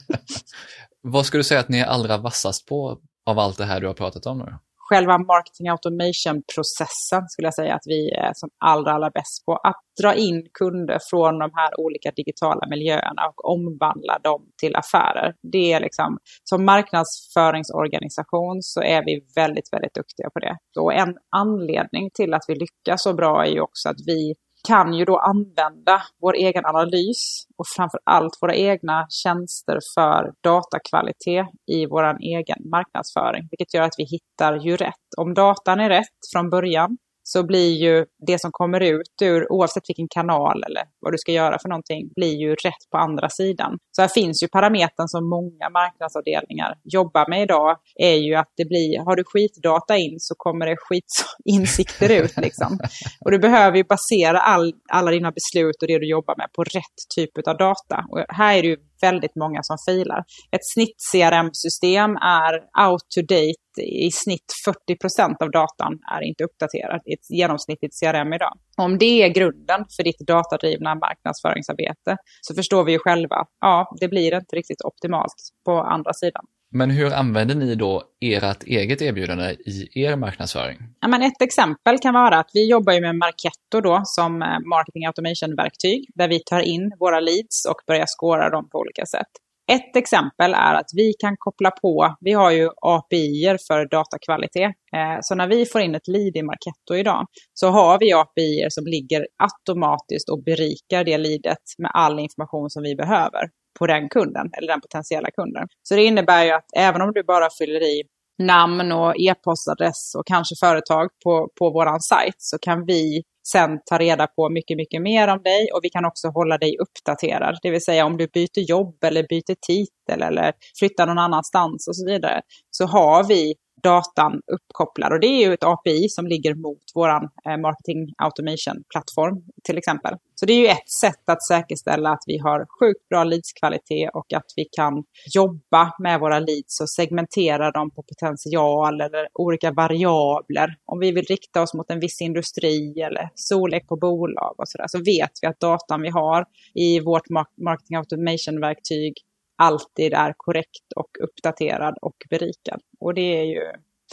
Vad 1.02 1.26
skulle 1.26 1.38
du 1.38 1.44
säga 1.44 1.60
att 1.60 1.68
ni 1.68 1.78
är 1.78 1.86
allra 1.86 2.18
vassast 2.18 2.66
på 2.66 3.00
av 3.26 3.38
allt 3.38 3.58
det 3.58 3.64
här 3.64 3.80
du 3.80 3.86
har 3.86 3.94
pratat 3.94 4.26
om 4.26 4.38
nu? 4.38 4.54
Själva 4.88 5.18
marketing 5.18 5.68
automation-processen 5.68 7.22
skulle 7.28 7.46
jag 7.46 7.54
säga 7.54 7.74
att 7.74 7.86
vi 7.86 8.10
är 8.10 8.32
som 8.34 8.50
allra, 8.64 8.92
allra 8.92 9.10
bäst 9.10 9.44
på. 9.46 9.52
Att 9.56 9.80
dra 10.02 10.14
in 10.14 10.46
kunder 10.58 10.98
från 11.10 11.38
de 11.38 11.50
här 11.54 11.80
olika 11.80 12.10
digitala 12.10 12.66
miljöerna 12.70 13.22
och 13.30 13.50
omvandla 13.54 14.18
dem 14.18 14.42
till 14.60 14.76
affärer. 14.76 15.34
Det 15.52 15.72
är 15.72 15.80
liksom, 15.80 16.18
som 16.44 16.64
marknadsföringsorganisation 16.64 18.62
så 18.62 18.82
är 18.82 19.04
vi 19.04 19.20
väldigt, 19.36 19.72
väldigt 19.72 19.94
duktiga 19.94 20.30
på 20.30 20.38
det. 20.38 20.56
Och 20.80 20.94
en 20.94 21.14
anledning 21.36 22.10
till 22.14 22.34
att 22.34 22.44
vi 22.48 22.54
lyckas 22.54 23.02
så 23.02 23.14
bra 23.14 23.44
är 23.44 23.50
ju 23.50 23.60
också 23.60 23.88
att 23.88 24.00
vi 24.06 24.34
kan 24.66 24.94
ju 24.94 25.04
då 25.04 25.18
använda 25.18 26.02
vår 26.20 26.34
egen 26.34 26.66
analys 26.66 27.46
och 27.58 27.66
framför 27.76 28.00
allt 28.04 28.32
våra 28.40 28.54
egna 28.54 29.06
tjänster 29.08 29.78
för 29.94 30.32
datakvalitet 30.42 31.46
i 31.66 31.86
vår 31.86 32.16
egen 32.20 32.70
marknadsföring. 32.70 33.48
Vilket 33.50 33.74
gör 33.74 33.82
att 33.82 33.94
vi 33.98 34.04
hittar 34.04 34.54
ju 34.54 34.76
rätt. 34.76 35.08
Om 35.16 35.34
datan 35.34 35.80
är 35.80 35.88
rätt 35.88 36.18
från 36.32 36.50
början 36.50 36.96
så 37.28 37.42
blir 37.42 37.72
ju 37.72 38.04
det 38.26 38.40
som 38.40 38.52
kommer 38.52 38.80
ut 38.80 39.22
ur, 39.22 39.52
oavsett 39.52 39.88
vilken 39.88 40.08
kanal 40.08 40.62
eller 40.68 40.82
vad 41.00 41.12
du 41.12 41.18
ska 41.18 41.32
göra 41.32 41.58
för 41.58 41.68
någonting, 41.68 42.10
blir 42.16 42.36
ju 42.36 42.54
rätt 42.54 42.90
på 42.90 42.98
andra 42.98 43.28
sidan. 43.28 43.78
Så 43.96 44.02
här 44.02 44.08
finns 44.08 44.42
ju 44.42 44.48
parametern 44.48 45.08
som 45.08 45.28
många 45.28 45.70
marknadsavdelningar 45.72 46.74
jobbar 46.84 47.28
med 47.28 47.42
idag, 47.42 47.76
är 47.94 48.14
ju 48.14 48.34
att 48.34 48.52
det 48.56 48.64
blir, 48.64 48.98
har 48.98 49.16
du 49.16 49.24
skitdata 49.26 49.96
in 49.96 50.20
så 50.20 50.34
kommer 50.34 50.66
det 50.66 50.76
skitinsikter 50.78 52.10
ut 52.22 52.36
liksom. 52.36 52.78
Och 53.24 53.30
du 53.30 53.38
behöver 53.38 53.76
ju 53.76 53.84
basera 53.84 54.38
all, 54.38 54.72
alla 54.92 55.10
dina 55.10 55.32
beslut 55.32 55.82
och 55.82 55.88
det 55.88 55.98
du 55.98 56.08
jobbar 56.08 56.34
med 56.36 56.52
på 56.52 56.64
rätt 56.64 56.98
typ 57.16 57.48
av 57.48 57.56
data. 57.56 58.04
Och 58.10 58.24
här 58.28 58.54
är 58.58 58.62
det 58.62 58.68
ju 58.68 58.76
väldigt 59.00 59.36
många 59.36 59.62
som 59.62 59.76
filar. 59.88 60.24
Ett 60.56 60.66
snitt-CRM-system 60.74 62.16
är 62.16 62.54
out 62.88 63.04
to 63.14 63.20
date 63.22 63.66
i 63.82 64.10
snitt 64.10 64.52
40 64.64 64.98
procent 64.98 65.42
av 65.42 65.50
datan 65.50 65.92
är 66.14 66.22
inte 66.22 66.44
uppdaterad 66.44 67.00
i 67.04 67.12
ett 67.12 67.30
genomsnittligt 67.30 67.94
CRM 68.00 68.32
idag. 68.32 68.54
Om 68.76 68.98
det 68.98 69.22
är 69.22 69.28
grunden 69.28 69.84
för 69.96 70.02
ditt 70.04 70.18
datadrivna 70.18 70.94
marknadsföringsarbete 70.94 72.16
så 72.40 72.54
förstår 72.54 72.84
vi 72.84 72.92
ju 72.92 72.98
själva, 72.98 73.44
ja, 73.60 73.96
det 74.00 74.08
blir 74.08 74.34
inte 74.34 74.56
riktigt 74.56 74.82
optimalt 74.84 75.40
på 75.64 75.72
andra 75.72 76.12
sidan. 76.12 76.44
Men 76.76 76.90
hur 76.90 77.12
använder 77.12 77.54
ni 77.54 77.74
då 77.74 78.02
ert 78.20 78.62
eget 78.62 79.02
erbjudande 79.02 79.56
i 79.66 80.02
er 80.02 80.16
marknadsföring? 80.16 80.78
Ja, 81.00 81.08
men 81.08 81.22
ett 81.22 81.42
exempel 81.42 81.98
kan 81.98 82.14
vara 82.14 82.38
att 82.38 82.50
vi 82.54 82.70
jobbar 82.70 82.92
ju 82.92 83.00
med 83.00 83.16
Marketo 83.16 83.80
då 83.80 84.00
som 84.04 84.42
eh, 84.42 84.48
marketing 84.70 85.06
automation-verktyg 85.06 86.06
där 86.14 86.28
vi 86.28 86.40
tar 86.40 86.60
in 86.60 86.92
våra 87.00 87.20
leads 87.20 87.64
och 87.70 87.76
börjar 87.86 88.04
skåra 88.06 88.50
dem 88.50 88.68
på 88.70 88.78
olika 88.78 89.06
sätt. 89.06 89.32
Ett 89.72 89.96
exempel 89.96 90.54
är 90.54 90.74
att 90.74 90.90
vi 90.94 91.12
kan 91.18 91.36
koppla 91.38 91.70
på, 91.70 92.16
vi 92.20 92.32
har 92.32 92.50
ju 92.50 92.70
API 92.80 93.56
för 93.68 93.88
datakvalitet. 93.90 94.72
Eh, 94.96 95.18
så 95.20 95.34
när 95.34 95.48
vi 95.48 95.66
får 95.66 95.80
in 95.80 95.94
ett 95.94 96.08
lead 96.08 96.36
i 96.36 96.42
Marketo 96.42 96.94
idag 96.94 97.26
så 97.54 97.68
har 97.68 97.98
vi 97.98 98.12
API 98.12 98.66
som 98.70 98.84
ligger 98.86 99.26
automatiskt 99.36 100.28
och 100.28 100.42
berikar 100.44 101.04
det 101.04 101.18
leadet 101.18 101.64
med 101.78 101.90
all 101.94 102.18
information 102.18 102.70
som 102.70 102.82
vi 102.82 102.96
behöver 102.96 103.42
på 103.78 103.86
den 103.86 104.08
kunden 104.08 104.50
eller 104.58 104.68
den 104.68 104.80
potentiella 104.80 105.30
kunden. 105.30 105.68
Så 105.82 105.94
det 105.94 106.04
innebär 106.04 106.44
ju 106.44 106.50
att 106.50 106.66
även 106.76 107.02
om 107.02 107.12
du 107.14 107.22
bara 107.22 107.48
fyller 107.58 107.82
i 107.82 108.02
namn 108.38 108.92
och 108.92 109.14
e-postadress 109.16 110.14
och 110.18 110.26
kanske 110.26 110.54
företag 110.60 111.08
på, 111.24 111.48
på 111.58 111.70
våran 111.70 112.00
sajt 112.00 112.34
så 112.38 112.58
kan 112.58 112.84
vi 112.86 113.22
sen 113.52 113.70
ta 113.84 113.98
reda 113.98 114.26
på 114.26 114.48
mycket, 114.48 114.76
mycket 114.76 115.02
mer 115.02 115.28
om 115.28 115.42
dig 115.42 115.68
och 115.74 115.80
vi 115.82 115.88
kan 115.90 116.04
också 116.04 116.28
hålla 116.28 116.58
dig 116.58 116.76
uppdaterad. 116.78 117.58
Det 117.62 117.70
vill 117.70 117.84
säga 117.84 118.06
om 118.06 118.16
du 118.16 118.26
byter 118.26 118.70
jobb 118.70 119.04
eller 119.04 119.22
byter 119.22 119.56
titel 119.66 120.22
eller 120.22 120.52
flyttar 120.78 121.06
någon 121.06 121.18
annanstans 121.18 121.88
och 121.88 121.96
så 121.96 122.06
vidare 122.06 122.40
så 122.70 122.86
har 122.86 123.24
vi 123.24 123.54
datan 123.86 124.32
uppkopplad. 124.54 125.12
Och 125.12 125.20
det 125.20 125.26
är 125.26 125.46
ju 125.46 125.54
ett 125.54 125.64
API 125.64 126.08
som 126.08 126.26
ligger 126.26 126.54
mot 126.54 126.84
vår 126.94 127.08
eh, 127.08 127.56
marketing 127.66 128.00
automation-plattform 128.18 129.36
till 129.64 129.78
exempel. 129.78 130.14
Så 130.34 130.46
det 130.46 130.52
är 130.52 130.60
ju 130.60 130.66
ett 130.66 130.90
sätt 131.00 131.24
att 131.26 131.46
säkerställa 131.46 132.10
att 132.10 132.24
vi 132.26 132.38
har 132.38 132.66
sjukt 132.78 133.08
bra 133.08 133.24
leadskvalitet 133.24 134.10
och 134.14 134.32
att 134.32 134.50
vi 134.56 134.64
kan 134.64 135.04
jobba 135.34 135.92
med 135.98 136.20
våra 136.20 136.38
leads 136.38 136.80
och 136.80 136.90
segmentera 136.90 137.70
dem 137.70 137.90
på 137.90 138.02
potential 138.02 139.00
eller 139.00 139.28
olika 139.34 139.70
variabler. 139.70 140.68
Om 140.92 140.98
vi 140.98 141.12
vill 141.12 141.24
rikta 141.24 141.62
oss 141.62 141.74
mot 141.74 141.90
en 141.90 142.00
viss 142.00 142.20
industri 142.20 143.00
eller 143.00 143.30
storlek 143.34 143.88
på 143.88 143.96
bolag 143.96 144.54
och 144.58 144.68
sådär 144.68 144.86
så 144.88 144.98
vet 144.98 145.30
vi 145.42 145.48
att 145.48 145.60
datan 145.60 146.02
vi 146.02 146.10
har 146.10 146.44
i 146.74 147.00
vårt 147.00 147.28
marketing 147.56 147.96
automation-verktyg 147.96 149.14
alltid 149.56 150.14
är 150.14 150.34
korrekt 150.36 150.92
och 150.96 151.08
uppdaterad 151.20 151.98
och 152.02 152.16
berikad. 152.30 152.80
Och 153.00 153.14
det 153.14 153.40
är 153.40 153.44
ju 153.44 153.62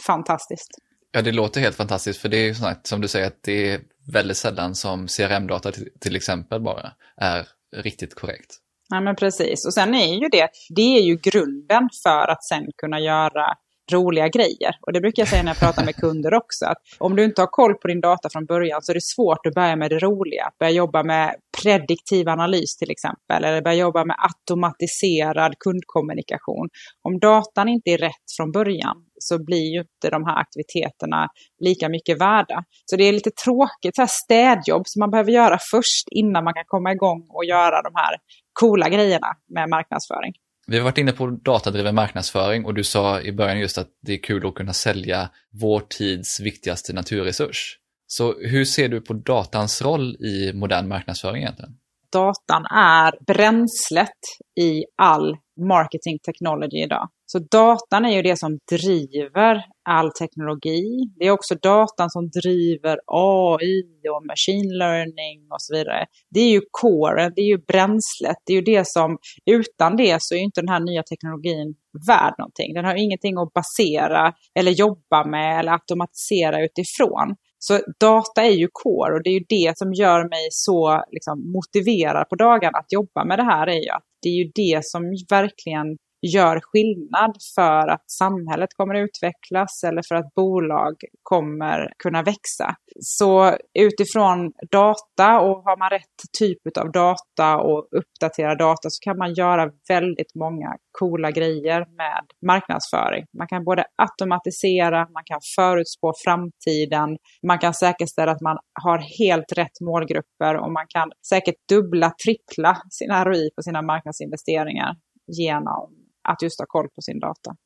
fantastiskt. 0.06 0.70
Ja, 1.12 1.22
det 1.22 1.32
låter 1.32 1.60
helt 1.60 1.76
fantastiskt 1.76 2.20
för 2.20 2.28
det 2.28 2.36
är 2.36 2.44
ju 2.44 2.54
sånt, 2.54 2.86
som 2.86 3.00
du 3.00 3.08
säger 3.08 3.26
att 3.26 3.42
det 3.42 3.70
är 3.70 3.80
väldigt 4.12 4.36
sällan 4.36 4.74
som 4.74 5.06
CRM-data 5.06 5.72
till 6.00 6.16
exempel 6.16 6.60
bara 6.60 6.92
är 7.16 7.48
riktigt 7.76 8.14
korrekt. 8.14 8.60
Ja, 8.88 9.00
men 9.00 9.16
precis. 9.16 9.66
Och 9.66 9.74
sen 9.74 9.94
är 9.94 10.14
ju 10.14 10.28
det, 10.28 10.48
det 10.70 10.96
är 10.98 11.02
ju 11.02 11.16
grunden 11.16 11.88
för 12.02 12.30
att 12.30 12.44
sen 12.44 12.66
kunna 12.76 13.00
göra 13.00 13.54
roliga 13.92 14.28
grejer. 14.28 14.76
Och 14.80 14.92
det 14.92 15.00
brukar 15.00 15.22
jag 15.22 15.28
säga 15.28 15.42
när 15.42 15.50
jag 15.50 15.58
pratar 15.58 15.84
med 15.84 15.96
kunder 15.96 16.34
också. 16.34 16.66
Att 16.66 16.78
om 16.98 17.16
du 17.16 17.24
inte 17.24 17.42
har 17.42 17.46
koll 17.46 17.74
på 17.74 17.88
din 17.88 18.00
data 18.00 18.28
från 18.30 18.44
början 18.46 18.82
så 18.82 18.92
är 18.92 18.94
det 18.94 19.02
svårt 19.02 19.46
att 19.46 19.54
börja 19.54 19.76
med 19.76 19.90
det 19.90 19.98
roliga. 19.98 20.50
Börja 20.58 20.72
jobba 20.72 21.02
med 21.02 21.34
prediktiv 21.62 22.28
analys 22.28 22.76
till 22.76 22.90
exempel. 22.90 23.44
Eller 23.44 23.62
börja 23.62 23.76
jobba 23.76 24.04
med 24.04 24.16
automatiserad 24.18 25.54
kundkommunikation. 25.58 26.68
Om 27.02 27.18
datan 27.18 27.68
inte 27.68 27.90
är 27.90 27.98
rätt 27.98 28.26
från 28.36 28.52
början 28.52 28.96
så 29.18 29.44
blir 29.44 29.72
ju 29.74 29.78
inte 29.80 30.10
de 30.10 30.24
här 30.24 30.36
aktiviteterna 30.40 31.28
lika 31.60 31.88
mycket 31.88 32.20
värda. 32.20 32.64
Så 32.84 32.96
det 32.96 33.04
är 33.04 33.12
lite 33.12 33.30
tråkigt, 33.30 33.94
så 33.94 34.02
här 34.02 34.10
städjobb 34.24 34.82
som 34.86 35.00
man 35.00 35.10
behöver 35.10 35.32
göra 35.32 35.58
först 35.70 36.06
innan 36.10 36.44
man 36.44 36.54
kan 36.54 36.64
komma 36.66 36.92
igång 36.92 37.26
och 37.28 37.44
göra 37.44 37.82
de 37.82 37.92
här 37.94 38.16
coola 38.60 38.88
grejerna 38.88 39.26
med 39.54 39.68
marknadsföring. 39.68 40.32
Vi 40.66 40.76
har 40.76 40.84
varit 40.84 40.98
inne 40.98 41.12
på 41.12 41.26
datadriven 41.26 41.94
marknadsföring 41.94 42.64
och 42.64 42.74
du 42.74 42.84
sa 42.84 43.20
i 43.20 43.32
början 43.32 43.60
just 43.60 43.78
att 43.78 43.88
det 44.02 44.12
är 44.12 44.22
kul 44.22 44.46
att 44.46 44.54
kunna 44.54 44.72
sälja 44.72 45.30
vår 45.52 45.80
tids 45.80 46.40
viktigaste 46.40 46.92
naturresurs. 46.92 47.78
Så 48.06 48.40
hur 48.40 48.64
ser 48.64 48.88
du 48.88 49.00
på 49.00 49.12
datans 49.12 49.82
roll 49.82 50.16
i 50.16 50.52
modern 50.54 50.88
marknadsföring 50.88 51.42
egentligen? 51.42 51.76
Datan 52.14 52.64
är 52.70 53.12
bränslet 53.26 54.20
i 54.60 54.84
all 55.02 55.36
marketing 55.68 56.18
technology 56.18 56.82
idag. 56.82 57.08
Så 57.26 57.38
datan 57.38 58.04
är 58.04 58.16
ju 58.16 58.22
det 58.22 58.38
som 58.38 58.58
driver 58.72 59.64
all 59.88 60.12
teknologi. 60.12 60.84
Det 61.18 61.26
är 61.26 61.30
också 61.30 61.54
datan 61.54 62.10
som 62.10 62.30
driver 62.42 62.98
AI 63.06 63.82
och 64.14 64.26
machine 64.26 64.78
learning 64.78 65.38
och 65.50 65.62
så 65.62 65.74
vidare. 65.76 66.06
Det 66.30 66.40
är 66.40 66.50
ju 66.50 66.60
core, 66.70 67.30
det 67.36 67.40
är 67.40 67.50
ju 67.54 67.58
bränslet. 67.58 68.36
Det 68.46 68.52
är 68.52 68.56
ju 68.56 68.62
det 68.62 68.88
som, 68.88 69.18
utan 69.50 69.96
det 69.96 70.16
så 70.20 70.34
är 70.34 70.38
ju 70.38 70.44
inte 70.44 70.60
den 70.60 70.68
här 70.68 70.80
nya 70.80 71.02
teknologin 71.02 71.74
värd 72.08 72.34
någonting. 72.38 72.74
Den 72.74 72.84
har 72.84 72.94
ingenting 72.94 73.38
att 73.38 73.52
basera 73.52 74.32
eller 74.58 74.72
jobba 74.72 75.24
med 75.26 75.60
eller 75.60 75.72
automatisera 75.72 76.64
utifrån. 76.64 77.34
Så 77.66 77.80
data 78.00 78.42
är 78.42 78.50
ju 78.50 78.68
core 78.72 79.14
och 79.14 79.22
det 79.22 79.30
är 79.30 79.38
ju 79.40 79.44
det 79.48 79.78
som 79.78 79.92
gör 79.92 80.28
mig 80.28 80.48
så 80.50 81.04
liksom, 81.10 81.52
motiverad 81.52 82.28
på 82.28 82.36
dagarna 82.36 82.78
att 82.78 82.92
jobba 82.92 83.24
med 83.24 83.38
det 83.38 83.42
här. 83.42 83.66
är 83.66 83.80
ju 83.82 83.90
att 83.90 84.02
Det 84.22 84.28
är 84.28 84.38
ju 84.44 84.50
det 84.54 84.84
som 84.84 85.02
verkligen 85.30 85.96
gör 86.32 86.60
skillnad 86.62 87.36
för 87.54 87.88
att 87.88 88.10
samhället 88.10 88.70
kommer 88.76 88.94
utvecklas 88.94 89.84
eller 89.84 90.02
för 90.08 90.14
att 90.14 90.34
bolag 90.34 90.94
kommer 91.22 91.92
kunna 91.98 92.22
växa. 92.22 92.76
Så 93.00 93.56
utifrån 93.78 94.52
data 94.70 95.40
och 95.40 95.62
har 95.64 95.78
man 95.78 95.90
rätt 95.90 96.20
typ 96.38 96.78
av 96.78 96.92
data 96.92 97.56
och 97.58 97.88
uppdatera 97.90 98.54
data 98.54 98.90
så 98.90 99.00
kan 99.00 99.18
man 99.18 99.34
göra 99.34 99.70
väldigt 99.88 100.34
många 100.34 100.76
coola 100.98 101.30
grejer 101.30 101.78
med 101.78 102.24
marknadsföring. 102.46 103.24
Man 103.38 103.46
kan 103.46 103.64
både 103.64 103.84
automatisera, 103.96 105.08
man 105.10 105.24
kan 105.24 105.40
förutspå 105.56 106.12
framtiden, 106.24 107.16
man 107.46 107.58
kan 107.58 107.74
säkerställa 107.74 108.32
att 108.32 108.40
man 108.40 108.58
har 108.82 108.98
helt 109.18 109.52
rätt 109.58 109.80
målgrupper 109.80 110.56
och 110.56 110.72
man 110.72 110.86
kan 110.88 111.12
säkert 111.28 111.68
dubbla, 111.68 112.12
trippla 112.24 112.76
sina 112.90 113.24
ROI 113.24 113.50
på 113.56 113.62
sina 113.62 113.82
marknadsinvesteringar 113.82 114.96
genom 115.26 116.03
att 116.24 116.42
just 116.42 116.60
ha 116.60 116.66
koll 116.68 116.88
på 116.88 117.02
sin 117.02 117.20
data. 117.20 117.56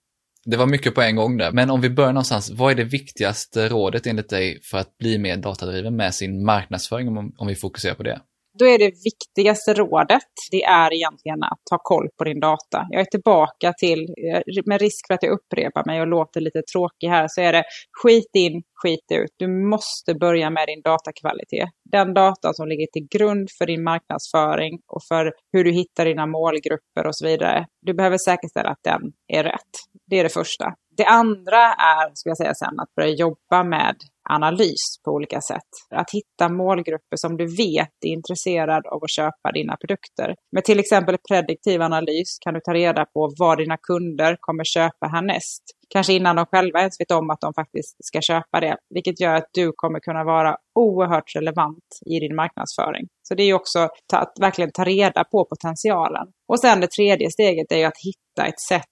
Det 0.44 0.56
var 0.56 0.66
mycket 0.66 0.94
på 0.94 1.02
en 1.02 1.16
gång 1.16 1.36
där, 1.36 1.52
men 1.52 1.70
om 1.70 1.80
vi 1.80 1.90
börjar 1.90 2.12
någonstans, 2.12 2.50
vad 2.50 2.72
är 2.72 2.76
det 2.76 2.84
viktigaste 2.84 3.68
rådet 3.68 4.06
enligt 4.06 4.28
dig 4.28 4.60
för 4.62 4.78
att 4.78 4.98
bli 4.98 5.18
mer 5.18 5.36
datadriven 5.36 5.96
med 5.96 6.14
sin 6.14 6.44
marknadsföring 6.44 7.08
om, 7.08 7.34
om 7.38 7.46
vi 7.46 7.54
fokuserar 7.54 7.94
på 7.94 8.02
det? 8.02 8.20
Då 8.58 8.64
är 8.66 8.78
det 8.78 8.92
viktigaste 9.04 9.74
rådet, 9.74 10.32
det 10.50 10.64
är 10.64 10.94
egentligen 10.94 11.42
att 11.42 11.60
ta 11.70 11.78
koll 11.82 12.08
på 12.18 12.24
din 12.24 12.40
data. 12.40 12.86
Jag 12.90 13.00
är 13.00 13.04
tillbaka 13.04 13.72
till, 13.72 14.00
eh, 14.00 14.62
med 14.66 14.80
risk 14.80 15.06
för 15.06 15.14
att 15.14 15.22
jag 15.22 15.32
upprepar 15.32 15.84
mig 15.86 16.00
och 16.00 16.06
låter 16.06 16.40
lite 16.40 16.62
tråkig 16.72 17.08
här, 17.08 17.26
så 17.28 17.40
är 17.40 17.52
det 17.52 17.64
skit 18.02 18.30
in, 18.34 18.62
skit 18.82 19.06
ut. 19.12 19.34
Du 19.36 19.48
måste 19.48 20.14
börja 20.14 20.50
med 20.50 20.66
din 20.66 20.82
datakvalitet. 20.82 21.68
Den 21.92 22.14
data 22.14 22.52
som 22.52 22.68
ligger 22.68 22.86
till 22.86 23.06
grund 23.10 23.48
för 23.58 23.66
din 23.66 23.82
marknadsföring 23.84 24.80
och 24.86 25.02
för 25.08 25.32
hur 25.52 25.64
du 25.64 25.72
hittar 25.72 26.04
dina 26.04 26.26
målgrupper 26.26 27.06
och 27.06 27.16
så 27.16 27.26
vidare. 27.26 27.66
Du 27.82 27.94
behöver 27.94 28.18
säkerställa 28.18 28.68
att 28.68 28.82
den 28.84 29.00
är 29.28 29.44
rätt. 29.44 29.72
Det 30.10 30.18
är 30.18 30.22
det 30.22 30.34
första. 30.40 30.74
Det 30.96 31.04
andra 31.04 31.62
är, 31.96 32.10
ska 32.14 32.30
jag 32.30 32.36
säga 32.36 32.54
sen, 32.54 32.80
att 32.80 32.94
börja 32.94 33.08
jobba 33.08 33.64
med 33.64 33.96
analys 34.28 34.82
på 35.04 35.10
olika 35.10 35.40
sätt. 35.40 35.70
Att 35.90 36.10
hitta 36.12 36.52
målgrupper 36.52 37.16
som 37.16 37.36
du 37.36 37.46
vet 37.46 37.94
är 38.06 38.08
intresserad 38.08 38.86
av 38.86 39.04
att 39.04 39.10
köpa 39.10 39.52
dina 39.54 39.76
produkter. 39.76 40.34
Med 40.52 40.64
till 40.64 40.80
exempel 40.80 41.16
prediktiv 41.28 41.82
analys 41.82 42.38
kan 42.40 42.54
du 42.54 42.60
ta 42.60 42.74
reda 42.74 43.04
på 43.04 43.32
vad 43.38 43.58
dina 43.58 43.76
kunder 43.76 44.36
kommer 44.40 44.64
köpa 44.64 45.06
härnäst. 45.06 45.62
Kanske 45.88 46.12
innan 46.12 46.36
de 46.36 46.46
själva 46.46 46.78
ens 46.78 47.00
vet 47.00 47.10
om 47.10 47.30
att 47.30 47.40
de 47.40 47.54
faktiskt 47.54 47.96
ska 48.04 48.20
köpa 48.20 48.60
det. 48.60 48.76
Vilket 48.94 49.20
gör 49.20 49.34
att 49.34 49.48
du 49.52 49.72
kommer 49.76 50.00
kunna 50.00 50.24
vara 50.24 50.56
oerhört 50.74 51.36
relevant 51.36 51.88
i 52.06 52.20
din 52.20 52.36
marknadsföring. 52.36 53.06
Så 53.22 53.34
det 53.34 53.42
är 53.42 53.54
också 53.54 53.78
att 54.12 54.32
verkligen 54.40 54.72
ta 54.72 54.84
reda 54.84 55.24
på 55.24 55.44
potentialen. 55.44 56.26
Och 56.48 56.60
sen 56.60 56.80
det 56.80 56.90
tredje 56.90 57.30
steget 57.30 57.72
är 57.72 57.86
att 57.86 57.98
hitta 58.04 58.48
ett 58.48 58.60
sätt 58.60 58.84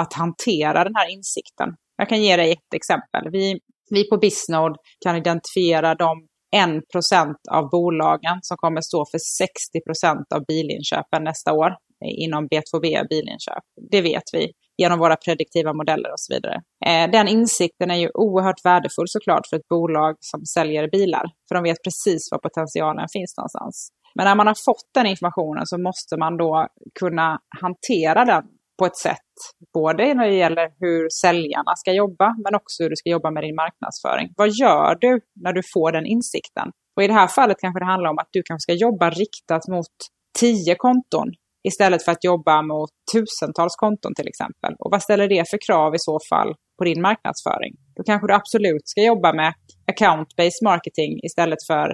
att 0.00 0.12
hantera 0.12 0.84
den 0.84 0.94
här 0.94 1.10
insikten. 1.10 1.68
Jag 1.96 2.08
kan 2.08 2.22
ge 2.22 2.36
dig 2.36 2.52
ett 2.52 2.74
exempel. 2.74 3.30
Vi, 3.32 3.60
vi 3.90 4.08
på 4.08 4.16
Bisnode 4.16 4.76
kan 5.04 5.16
identifiera 5.16 5.94
de 5.94 6.26
1% 6.56 7.34
av 7.50 7.70
bolagen 7.70 8.38
som 8.42 8.56
kommer 8.56 8.80
stå 8.80 9.04
för 9.10 9.18
60% 9.18 10.34
av 10.34 10.44
bilinköpen 10.48 11.24
nästa 11.24 11.52
år 11.52 11.70
inom 12.04 12.48
B2B 12.48 13.08
bilinköp. 13.10 13.64
Det 13.90 14.02
vet 14.02 14.22
vi 14.32 14.52
genom 14.82 14.98
våra 14.98 15.16
prediktiva 15.16 15.72
modeller 15.72 16.10
och 16.12 16.20
så 16.20 16.34
vidare. 16.34 16.56
Eh, 16.86 17.10
den 17.10 17.28
insikten 17.28 17.90
är 17.90 17.96
ju 17.96 18.10
oerhört 18.14 18.64
värdefull 18.64 19.08
såklart 19.08 19.46
för 19.50 19.56
ett 19.56 19.68
bolag 19.68 20.16
som 20.20 20.46
säljer 20.46 20.90
bilar. 20.90 21.24
För 21.48 21.54
de 21.54 21.64
vet 21.64 21.84
precis 21.84 22.28
var 22.32 22.38
potentialen 22.38 23.06
finns 23.12 23.36
någonstans. 23.36 23.88
Men 24.14 24.24
när 24.24 24.34
man 24.34 24.46
har 24.46 24.56
fått 24.64 24.88
den 24.94 25.06
informationen 25.06 25.66
så 25.66 25.78
måste 25.78 26.16
man 26.16 26.36
då 26.36 26.66
kunna 27.00 27.38
hantera 27.60 28.24
den 28.24 28.44
på 28.80 28.86
ett 28.86 28.96
sätt, 29.08 29.30
både 29.74 30.14
när 30.14 30.26
det 30.30 30.38
gäller 30.44 30.66
hur 30.82 31.08
säljarna 31.22 31.72
ska 31.76 31.90
jobba, 31.92 32.26
men 32.44 32.54
också 32.60 32.82
hur 32.82 32.90
du 32.90 32.96
ska 32.96 33.08
jobba 33.10 33.30
med 33.30 33.42
din 33.46 33.54
marknadsföring. 33.64 34.28
Vad 34.36 34.50
gör 34.62 34.90
du 35.04 35.12
när 35.44 35.52
du 35.52 35.62
får 35.74 35.92
den 35.92 36.06
insikten? 36.06 36.68
Och 36.96 37.02
i 37.04 37.06
det 37.06 37.18
här 37.20 37.28
fallet 37.38 37.56
kanske 37.60 37.80
det 37.80 37.90
handlar 37.92 38.10
om 38.10 38.18
att 38.18 38.32
du 38.36 38.42
kanske 38.42 38.62
ska 38.66 38.74
jobba 38.86 39.10
riktat 39.10 39.64
mot 39.74 39.96
tio 40.40 40.74
konton 40.74 41.28
istället 41.68 42.04
för 42.04 42.12
att 42.12 42.24
jobba 42.24 42.62
mot 42.62 42.90
tusentals 43.12 43.76
konton 43.76 44.12
till 44.14 44.28
exempel. 44.28 44.72
Och 44.82 44.90
vad 44.90 45.02
ställer 45.02 45.28
det 45.28 45.50
för 45.50 45.58
krav 45.66 45.94
i 45.94 45.98
så 45.98 46.18
fall 46.30 46.50
på 46.78 46.84
din 46.84 47.00
marknadsföring? 47.08 47.72
Då 47.96 48.02
kanske 48.02 48.26
du 48.26 48.34
absolut 48.34 48.88
ska 48.92 49.00
jobba 49.12 49.32
med 49.32 49.50
account-based 49.92 50.62
marketing 50.70 51.12
istället 51.28 51.62
för 51.70 51.88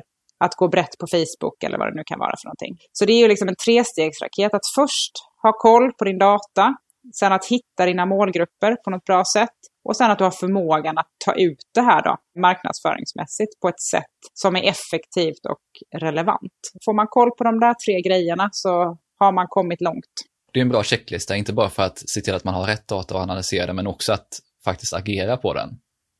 att 0.44 0.54
gå 0.60 0.68
brett 0.68 0.94
på 1.00 1.06
Facebook 1.14 1.58
eller 1.64 1.78
vad 1.78 1.88
det 1.88 1.96
nu 2.00 2.02
kan 2.06 2.18
vara 2.18 2.34
för 2.40 2.46
någonting. 2.48 2.74
Så 2.92 3.04
det 3.04 3.12
är 3.12 3.20
ju 3.24 3.28
liksom 3.28 3.48
en 3.48 3.60
trestegsraket 3.64 4.54
att 4.54 4.66
först 4.78 5.14
ha 5.46 5.58
koll 5.58 5.92
på 5.98 6.04
din 6.04 6.18
data, 6.18 6.74
sen 7.14 7.32
att 7.32 7.44
hitta 7.44 7.86
dina 7.86 8.06
målgrupper 8.06 8.76
på 8.84 8.90
något 8.90 9.04
bra 9.04 9.22
sätt 9.32 9.58
och 9.88 9.96
sen 9.96 10.10
att 10.10 10.18
du 10.18 10.24
har 10.24 10.30
förmågan 10.30 10.98
att 10.98 11.10
ta 11.24 11.34
ut 11.34 11.58
det 11.74 11.80
här 11.80 12.02
då 12.02 12.16
marknadsföringsmässigt 12.40 13.60
på 13.60 13.68
ett 13.68 13.80
sätt 13.80 14.16
som 14.34 14.56
är 14.56 14.62
effektivt 14.62 15.46
och 15.48 15.64
relevant. 16.00 16.52
Får 16.84 16.94
man 16.94 17.06
koll 17.10 17.30
på 17.38 17.44
de 17.44 17.60
där 17.60 17.74
tre 17.86 18.00
grejerna 18.00 18.48
så 18.52 18.98
har 19.18 19.32
man 19.32 19.46
kommit 19.48 19.80
långt. 19.80 20.14
Det 20.52 20.60
är 20.60 20.62
en 20.62 20.68
bra 20.68 20.82
checklista, 20.82 21.36
inte 21.36 21.52
bara 21.52 21.70
för 21.70 21.82
att 21.82 21.98
se 22.08 22.20
till 22.20 22.34
att 22.34 22.44
man 22.44 22.54
har 22.54 22.66
rätt 22.66 22.88
data 22.88 23.14
och 23.14 23.20
analysera 23.20 23.66
den, 23.66 23.76
men 23.76 23.86
också 23.86 24.12
att 24.12 24.28
faktiskt 24.64 24.94
agera 24.94 25.36
på 25.36 25.54
den. 25.54 25.68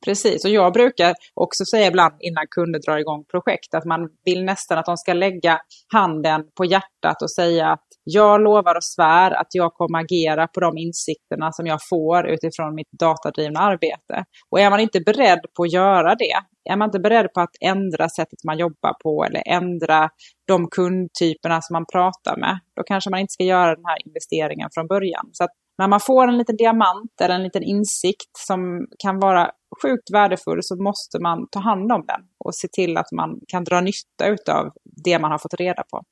Precis, 0.05 0.45
och 0.45 0.51
jag 0.51 0.73
brukar 0.73 1.13
också 1.33 1.65
säga 1.71 1.87
ibland 1.87 2.13
innan 2.19 2.47
kunder 2.55 2.79
drar 2.79 2.97
igång 2.97 3.25
projekt 3.31 3.73
att 3.73 3.85
man 3.85 4.09
vill 4.25 4.43
nästan 4.43 4.77
att 4.77 4.85
de 4.85 4.97
ska 4.97 5.13
lägga 5.13 5.59
handen 5.93 6.43
på 6.57 6.65
hjärtat 6.65 7.21
och 7.21 7.31
säga 7.31 7.77
jag 8.09 8.41
lovar 8.41 8.75
och 8.75 8.83
svär 8.83 9.31
att 9.31 9.47
jag 9.51 9.73
kommer 9.73 9.99
agera 9.99 10.47
på 10.47 10.59
de 10.59 10.77
insikterna 10.77 11.51
som 11.51 11.65
jag 11.65 11.79
får 11.89 12.27
utifrån 12.27 12.75
mitt 12.75 12.91
datadrivna 12.91 13.59
arbete. 13.59 14.25
Och 14.49 14.59
är 14.59 14.69
man 14.69 14.79
inte 14.79 14.99
beredd 14.99 15.39
på 15.57 15.63
att 15.63 15.73
göra 15.73 16.15
det, 16.15 16.33
är 16.69 16.75
man 16.77 16.87
inte 16.87 16.99
beredd 16.99 17.33
på 17.33 17.41
att 17.41 17.55
ändra 17.61 18.09
sättet 18.09 18.43
man 18.45 18.57
jobbar 18.57 18.93
på 19.03 19.25
eller 19.25 19.43
ändra 19.45 20.09
de 20.47 20.67
kundtyperna 20.67 21.61
som 21.61 21.73
man 21.73 21.85
pratar 21.93 22.37
med, 22.37 22.59
då 22.75 22.83
kanske 22.83 23.09
man 23.09 23.19
inte 23.19 23.31
ska 23.31 23.43
göra 23.43 23.75
den 23.75 23.85
här 23.85 24.07
investeringen 24.07 24.69
från 24.73 24.87
början. 24.87 25.29
Så 25.31 25.43
att 25.43 25.51
när 25.77 25.87
man 25.87 25.99
får 25.99 26.27
en 26.27 26.37
liten 26.37 26.57
diamant 26.57 27.21
eller 27.21 27.35
en 27.35 27.43
liten 27.43 27.63
insikt 27.63 28.37
som 28.47 28.87
kan 29.03 29.19
vara 29.19 29.51
sjukt 29.81 30.11
värdefull 30.13 30.59
så 30.61 30.83
måste 30.83 31.19
man 31.19 31.47
ta 31.51 31.59
hand 31.59 31.91
om 31.91 32.05
den 32.07 32.21
och 32.45 32.55
se 32.55 32.67
till 32.67 32.97
att 32.97 33.11
man 33.11 33.39
kan 33.47 33.63
dra 33.63 33.81
nytta 33.81 34.53
av 34.53 34.69
det 35.05 35.19
man 35.19 35.31
har 35.31 35.37
fått 35.37 35.53
reda 35.53 35.83
på. 35.91 36.03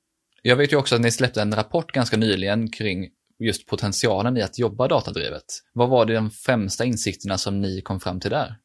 Jag 0.48 0.56
vet 0.56 0.74
ju 0.74 0.78
också 0.78 0.96
att 0.96 1.02
ni 1.02 1.12
släppte 1.12 1.42
en 1.42 1.56
rapport 1.56 1.92
ganska 1.92 2.18
nyligen 2.18 2.72
kring 2.72 3.08
just 3.40 3.68
potentialen 3.68 4.38
i 4.38 4.42
att 4.42 4.60
jobba 4.60 4.88
datadrivet. 4.88 5.44
Vad 5.74 5.90
var 5.90 6.06
de 6.06 6.30
främsta 6.30 6.86
insikterna 6.86 7.38
som 7.38 7.62
ni 7.62 7.82
kom 7.82 8.00
fram 8.00 8.20
till 8.20 8.32
där? 8.32 8.56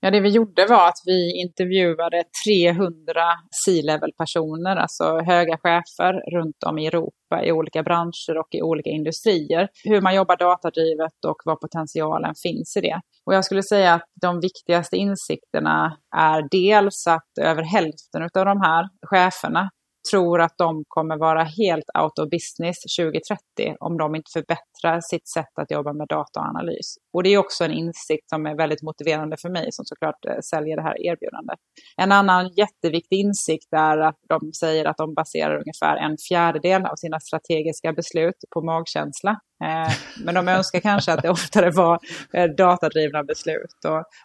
Ja, 0.00 0.10
det 0.10 0.20
vi 0.20 0.28
gjorde 0.28 0.66
var 0.66 0.88
att 0.88 1.02
vi 1.04 1.40
intervjuade 1.40 2.24
300 2.46 3.22
C-level-personer, 3.64 4.76
alltså 4.76 5.18
höga 5.18 5.58
chefer 5.58 6.36
runt 6.36 6.62
om 6.66 6.78
i 6.78 6.86
Europa 6.86 7.44
i 7.44 7.52
olika 7.52 7.82
branscher 7.82 8.38
och 8.38 8.48
i 8.50 8.62
olika 8.62 8.90
industrier. 8.90 9.68
Hur 9.84 10.00
man 10.00 10.14
jobbar 10.14 10.36
datadrivet 10.36 11.24
och 11.26 11.36
vad 11.44 11.60
potentialen 11.60 12.34
finns 12.42 12.76
i 12.76 12.80
det. 12.80 13.00
Och 13.26 13.34
jag 13.34 13.44
skulle 13.44 13.62
säga 13.62 13.94
att 13.94 14.10
de 14.20 14.40
viktigaste 14.40 14.96
insikterna 14.96 15.96
är 16.16 16.48
dels 16.50 17.06
att 17.06 17.38
över 17.40 17.62
hälften 17.62 18.22
av 18.22 18.44
de 18.44 18.60
här 18.60 18.88
cheferna 19.06 19.70
tror 20.10 20.40
att 20.40 20.54
de 20.58 20.84
kommer 20.88 21.16
vara 21.16 21.42
helt 21.42 21.90
out 21.98 22.18
of 22.18 22.30
business 22.30 22.76
2030 22.98 23.76
om 23.80 23.98
de 23.98 24.14
inte 24.14 24.30
förbättrar 24.32 25.00
sitt 25.00 25.28
sätt 25.28 25.52
att 25.54 25.70
jobba 25.70 25.92
med 25.92 26.08
data 26.08 26.40
och 26.40 26.46
analys. 26.46 26.96
Och 27.12 27.22
det 27.22 27.28
är 27.28 27.38
också 27.38 27.64
en 27.64 27.72
insikt 27.72 28.28
som 28.30 28.46
är 28.46 28.56
väldigt 28.56 28.82
motiverande 28.82 29.36
för 29.36 29.48
mig 29.48 29.68
som 29.72 29.84
såklart 29.84 30.24
eh, 30.24 30.40
säljer 30.50 30.76
det 30.76 30.82
här 30.82 31.06
erbjudandet. 31.06 31.58
En 31.96 32.12
annan 32.12 32.48
jätteviktig 32.56 33.18
insikt 33.18 33.72
är 33.72 33.98
att 33.98 34.18
de 34.28 34.52
säger 34.52 34.84
att 34.84 34.96
de 34.96 35.14
baserar 35.14 35.56
ungefär 35.56 35.96
en 35.96 36.16
fjärdedel 36.28 36.86
av 36.86 36.96
sina 36.96 37.20
strategiska 37.20 37.92
beslut 37.92 38.44
på 38.54 38.62
magkänsla. 38.62 39.30
Eh, 39.64 39.92
men 40.24 40.34
de 40.34 40.48
önskar 40.48 40.80
kanske 40.80 41.12
att 41.12 41.22
det 41.22 41.30
oftare 41.30 41.70
var 41.70 41.98
eh, 42.32 42.44
datadrivna 42.44 43.24
beslut. 43.24 43.76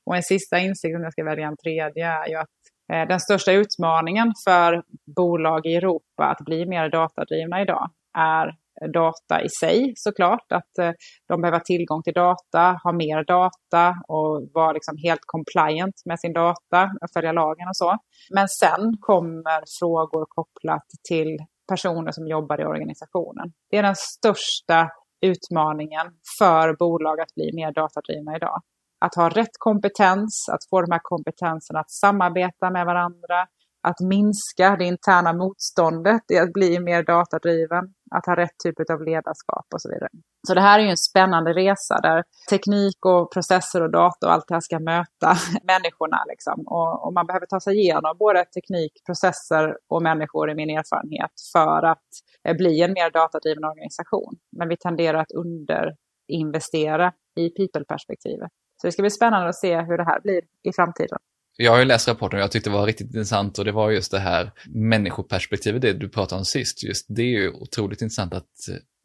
Och, 0.06 0.16
en 0.16 0.24
sista 0.24 0.60
insikt, 0.60 0.96
om 0.96 1.04
jag 1.04 1.12
ska 1.12 1.24
välja 1.24 1.48
en 1.48 1.58
tredje, 1.58 2.08
är 2.08 2.28
ju 2.28 2.36
att 2.36 2.50
Eh, 2.94 3.08
den 3.08 3.20
största 3.20 3.52
utmaningen 3.52 4.34
för 4.48 4.84
bolag 5.16 5.66
i 5.66 5.76
Europa 5.76 6.24
att 6.26 6.46
bli 6.46 6.66
mer 6.66 6.90
datadrivna 6.90 7.62
idag 7.62 7.90
är 8.18 8.56
data 8.94 9.42
i 9.42 9.50
sig 9.50 9.94
såklart. 9.96 10.52
Att 10.52 10.78
eh, 10.80 10.92
de 11.28 11.42
behöver 11.42 11.58
ha 11.58 11.64
tillgång 11.64 12.04
till 12.04 12.14
data, 12.14 12.80
ha 12.84 12.92
mer 12.92 13.24
data 13.24 13.96
och 14.08 14.50
vara 14.54 14.72
liksom 14.72 14.98
helt 15.04 15.22
compliant 15.26 15.96
med 16.06 16.20
sin 16.20 16.34
data 16.34 16.84
och 17.02 17.10
följa 17.14 17.32
lagen 17.32 17.68
och 17.68 17.78
så. 17.78 17.98
Men 18.36 18.48
sen 18.48 18.98
kommer 19.00 19.64
frågor 19.80 20.26
kopplat 20.30 20.88
till 21.10 21.38
personer 21.70 22.12
som 22.12 22.28
jobbar 22.28 22.62
i 22.62 22.66
organisationen. 22.66 23.54
Det 23.70 23.78
är 23.78 23.84
den 23.84 23.96
största 23.96 24.90
utmaningen 25.22 26.08
för 26.40 26.76
bolag 26.80 27.20
att 27.20 27.36
bli 27.36 27.52
mer 27.54 27.72
datadrivna 27.72 28.36
idag 28.36 28.62
att 29.06 29.16
ha 29.16 29.30
rätt 29.30 29.58
kompetens, 29.60 30.50
att 30.52 30.70
få 30.70 30.82
de 30.82 30.92
här 30.92 31.02
kompetenserna 31.04 31.80
att 31.80 31.92
samarbeta 31.92 32.70
med 32.70 32.86
varandra, 32.86 33.48
att 33.88 34.00
minska 34.00 34.76
det 34.76 34.86
interna 34.86 35.34
motståndet 35.34 36.22
i 36.34 36.38
att 36.38 36.54
bli 36.54 36.80
mer 36.80 37.04
datadriven, 37.04 37.84
att 38.12 38.26
ha 38.26 38.36
rätt 38.36 38.58
typ 38.64 38.90
av 38.90 39.02
ledarskap 39.02 39.68
och 39.74 39.82
så 39.82 39.90
vidare. 39.90 40.10
Så 40.48 40.54
det 40.54 40.62
här 40.62 40.80
är 40.80 40.84
ju 40.84 40.90
en 40.90 40.98
spännande 40.98 41.54
resa 41.54 42.00
där 42.02 42.24
teknik 42.50 43.06
och 43.06 43.34
processer 43.34 43.82
och 43.82 43.92
data 43.92 44.28
och 44.28 44.34
allt 44.34 44.48
det 44.48 44.54
här 44.54 44.62
ska 44.62 44.80
möta 44.80 45.30
människorna. 45.74 46.20
Liksom. 46.28 46.64
Och, 46.68 47.06
och, 47.06 47.14
man 47.14 47.28
behöver 47.28 47.46
ta 47.46 47.60
sig 47.60 47.80
igenom 47.80 48.18
både 48.20 48.46
teknik, 48.46 48.92
processer 49.06 49.78
och 49.90 50.02
människor 50.02 50.52
i 50.52 50.56
min 50.56 50.70
erfarenhet 50.70 51.32
för 51.54 51.86
att 51.86 52.10
eh, 52.48 52.56
bli 52.56 52.82
en 52.82 52.94
mer 52.94 53.12
datadriven 53.12 53.64
organisation. 53.64 54.34
Men 54.58 54.70
vi 54.70 54.78
tenderar 54.78 55.20
att 55.20 55.32
underinvestera 55.32 57.14
i 57.36 57.50
people-perspektivet. 57.50 58.52
Så 58.84 58.88
det 58.88 58.92
ska 58.92 59.02
bli 59.02 59.10
spännande 59.10 59.50
att 59.50 59.56
se 59.56 59.82
hur 59.82 59.98
det 59.98 60.04
här 60.04 60.22
blir 60.22 60.42
i 60.64 60.74
framtiden. 60.74 61.18
Jag 61.58 61.72
har 61.72 61.80
ju 61.80 61.86
läst 61.86 62.08
rapporten 62.08 62.40
och 62.40 62.44
jag 62.44 62.52
tyckte 62.52 62.70
det 62.70 62.74
var 62.74 62.86
riktigt 62.86 63.08
intressant 63.08 63.60
och 63.60 63.66
det 63.66 63.72
var 63.72 63.92
just 63.92 64.12
det 64.12 64.20
här 64.20 64.52
människoperspektivet, 64.68 65.82
det 65.82 65.94
du 65.94 66.10
pratade 66.10 66.40
om 66.40 66.46
sist. 66.46 66.84
Just 66.84 67.06
det 67.10 67.22
är 67.22 67.26
ju 67.26 67.50
otroligt 67.50 68.02
intressant 68.02 68.34
att 68.34 68.50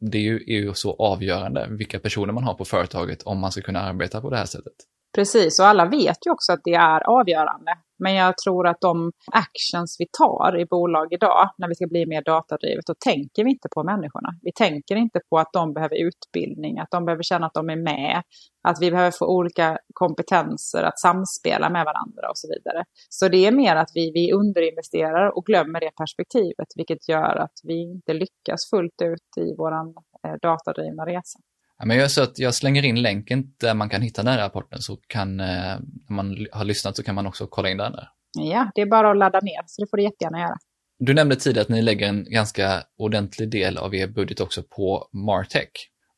det 0.01 0.19
är 0.19 0.23
ju, 0.23 0.37
är 0.37 0.61
ju 0.61 0.75
så 0.75 0.95
avgörande 0.95 1.67
vilka 1.71 1.99
personer 1.99 2.33
man 2.33 2.45
har 2.45 2.55
på 2.55 2.65
företaget 2.65 3.23
om 3.23 3.39
man 3.39 3.53
ska 3.53 3.61
kunna 3.61 3.81
arbeta 3.81 4.21
på 4.21 4.31
det 4.31 4.37
här 4.37 4.45
sättet. 4.45 4.75
Precis, 5.19 5.59
och 5.59 5.67
alla 5.67 5.85
vet 5.85 6.27
ju 6.27 6.31
också 6.31 6.53
att 6.53 6.61
det 6.65 6.75
är 6.75 7.01
avgörande. 7.21 7.73
Men 7.99 8.15
jag 8.15 8.39
tror 8.39 8.67
att 8.67 8.81
de 8.81 9.13
actions 9.33 9.97
vi 9.99 10.07
tar 10.19 10.61
i 10.61 10.67
bolag 10.67 11.13
idag, 11.13 11.51
när 11.59 11.69
vi 11.69 11.75
ska 11.75 11.87
bli 11.87 12.07
mer 12.07 12.23
datadrivet, 12.23 12.87
då 12.87 12.95
tänker 13.05 13.45
vi 13.45 13.51
inte 13.51 13.69
på 13.75 13.85
människorna. 13.85 14.29
Vi 14.43 14.53
tänker 14.53 14.97
inte 14.97 15.21
på 15.31 15.39
att 15.39 15.53
de 15.53 15.75
behöver 15.75 15.97
utbildning, 15.97 16.79
att 16.79 16.91
de 16.91 17.05
behöver 17.05 17.23
känna 17.23 17.47
att 17.47 17.55
de 17.55 17.71
är 17.71 17.77
med, 17.77 18.23
att 18.63 18.77
vi 18.81 18.91
behöver 18.91 19.11
få 19.11 19.27
olika 19.27 19.79
kompetenser 19.95 20.83
att 20.83 20.99
samspela 20.99 21.71
med 21.71 21.85
varandra 21.85 22.31
och 22.31 22.39
så 22.39 22.49
vidare. 22.49 22.85
Så 23.09 23.29
det 23.29 23.47
är 23.47 23.53
mer 23.53 23.77
att 23.77 23.91
vi, 23.95 24.11
vi 24.15 24.33
underinvesterar 24.33 25.37
och 25.37 25.45
glömmer 25.45 25.81
det 25.81 25.91
perspektivet, 25.97 26.69
vilket 26.77 27.09
gör 27.09 27.37
att 27.37 27.61
vi 27.63 27.83
inte 27.83 28.13
lyckas 28.13 28.71
fullt 28.71 29.03
ut 29.03 29.45
i 29.47 29.55
vår 29.59 29.73
eh, 29.73 30.35
datadrivna 30.43 31.07
resa. 31.07 31.39
Ja, 31.79 31.87
men 31.87 31.97
jag, 31.97 32.11
så 32.11 32.23
att 32.23 32.39
jag 32.39 32.55
slänger 32.55 32.85
in 32.85 33.03
länken 33.03 33.45
där 33.61 33.75
man 33.75 33.89
kan 33.89 34.03
hitta 34.03 34.23
den 34.23 34.33
här 34.33 34.39
rapporten 34.39 34.83
så 34.83 34.97
kan, 34.97 35.41
eh, 35.41 35.47
när 35.47 36.13
man 36.13 36.47
har 36.53 36.65
lyssnat 36.65 36.97
så 36.97 37.03
kan 37.03 37.15
man 37.15 37.27
också 37.27 37.47
kolla 37.47 37.71
in 37.71 37.77
den 37.77 37.93
där. 37.93 38.09
Ja, 38.39 38.71
det 38.75 38.81
är 38.81 38.87
bara 38.87 39.11
att 39.11 39.17
ladda 39.17 39.41
ner, 39.41 39.63
så 39.67 39.83
det 39.83 39.91
får 39.91 39.97
du 39.97 40.03
jättegärna 40.03 40.39
göra. 40.39 40.57
Du 40.99 41.15
nämnde 41.15 41.37
tidigare 41.37 41.63
att 41.63 41.69
ni 41.69 41.83
lägger 41.83 42.09
en 42.09 42.25
ganska 42.31 42.83
ordentlig 42.99 43.51
del 43.51 43.79
av 43.79 43.95
er 43.95 44.07
budget 44.07 44.41
också 44.41 44.63
på 44.63 45.09
Martech. 45.13 45.69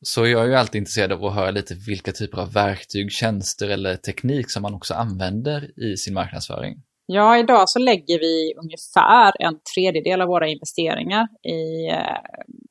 Så 0.02 0.26
jag 0.26 0.42
är 0.42 0.46
ju 0.46 0.54
alltid 0.54 0.78
intresserad 0.78 1.12
av 1.12 1.24
att 1.24 1.34
höra 1.34 1.50
lite 1.50 1.74
vilka 1.74 2.12
typer 2.12 2.38
av 2.38 2.52
verktyg, 2.52 3.12
tjänster 3.12 3.68
eller 3.68 3.96
teknik 3.96 4.50
som 4.50 4.62
man 4.62 4.74
också 4.74 4.94
använder 4.94 5.80
i 5.80 5.96
sin 5.96 6.14
marknadsföring. 6.14 6.82
Ja, 7.12 7.38
idag 7.38 7.68
så 7.68 7.78
lägger 7.78 8.18
vi 8.18 8.54
ungefär 8.62 9.32
en 9.38 9.54
tredjedel 9.74 10.20
av 10.20 10.28
våra 10.28 10.48
investeringar 10.48 11.28
i 11.42 11.88
eh, 11.88 12.16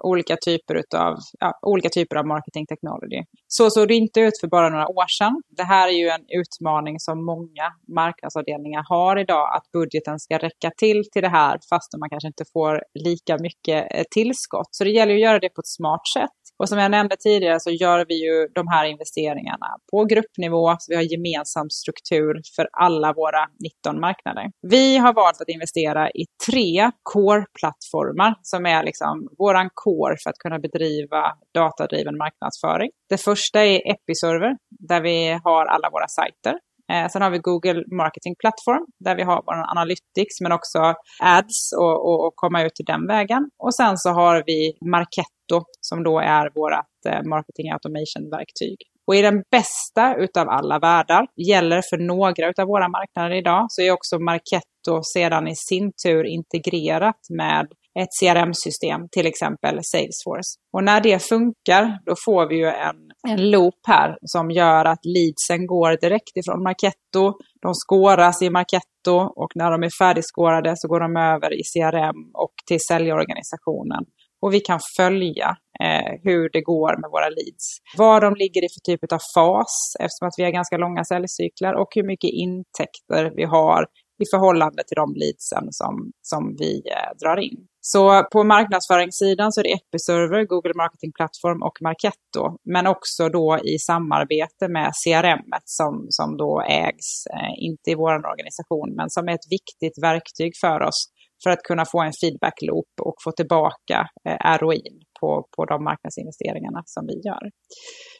olika, 0.03 0.37
typer 0.45 0.75
utav, 0.75 1.17
ja, 1.39 1.59
olika 1.61 1.89
typer 1.89 2.15
av 2.15 2.27
marketing 2.27 2.65
technology. 2.65 3.23
Så 3.47 3.69
såg 3.69 3.87
det 3.87 3.93
inte 3.93 4.19
ut 4.19 4.39
för 4.41 4.47
bara 4.47 4.69
några 4.69 4.87
år 4.87 5.07
sedan. 5.07 5.41
Det 5.57 5.63
här 5.63 5.87
är 5.87 5.91
ju 5.91 6.07
en 6.07 6.25
utmaning 6.41 6.99
som 6.99 7.25
många 7.25 7.65
marknadsavdelningar 7.95 8.83
har 8.89 9.19
idag, 9.19 9.55
att 9.55 9.71
budgeten 9.71 10.19
ska 10.19 10.37
räcka 10.37 10.71
till 10.77 11.03
till 11.11 11.21
det 11.21 11.29
här 11.29 11.59
fast 11.69 11.97
man 11.99 12.09
kanske 12.09 12.27
inte 12.27 12.45
får 12.53 12.83
lika 12.93 13.37
mycket 13.37 13.87
eh, 13.95 14.03
tillskott. 14.11 14.69
Så 14.71 14.83
det 14.83 14.91
gäller 14.91 15.13
att 15.13 15.21
göra 15.21 15.39
det 15.39 15.49
på 15.49 15.61
ett 15.61 15.67
smart 15.67 16.07
sätt. 16.13 16.38
Och 16.59 16.69
som 16.69 16.77
jag 16.77 16.91
nämnde 16.91 17.15
tidigare 17.15 17.59
så 17.59 17.69
gör 17.69 18.05
vi 18.07 18.15
ju 18.25 18.47
de 18.53 18.67
här 18.67 18.85
investeringarna 18.85 19.67
på 19.91 20.05
gruppnivå, 20.05 20.75
så 20.79 20.91
vi 20.91 20.95
har 20.95 21.03
gemensam 21.03 21.69
struktur 21.69 22.41
för 22.55 22.69
alla 22.71 23.13
våra 23.13 23.47
19 23.59 23.99
marknader. 23.99 24.45
Vi 24.61 24.97
har 24.97 25.13
valt 25.13 25.41
att 25.41 25.49
investera 25.49 26.09
i 26.09 26.25
tre 26.49 26.91
core-plattformar 27.13 28.35
som 28.41 28.65
är 28.65 28.83
liksom 28.83 29.29
våran 29.37 29.69
core 29.73 30.15
för 30.23 30.29
att 30.29 30.37
kunna 30.37 30.59
bedriva 30.59 31.21
datadriven 31.53 32.17
marknadsföring. 32.17 32.91
Det 33.09 33.17
första 33.17 33.65
är 33.65 33.91
Episerver, 33.91 34.57
där 34.69 35.01
vi 35.01 35.39
har 35.43 35.65
alla 35.65 35.89
våra 35.89 36.07
sajter. 36.07 36.59
Eh, 36.91 37.07
sen 37.07 37.21
har 37.21 37.29
vi 37.29 37.39
Google 37.39 37.83
Marketing 37.91 38.35
Platform 38.39 38.85
där 38.99 39.15
vi 39.15 39.23
har 39.23 39.43
vår 39.45 39.71
Analytics 39.71 40.41
men 40.41 40.51
också 40.51 40.79
Ads 41.23 41.73
och, 41.77 41.95
och, 42.07 42.25
och 42.25 42.33
komma 42.35 42.63
ut 42.63 42.75
till 42.75 42.85
den 42.85 43.07
vägen. 43.07 43.49
Och 43.63 43.75
sen 43.75 43.97
så 43.97 44.09
har 44.09 44.43
vi 44.45 44.73
Marketo 44.89 45.57
som 45.81 46.03
då 46.03 46.19
är 46.19 46.51
vårt 46.55 46.73
eh, 47.09 47.23
Marketing 47.23 47.71
Automation-verktyg. 47.71 48.77
Och 49.07 49.15
i 49.15 49.21
den 49.21 49.43
bästa 49.51 50.15
utav 50.15 50.49
alla 50.49 50.79
världar, 50.79 51.27
gäller 51.35 51.81
för 51.89 51.97
några 51.97 52.49
utav 52.49 52.67
våra 52.67 52.87
marknader 52.87 53.35
idag, 53.35 53.65
så 53.69 53.81
är 53.81 53.91
också 53.91 54.19
Marketo 54.19 55.03
sedan 55.13 55.47
i 55.47 55.55
sin 55.55 55.91
tur 56.03 56.23
integrerat 56.25 57.19
med 57.29 57.67
ett 57.99 58.09
CRM-system, 58.21 59.01
till 59.11 59.27
exempel 59.27 59.79
Salesforce. 59.83 60.49
Och 60.73 60.83
när 60.83 61.01
det 61.01 61.19
funkar, 61.23 61.99
då 62.05 62.13
får 62.25 62.49
vi 62.49 62.55
ju 62.55 62.65
en, 62.65 62.99
en 63.27 63.51
loop 63.51 63.79
här 63.87 64.17
som 64.21 64.51
gör 64.51 64.85
att 64.85 64.99
leadsen 65.03 65.67
går 65.67 65.97
direkt 66.01 66.37
ifrån 66.37 66.63
Marketo, 66.63 67.33
de 67.61 67.73
skåras 67.73 68.41
i 68.41 68.49
Marketo 68.49 69.15
och 69.35 69.51
när 69.55 69.71
de 69.71 69.83
är 69.83 69.89
färdigskårade 69.99 70.73
så 70.75 70.87
går 70.87 70.99
de 70.99 71.17
över 71.17 71.53
i 71.53 71.63
CRM 71.73 72.31
och 72.33 72.53
till 72.67 72.79
säljorganisationen. 72.79 74.03
Och 74.41 74.53
vi 74.53 74.59
kan 74.59 74.79
följa 74.97 75.57
eh, 75.83 76.11
hur 76.23 76.49
det 76.53 76.61
går 76.61 77.01
med 77.01 77.09
våra 77.11 77.29
leads. 77.29 77.65
Vad 77.97 78.21
de 78.21 78.35
ligger 78.35 78.61
i 78.65 78.67
för 78.75 78.91
typ 78.91 79.13
av 79.13 79.21
fas, 79.35 79.73
eftersom 79.99 80.27
att 80.27 80.37
vi 80.37 80.43
har 80.43 80.51
ganska 80.51 80.77
långa 80.77 81.03
säljcyklar, 81.03 81.73
och 81.73 81.89
hur 81.95 82.03
mycket 82.03 82.29
intäkter 82.45 83.31
vi 83.35 83.43
har 83.43 83.85
i 84.23 84.25
förhållande 84.33 84.83
till 84.87 84.99
de 85.03 85.13
leadsen 85.21 85.65
som, 85.71 86.11
som 86.21 86.55
vi 86.59 86.71
eh, 86.95 87.11
drar 87.21 87.37
in. 87.37 87.59
Så 87.81 88.23
på 88.31 88.43
marknadsföringssidan 88.43 89.51
så 89.51 89.59
är 89.59 89.63
det 89.63 89.73
Episerver, 89.73 90.45
Google 90.45 90.73
Marketing 90.75 91.11
Platform 91.11 91.61
och 91.67 91.77
Marketo. 91.81 92.43
Men 92.73 92.87
också 92.87 93.29
då 93.29 93.59
i 93.63 93.79
samarbete 93.79 94.67
med 94.67 94.91
CRM 95.03 95.49
som, 95.65 96.07
som 96.09 96.37
då 96.37 96.61
ägs, 96.61 97.09
eh, 97.35 97.53
inte 97.69 97.91
i 97.91 97.95
vår 97.95 98.13
organisation, 98.33 98.89
men 98.97 99.09
som 99.09 99.27
är 99.27 99.33
ett 99.33 99.51
viktigt 99.57 100.03
verktyg 100.03 100.51
för 100.63 100.79
oss 100.81 100.99
för 101.43 101.49
att 101.49 101.63
kunna 101.63 101.85
få 101.85 102.01
en 102.01 102.13
feedback 102.21 102.57
loop 102.61 102.93
och 103.01 103.15
få 103.23 103.31
tillbaka 103.31 104.07
eh, 104.29 104.57
ROI 104.57 104.81
på, 105.19 105.47
på 105.55 105.65
de 105.65 105.83
marknadsinvesteringarna 105.83 106.81
som 106.85 107.03
vi 107.07 107.15
gör. 107.27 107.43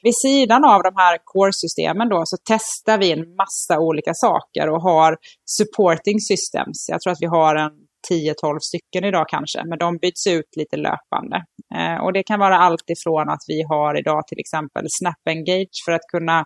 Vid 0.03 0.13
sidan 0.25 0.65
av 0.65 0.83
de 0.83 0.93
här 0.95 1.17
core-systemen 1.23 2.09
då 2.09 2.21
så 2.25 2.37
testar 2.51 2.97
vi 2.97 3.11
en 3.11 3.35
massa 3.35 3.79
olika 3.79 4.13
saker 4.13 4.69
och 4.69 4.81
har 4.81 5.17
supporting 5.57 6.19
systems. 6.19 6.77
Jag 6.91 7.01
tror 7.01 7.13
att 7.13 7.21
vi 7.21 7.31
har 7.39 7.55
en 7.55 7.71
10-12 8.11 8.59
stycken 8.59 9.03
idag 9.03 9.25
kanske, 9.29 9.63
men 9.65 9.77
de 9.77 9.97
byts 9.97 10.27
ut 10.27 10.55
lite 10.55 10.77
löpande. 10.77 11.43
Eh, 11.75 12.03
och 12.03 12.13
det 12.13 12.23
kan 12.23 12.39
vara 12.39 12.57
allt 12.57 12.89
ifrån 12.89 13.29
att 13.29 13.43
vi 13.47 13.63
har 13.63 13.99
idag 13.99 14.27
till 14.27 14.39
exempel 14.39 14.85
Snap 14.89 15.15
Engage 15.29 15.83
för 15.85 15.91
att 15.91 16.07
kunna 16.11 16.45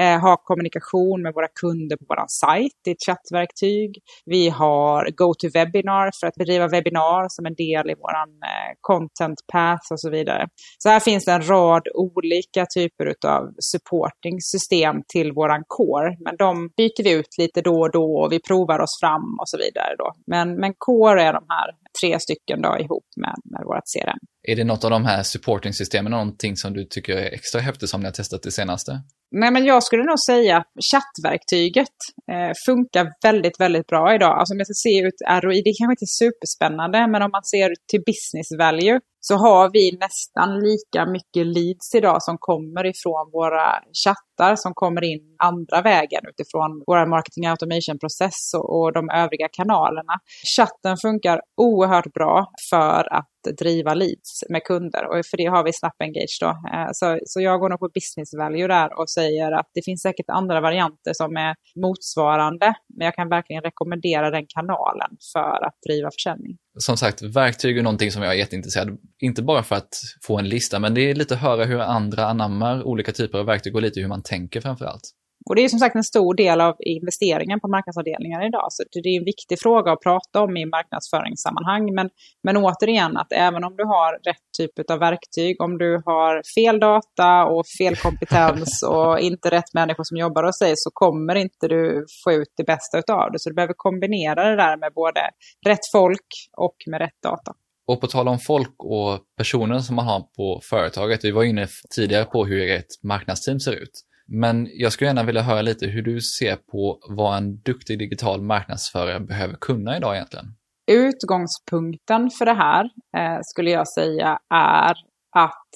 eh, 0.00 0.20
ha 0.20 0.36
kommunikation 0.36 1.22
med 1.22 1.34
våra 1.34 1.48
kunder 1.60 1.96
på 1.96 2.04
vår 2.08 2.24
sajt 2.28 2.80
i 2.86 2.90
ett 2.90 3.04
chattverktyg. 3.06 3.98
Vi 4.24 4.48
har 4.48 5.10
GoToWebinar 5.10 6.10
för 6.20 6.26
att 6.26 6.34
bedriva 6.34 6.68
webbinar 6.68 7.26
som 7.28 7.46
en 7.46 7.54
del 7.54 7.90
i 7.90 7.94
vår 7.94 8.14
eh, 8.14 8.72
content 8.80 9.38
path 9.52 9.92
och 9.92 10.00
så 10.00 10.10
vidare. 10.10 10.48
Så 10.78 10.88
här 10.88 11.00
finns 11.00 11.24
det 11.24 11.32
en 11.32 11.48
rad 11.48 11.88
olika 11.94 12.66
typer 12.74 13.14
av 13.26 13.52
supporting 13.58 14.40
system 14.40 15.02
till 15.08 15.32
våran 15.32 15.62
core. 15.66 16.16
Men 16.20 16.36
de 16.36 16.68
byter 16.76 17.02
vi 17.04 17.12
ut 17.12 17.38
lite 17.38 17.60
då 17.60 17.80
och 17.80 17.92
då 17.92 18.16
och 18.22 18.32
vi 18.32 18.40
provar 18.40 18.78
oss 18.80 19.00
fram 19.00 19.36
och 19.40 19.48
så 19.48 19.58
vidare. 19.58 19.94
Då. 19.98 20.12
Men, 20.26 20.60
men 20.60 20.74
core 20.86 21.22
är 21.22 21.32
de 21.32 21.44
här 21.48 21.68
tre 22.00 22.20
stycken 22.20 22.62
då 22.62 22.78
ihop 22.78 23.08
med, 23.16 23.34
med 23.52 23.62
vårt 23.68 23.86
CRM. 23.92 24.18
Är 24.48 24.56
det 24.56 24.64
något 24.64 24.84
av 24.84 24.90
de 24.90 25.04
här 25.04 25.22
supporting-systemen 25.22 26.10
någonting 26.10 26.56
som 26.56 26.72
du 26.72 26.84
tycker 26.84 27.12
är 27.16 27.34
extra 27.38 27.60
häftigt 27.60 27.90
som 27.90 28.00
ni 28.00 28.06
har 28.06 28.12
testat 28.12 28.42
det 28.42 28.50
senaste? 28.50 28.92
Nej, 29.30 29.50
men 29.50 29.64
jag 29.64 29.82
skulle 29.82 30.04
nog 30.04 30.20
säga 30.20 30.56
att 30.56 30.70
chattverktyget 30.90 31.96
eh, 32.32 32.52
funkar 32.66 33.04
väldigt, 33.22 33.60
väldigt 33.60 33.86
bra 33.86 34.14
idag. 34.14 34.38
Alltså 34.38 34.54
om 34.54 34.58
jag 34.58 34.66
ska 34.66 34.88
se 34.88 34.94
ut 35.06 35.18
ROI, 35.42 35.62
det 35.64 35.72
kanske 35.78 35.92
inte 35.96 36.08
är 36.12 36.18
superspännande, 36.24 36.98
men 37.12 37.22
om 37.22 37.30
man 37.30 37.44
ser 37.44 37.68
till 37.90 38.02
business 38.10 38.48
value 38.58 39.00
så 39.28 39.34
har 39.34 39.70
vi 39.72 39.98
nästan 40.00 40.58
lika 40.60 41.06
mycket 41.06 41.46
leads 41.46 41.94
idag 41.94 42.22
som 42.22 42.36
kommer 42.40 42.86
ifrån 42.86 43.30
våra 43.32 43.66
chattar 44.04 44.56
som 44.56 44.72
kommer 44.74 45.04
in 45.04 45.36
andra 45.38 45.82
vägen 45.82 46.22
utifrån 46.30 46.82
vår 46.86 47.06
marketing 47.06 47.46
automation-process 47.46 48.54
och, 48.56 48.66
och 48.76 48.92
de 48.92 49.10
övriga 49.10 49.48
kanalerna. 49.52 50.14
Chatten 50.56 50.96
funkar 50.96 51.40
oerhört 51.56 52.12
bra 52.12 52.46
för 52.70 53.12
att 53.18 53.30
driva 53.58 53.94
leads 53.94 54.44
med 54.48 54.64
kunder 54.64 55.02
och 55.08 55.26
för 55.30 55.36
det 55.36 55.46
har 55.46 55.64
vi 55.64 55.72
Snap 55.72 55.96
Engage 55.98 56.38
då. 56.40 56.48
Eh, 56.48 56.88
så, 56.92 57.18
så 57.24 57.40
jag 57.40 57.60
går 57.60 57.68
nog 57.68 57.80
på 57.80 57.90
business 57.94 58.30
value 58.38 58.66
där 58.66 58.98
och 58.98 59.10
säger 59.10 59.52
att 59.52 59.70
det 59.74 59.84
finns 59.84 60.02
säkert 60.02 60.30
andra 60.30 60.60
varianter 60.60 61.12
som 61.12 61.36
är 61.36 61.54
motsvarande, 61.84 62.74
men 62.96 63.04
jag 63.04 63.14
kan 63.14 63.28
verkligen 63.28 63.62
rekommendera 63.62 64.30
den 64.30 64.46
kanalen 64.56 65.10
för 65.32 65.64
att 65.66 65.76
driva 65.86 66.10
försäljning. 66.10 66.56
Som 66.78 66.96
sagt, 66.96 67.22
verktyg 67.22 67.78
är 67.78 67.82
någonting 67.82 68.12
som 68.12 68.22
jag 68.22 68.32
är 68.32 68.38
jätteintresserad 68.38 68.98
Inte 69.18 69.42
bara 69.42 69.62
för 69.62 69.76
att 69.76 69.94
få 70.22 70.38
en 70.38 70.48
lista, 70.48 70.78
men 70.78 70.94
det 70.94 71.10
är 71.10 71.14
lite 71.14 71.34
att 71.34 71.40
höra 71.40 71.64
hur 71.64 71.80
andra 71.80 72.26
anammar 72.26 72.82
olika 72.82 73.12
typer 73.12 73.38
av 73.38 73.46
verktyg 73.46 73.74
och 73.74 73.82
lite 73.82 74.00
hur 74.00 74.08
man 74.08 74.22
tänker 74.22 74.60
framför 74.60 74.84
allt. 74.84 75.02
Och 75.46 75.54
det 75.54 75.64
är 75.64 75.68
som 75.68 75.78
sagt 75.78 75.96
en 75.96 76.04
stor 76.04 76.34
del 76.34 76.60
av 76.60 76.74
investeringen 76.78 77.60
på 77.60 77.68
marknadsavdelningar 77.68 78.46
idag. 78.46 78.66
Så 78.70 78.82
det 79.02 79.08
är 79.08 79.18
en 79.18 79.24
viktig 79.24 79.60
fråga 79.60 79.92
att 79.92 80.00
prata 80.00 80.42
om 80.42 80.56
i 80.56 80.66
marknadsföringssammanhang. 80.66 81.94
Men, 81.94 82.10
men 82.42 82.56
återigen, 82.56 83.16
att 83.16 83.32
även 83.32 83.64
om 83.64 83.76
du 83.76 83.84
har 83.84 84.12
rätt 84.12 84.46
typ 84.58 84.90
av 84.90 84.98
verktyg, 84.98 85.60
om 85.60 85.78
du 85.78 86.02
har 86.06 86.42
fel 86.54 86.80
data 86.80 87.44
och 87.44 87.64
fel 87.78 87.96
kompetens 87.96 88.82
och 88.88 89.20
inte 89.20 89.50
rätt 89.50 89.74
människor 89.74 90.04
som 90.04 90.16
jobbar 90.16 90.42
hos 90.44 90.58
dig, 90.58 90.72
så 90.76 90.90
kommer 90.92 91.34
inte 91.34 91.68
du 91.68 92.06
få 92.24 92.32
ut 92.32 92.52
det 92.56 92.64
bästa 92.64 92.96
av 93.12 93.32
det. 93.32 93.38
Så 93.38 93.48
du 93.48 93.54
behöver 93.54 93.74
kombinera 93.76 94.50
det 94.50 94.56
där 94.56 94.76
med 94.76 94.92
både 94.94 95.20
rätt 95.66 95.86
folk 95.92 96.28
och 96.56 96.76
med 96.86 97.00
rätt 97.00 97.22
data. 97.22 97.52
Och 97.86 98.00
på 98.00 98.06
tal 98.06 98.28
om 98.28 98.38
folk 98.38 98.74
och 98.78 99.20
personer 99.36 99.78
som 99.78 99.96
man 99.96 100.06
har 100.06 100.20
på 100.20 100.60
företaget, 100.70 101.24
vi 101.24 101.30
var 101.30 101.44
inne 101.44 101.68
tidigare 101.96 102.24
på 102.24 102.44
hur 102.44 102.70
ett 102.70 103.02
marknadsteam 103.02 103.60
ser 103.60 103.72
ut. 103.72 104.04
Men 104.26 104.68
jag 104.72 104.92
skulle 104.92 105.08
gärna 105.08 105.22
vilja 105.22 105.42
höra 105.42 105.62
lite 105.62 105.86
hur 105.86 106.02
du 106.02 106.20
ser 106.20 106.56
på 106.56 106.98
vad 107.08 107.36
en 107.36 107.56
duktig 107.56 107.98
digital 107.98 108.42
marknadsförare 108.42 109.20
behöver 109.20 109.54
kunna 109.54 109.96
idag 109.96 110.14
egentligen. 110.14 110.46
Utgångspunkten 110.90 112.30
för 112.30 112.44
det 112.44 112.54
här 112.54 112.84
eh, 113.16 113.38
skulle 113.42 113.70
jag 113.70 113.88
säga 113.88 114.38
är 114.54 114.94
att 115.36 115.70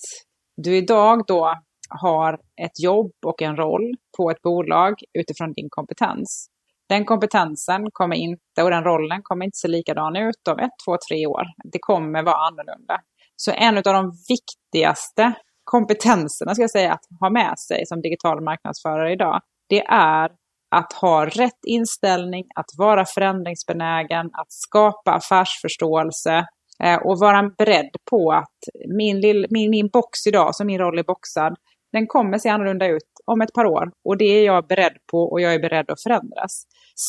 du 0.57 0.76
idag 0.76 1.24
då 1.26 1.55
har 1.88 2.34
ett 2.34 2.82
jobb 2.82 3.12
och 3.26 3.42
en 3.42 3.57
roll 3.57 3.94
på 4.16 4.30
ett 4.30 4.42
bolag 4.42 4.94
utifrån 5.18 5.53
din 5.53 5.68
kompetens. 5.70 6.49
Den 6.88 7.05
kompetensen 7.05 7.86
kommer 7.92 8.16
inte, 8.16 8.62
och 8.62 8.70
den 8.70 8.84
rollen 8.84 9.20
kommer 9.22 9.44
inte 9.44 9.57
se 9.57 9.68
likadan 9.68 10.16
ut 10.16 10.49
om 10.51 10.59
ett, 10.59 10.70
två, 10.86 10.96
tre 11.09 11.26
år. 11.26 11.42
Det 11.72 11.78
kommer 11.80 12.22
vara 12.22 12.46
annorlunda. 12.46 13.01
Så 13.36 13.53
en 13.53 13.76
av 13.76 13.82
de 13.82 14.12
viktigaste 14.28 15.32
kompetenserna 15.74 16.54
ska 16.54 16.62
jag 16.62 16.70
säga 16.70 16.92
att 16.92 17.06
ha 17.20 17.30
med 17.30 17.54
sig 17.58 17.86
som 17.86 18.00
digital 18.00 18.44
marknadsförare 18.44 19.12
idag, 19.12 19.40
det 19.68 19.84
är 19.86 20.30
att 20.76 20.92
ha 20.92 21.26
rätt 21.26 21.62
inställning, 21.66 22.44
att 22.54 22.70
vara 22.78 23.04
förändringsbenägen, 23.04 24.26
att 24.26 24.52
skapa 24.52 25.12
affärsförståelse 25.12 26.46
eh, 26.84 26.96
och 26.96 27.18
vara 27.18 27.50
beredd 27.58 27.90
på 28.10 28.32
att 28.32 28.58
min, 28.98 29.20
lill, 29.20 29.46
min, 29.50 29.70
min 29.70 29.88
box 29.92 30.26
idag, 30.26 30.54
som 30.54 30.66
min 30.66 30.78
roll 30.78 30.98
är 30.98 31.02
boxad, 31.02 31.56
den 31.92 32.06
kommer 32.06 32.38
se 32.38 32.48
annorlunda 32.48 32.86
ut 32.86 33.10
om 33.24 33.40
ett 33.40 33.52
par 33.52 33.64
år. 33.64 33.90
Och 34.04 34.18
det 34.18 34.24
är 34.24 34.44
jag 34.44 34.66
beredd 34.66 34.96
på 35.10 35.18
och 35.18 35.40
jag 35.40 35.54
är 35.54 35.58
beredd 35.58 35.90
att 35.90 36.02
förändras. 36.02 36.52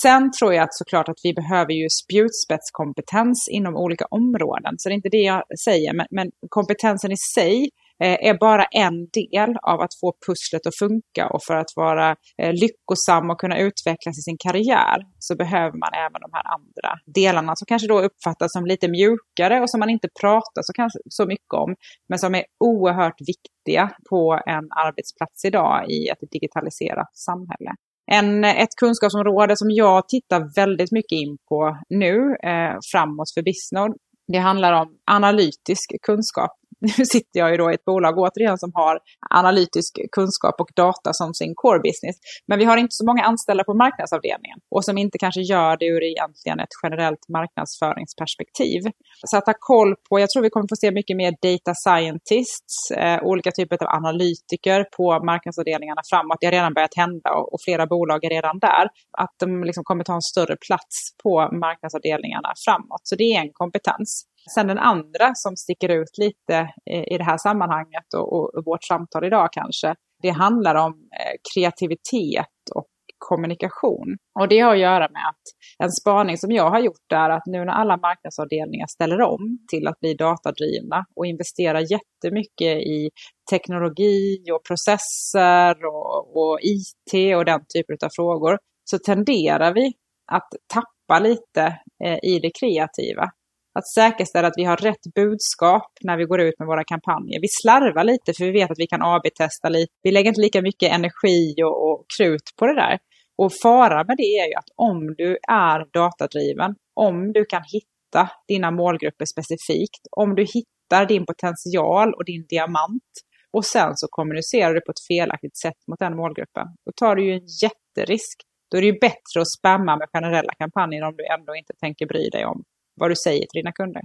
Sen 0.04 0.32
tror 0.32 0.54
jag 0.54 0.64
att 0.64 0.74
såklart 0.74 1.10
att 1.10 1.20
vi 1.24 1.34
behöver 1.34 1.74
ju 1.74 1.88
spjutspetskompetens 2.04 3.50
inom 3.52 3.76
olika 3.76 4.06
områden. 4.06 4.74
Så 4.78 4.90
det 4.90 4.94
är 4.94 5.02
inte 5.02 5.10
det 5.10 5.26
jag 5.34 5.44
säger, 5.66 5.94
men, 5.94 6.06
men 6.12 6.32
kompetensen 6.50 7.12
i 7.12 7.18
sig 7.36 7.70
Eh, 8.04 8.30
är 8.30 8.38
bara 8.40 8.66
en 8.66 9.08
del 9.20 9.58
av 9.62 9.82
att 9.82 9.94
få 10.02 10.14
pusslet 10.28 10.68
att 10.68 10.78
funka 10.80 11.28
och 11.34 11.44
för 11.48 11.56
att 11.56 11.72
vara 11.76 12.16
eh, 12.42 12.54
lyckosam 12.54 13.30
och 13.30 13.40
kunna 13.40 13.58
utvecklas 13.60 14.18
i 14.18 14.22
sin 14.22 14.38
karriär 14.40 14.98
så 15.20 15.36
behöver 15.36 15.78
man 15.84 15.90
även 15.94 16.22
de 16.22 16.30
här 16.34 16.46
andra 16.56 17.00
delarna 17.06 17.56
som 17.56 17.66
kanske 17.66 17.88
då 17.88 18.00
uppfattas 18.02 18.52
som 18.52 18.66
lite 18.66 18.88
mjukare 18.88 19.62
och 19.62 19.70
som 19.70 19.80
man 19.80 19.90
inte 19.90 20.10
pratar 20.22 20.62
så, 20.62 20.74
kanske, 20.74 21.00
så 21.10 21.26
mycket 21.26 21.54
om 21.54 21.76
men 22.10 22.20
som 22.20 22.36
är 22.36 22.44
oerhört 22.60 23.20
viktiga 23.32 23.90
på 24.10 24.42
en 24.46 24.66
arbetsplats 24.86 25.46
idag 25.46 25.90
i 25.90 26.08
ett 26.08 26.32
digitaliserat 26.32 27.18
samhälle. 27.18 27.72
En, 28.12 28.44
ett 28.44 28.76
kunskapsområde 28.80 29.58
som 29.58 29.68
jag 29.72 30.10
tittar 30.10 30.56
väldigt 30.56 30.92
mycket 30.92 31.16
in 31.22 31.38
på 31.50 31.78
nu 31.90 32.16
eh, 32.50 32.78
framåt 32.92 33.34
för 33.34 33.42
Bisnode 33.42 33.94
det 34.32 34.38
handlar 34.38 34.74
om 34.74 34.88
analytisk 35.06 35.92
kunskap 36.02 36.52
nu 36.98 37.06
sitter 37.06 37.40
jag 37.40 37.52
ju 37.52 37.58
då 37.58 37.72
i 37.72 37.74
ett 37.74 37.86
bolag 37.86 38.18
återigen 38.18 38.58
som 38.58 38.72
har 38.74 39.00
analytisk 39.30 40.00
kunskap 40.12 40.56
och 40.62 40.72
data 40.76 41.14
som 41.14 41.34
sin 41.34 41.54
core 41.56 41.80
business. 41.80 42.16
Men 42.48 42.60
vi 42.60 42.66
har 42.66 42.78
inte 42.78 42.96
så 43.02 43.06
många 43.06 43.24
anställda 43.24 43.64
på 43.64 43.74
marknadsavdelningen 43.74 44.60
och 44.76 44.86
som 44.86 44.98
inte 44.98 45.18
kanske 45.18 45.42
gör 45.42 45.78
det 45.78 45.86
ur 45.86 46.04
egentligen 46.04 46.60
ett 46.60 46.76
generellt 46.84 47.30
marknadsföringsperspektiv. 47.30 48.82
Så 49.28 49.38
att 49.38 49.46
ha 49.46 49.54
koll 49.60 49.96
på, 50.10 50.20
jag 50.20 50.30
tror 50.30 50.44
vi 50.44 50.50
kommer 50.50 50.68
få 50.70 50.76
se 50.76 50.92
mycket 50.92 51.18
mer 51.18 51.32
data 51.42 51.74
scientists, 51.76 52.92
eh, 52.92 53.24
olika 53.24 53.52
typer 53.52 53.84
av 53.84 53.90
analytiker 54.00 54.86
på 54.98 55.26
marknadsavdelningarna 55.26 56.02
framåt. 56.10 56.38
Det 56.40 56.48
har 56.48 56.52
redan 56.52 56.74
börjat 56.74 56.96
hända 56.96 57.30
och, 57.34 57.54
och 57.54 57.60
flera 57.66 57.88
bolag 57.88 58.24
är 58.24 58.30
redan 58.30 58.60
där. 58.60 58.86
Att 59.18 59.36
de 59.40 59.64
liksom 59.64 59.84
kommer 59.84 60.04
ta 60.04 60.16
en 60.16 60.22
större 60.22 60.56
plats 60.68 60.96
på 61.24 61.50
marknadsavdelningarna 61.52 62.54
framåt. 62.66 63.02
Så 63.04 63.16
det 63.16 63.24
är 63.36 63.40
en 63.42 63.54
kompetens. 63.54 64.29
Sen 64.56 64.68
den 64.68 64.78
andra 64.78 65.32
som 65.36 65.56
sticker 65.56 65.90
ut 65.90 66.18
lite 66.18 66.70
i 67.12 67.18
det 67.18 67.24
här 67.24 67.38
sammanhanget 67.38 68.14
och, 68.16 68.34
och 68.34 68.66
vårt 68.66 68.84
samtal 68.84 69.26
idag 69.26 69.50
kanske, 69.52 69.96
det 70.22 70.30
handlar 70.30 70.76
om 70.76 70.94
eh, 70.94 71.36
kreativitet 71.54 72.46
och 72.76 72.88
kommunikation. 73.18 74.18
Och 74.40 74.48
det 74.48 74.60
har 74.60 74.74
att 74.74 74.80
göra 74.80 75.10
med 75.10 75.28
att 75.30 75.44
en 75.84 75.92
spaning 75.92 76.38
som 76.38 76.52
jag 76.52 76.70
har 76.70 76.80
gjort 76.80 77.12
är 77.14 77.30
att 77.30 77.46
nu 77.46 77.66
när 77.66 77.74
alla 77.74 77.98
marknadsavdelningar 77.98 78.88
ställer 78.88 79.22
om 79.22 79.60
till 79.72 79.88
att 79.88 80.00
bli 80.00 80.14
datadrivna 80.14 81.06
och 81.16 81.26
investerar 81.26 81.80
jättemycket 81.80 82.78
i 82.78 83.10
teknologi 83.52 84.38
och 84.54 84.64
processer 84.64 85.86
och, 85.86 86.38
och 86.38 86.60
IT 86.62 87.36
och 87.38 87.46
den 87.46 87.62
typen 87.76 87.98
av 88.06 88.10
frågor 88.16 88.58
så 88.84 88.98
tenderar 88.98 89.74
vi 89.74 89.94
att 90.32 90.50
tappa 90.74 91.20
lite 91.20 91.80
eh, 92.04 92.20
i 92.24 92.40
det 92.42 92.52
kreativa 92.60 93.32
att 93.74 93.88
säkerställa 93.88 94.48
att 94.48 94.58
vi 94.58 94.64
har 94.64 94.78
rätt 94.78 95.14
budskap 95.16 95.92
när 96.02 96.18
vi 96.18 96.26
går 96.26 96.42
ut 96.42 96.60
med 96.60 96.68
våra 96.68 96.84
kampanjer. 96.84 97.42
Vi 97.42 97.48
slarvar 97.48 98.04
lite 98.04 98.34
för 98.34 98.46
vi 98.46 98.52
vet 98.52 98.72
att 98.72 98.80
vi 98.80 98.88
kan 98.88 99.02
AB-testa 99.02 99.70
lite. 99.70 99.94
Vi 100.04 100.12
lägger 100.12 100.30
inte 100.30 100.42
lika 100.42 100.62
mycket 100.62 100.92
energi 100.92 101.56
och, 101.64 101.92
och 101.92 102.06
krut 102.18 102.48
på 102.60 102.66
det 102.68 102.76
där. 102.76 103.00
Och 103.38 103.52
faran 103.64 104.06
med 104.08 104.18
det 104.18 104.38
är 104.42 104.48
ju 104.48 104.54
att 104.54 104.70
om 104.76 105.16
du 105.18 105.38
är 105.50 105.86
datadriven, 105.94 106.76
om 106.96 107.34
du 107.34 107.46
kan 107.46 107.64
hitta 107.74 108.30
dina 108.48 108.72
målgrupper 108.72 109.26
specifikt, 109.26 110.04
om 110.12 110.36
du 110.36 110.44
hittar 110.44 111.06
din 111.06 111.26
potential 111.26 112.14
och 112.14 112.26
din 112.26 112.46
diamant 112.50 113.12
och 113.58 113.66
sen 113.66 113.92
så 113.96 114.08
kommunicerar 114.10 114.74
du 114.74 114.82
på 114.82 114.92
ett 114.92 115.08
felaktigt 115.08 115.58
sätt 115.58 115.80
mot 115.88 116.00
den 116.00 116.16
målgruppen, 116.16 116.68
då 116.86 116.92
tar 116.96 117.16
du 117.16 117.26
ju 117.26 117.34
en 117.34 117.48
jätterisk. 117.64 118.38
Då 118.72 118.78
är 118.78 118.82
det 118.82 118.88
ju 118.88 119.00
bättre 119.00 119.42
att 119.42 119.52
spamma 119.58 119.98
med 119.98 120.08
generella 120.14 120.54
kampanjer 120.54 121.04
om 121.04 121.16
du 121.18 121.24
ändå 121.36 121.56
inte 121.56 121.74
tänker 121.84 122.06
bry 122.06 122.30
dig 122.30 122.46
om 122.46 122.64
vad 123.00 123.12
du 123.12 123.16
säger 123.16 123.40
till 123.40 123.60
dina 123.62 123.72
kunder. 123.72 124.02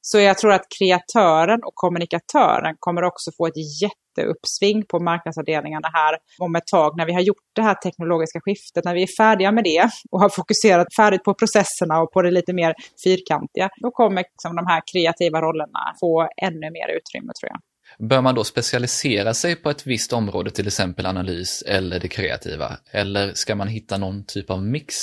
Så 0.00 0.18
jag 0.18 0.38
tror 0.38 0.52
att 0.52 0.66
kreatören 0.78 1.60
och 1.64 1.74
kommunikatören 1.74 2.74
kommer 2.78 3.02
också 3.04 3.30
få 3.36 3.46
ett 3.46 3.60
jätteuppsving 3.82 4.86
på 4.86 5.00
marknadsavdelningarna 5.00 5.88
här 5.92 6.18
om 6.38 6.56
ett 6.56 6.66
tag 6.66 6.96
när 6.96 7.06
vi 7.06 7.12
har 7.12 7.20
gjort 7.20 7.46
det 7.54 7.62
här 7.62 7.74
teknologiska 7.74 8.40
skiftet, 8.40 8.84
när 8.84 8.94
vi 8.94 9.02
är 9.02 9.16
färdiga 9.16 9.52
med 9.52 9.64
det 9.64 9.90
och 10.10 10.20
har 10.20 10.28
fokuserat 10.28 10.86
färdigt 10.96 11.24
på 11.24 11.34
processerna 11.34 12.00
och 12.00 12.12
på 12.12 12.22
det 12.22 12.30
lite 12.30 12.52
mer 12.52 12.74
fyrkantiga. 13.04 13.68
Då 13.82 13.90
kommer 13.90 14.22
liksom 14.22 14.56
de 14.56 14.66
här 14.66 14.82
kreativa 14.92 15.40
rollerna 15.40 15.94
få 16.00 16.28
ännu 16.42 16.70
mer 16.70 16.88
utrymme 16.96 17.32
tror 17.40 17.50
jag. 17.52 17.60
Bör 18.08 18.20
man 18.20 18.34
då 18.34 18.44
specialisera 18.44 19.34
sig 19.34 19.56
på 19.56 19.70
ett 19.70 19.86
visst 19.86 20.12
område, 20.12 20.50
till 20.50 20.66
exempel 20.66 21.06
analys 21.06 21.62
eller 21.62 22.00
det 22.00 22.08
kreativa? 22.08 22.76
Eller 22.90 23.32
ska 23.34 23.54
man 23.54 23.68
hitta 23.68 23.98
någon 23.98 24.24
typ 24.24 24.50
av 24.50 24.62
mix? 24.62 24.94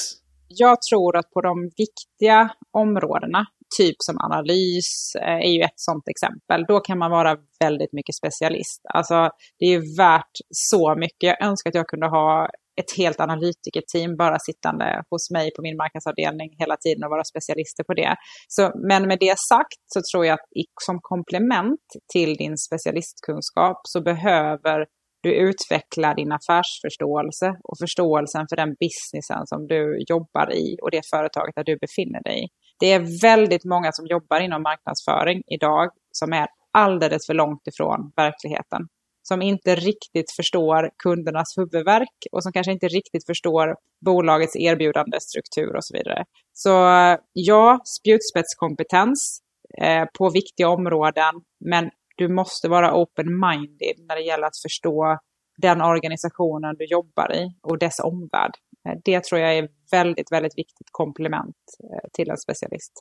Jag 0.48 0.82
tror 0.82 1.18
att 1.18 1.32
på 1.32 1.42
de 1.42 1.70
viktiga 1.78 2.50
områdena, 2.72 3.46
typ 3.78 3.96
som 4.00 4.18
analys 4.18 5.16
eh, 5.16 5.48
är 5.48 5.52
ju 5.58 5.62
ett 5.62 5.80
sådant 5.80 6.08
exempel, 6.08 6.66
då 6.68 6.80
kan 6.80 6.98
man 6.98 7.12
vara 7.12 7.38
väldigt 7.60 7.94
mycket 7.94 8.16
specialist. 8.16 8.82
Alltså 8.94 9.30
det 9.60 9.66
är 9.66 9.70
ju 9.70 9.96
värt 9.98 10.36
så 10.50 10.96
mycket. 10.96 11.36
Jag 11.40 11.44
önskar 11.44 11.70
att 11.70 11.76
jag 11.76 11.88
kunde 11.88 12.08
ha 12.08 12.50
ett 12.82 12.98
helt 12.98 13.20
analytikerteam 13.20 14.18
bara 14.18 14.40
sittande 14.40 15.04
hos 15.10 15.32
mig 15.32 15.54
på 15.56 15.62
min 15.62 15.78
marknadsavdelning 15.78 16.56
hela 16.60 16.78
tiden 16.78 17.04
och 17.04 17.10
vara 17.10 17.24
specialister 17.24 17.84
på 17.84 17.94
det. 17.94 18.16
Så, 18.48 18.72
men 18.88 19.08
med 19.08 19.18
det 19.20 19.40
sagt 19.40 19.82
så 19.94 20.02
tror 20.12 20.26
jag 20.26 20.34
att 20.34 20.46
som 20.86 21.00
komplement 21.02 21.86
till 22.14 22.36
din 22.36 22.58
specialistkunskap 22.58 23.82
så 23.84 24.02
behöver 24.02 24.86
du 25.26 25.32
utvecklar 25.50 26.16
din 26.16 26.32
affärsförståelse 26.32 27.48
och 27.64 27.78
förståelsen 27.84 28.46
för 28.50 28.56
den 28.56 28.76
businessen 28.82 29.48
som 29.52 29.68
du 29.68 30.04
jobbar 30.08 30.54
i 30.54 30.78
och 30.82 30.92
det 30.92 31.02
företaget 31.14 31.56
där 31.56 31.64
du 31.64 31.78
befinner 31.78 32.22
dig 32.24 32.44
i. 32.44 32.48
Det 32.80 32.92
är 32.92 33.22
väldigt 33.22 33.66
många 33.66 33.92
som 33.92 34.06
jobbar 34.08 34.40
inom 34.40 34.62
marknadsföring 34.64 35.42
idag 35.48 35.90
som 36.12 36.34
är 36.34 36.48
alldeles 36.72 37.26
för 37.28 37.34
långt 37.34 37.68
ifrån 37.68 38.12
verkligheten 38.16 38.82
som 39.28 39.42
inte 39.42 39.76
riktigt 39.76 40.32
förstår 40.36 40.90
kundernas 41.04 41.58
huvudverk 41.58 42.18
och 42.32 42.44
som 42.44 42.52
kanske 42.52 42.72
inte 42.72 42.88
riktigt 42.88 43.26
förstår 43.26 43.76
bolagets 44.06 44.56
erbjudande 44.56 45.20
struktur 45.20 45.76
och 45.76 45.86
så 45.86 45.98
vidare. 45.98 46.24
Så 46.54 46.70
ja, 47.34 47.80
spjutspetskompetens 48.00 49.40
eh, 49.82 50.06
på 50.18 50.30
viktiga 50.30 50.70
områden, 50.70 51.34
men 51.66 51.90
du 52.16 52.28
måste 52.28 52.68
vara 52.68 52.94
open-minded 52.94 54.06
när 54.08 54.16
det 54.16 54.22
gäller 54.22 54.48
att 54.48 54.62
förstå 54.62 55.18
den 55.58 55.82
organisationen 55.82 56.76
du 56.80 56.86
jobbar 56.86 57.36
i 57.36 57.56
och 57.62 57.80
dess 57.80 58.00
omvärld. 58.00 58.52
Eh, 58.88 59.00
det 59.04 59.24
tror 59.24 59.42
jag 59.42 59.58
är 59.58 59.68
väldigt, 59.92 60.32
väldigt 60.32 60.58
viktigt 60.58 60.88
komplement 60.92 61.56
eh, 61.84 62.10
till 62.14 62.30
en 62.30 62.38
specialist. 62.38 62.92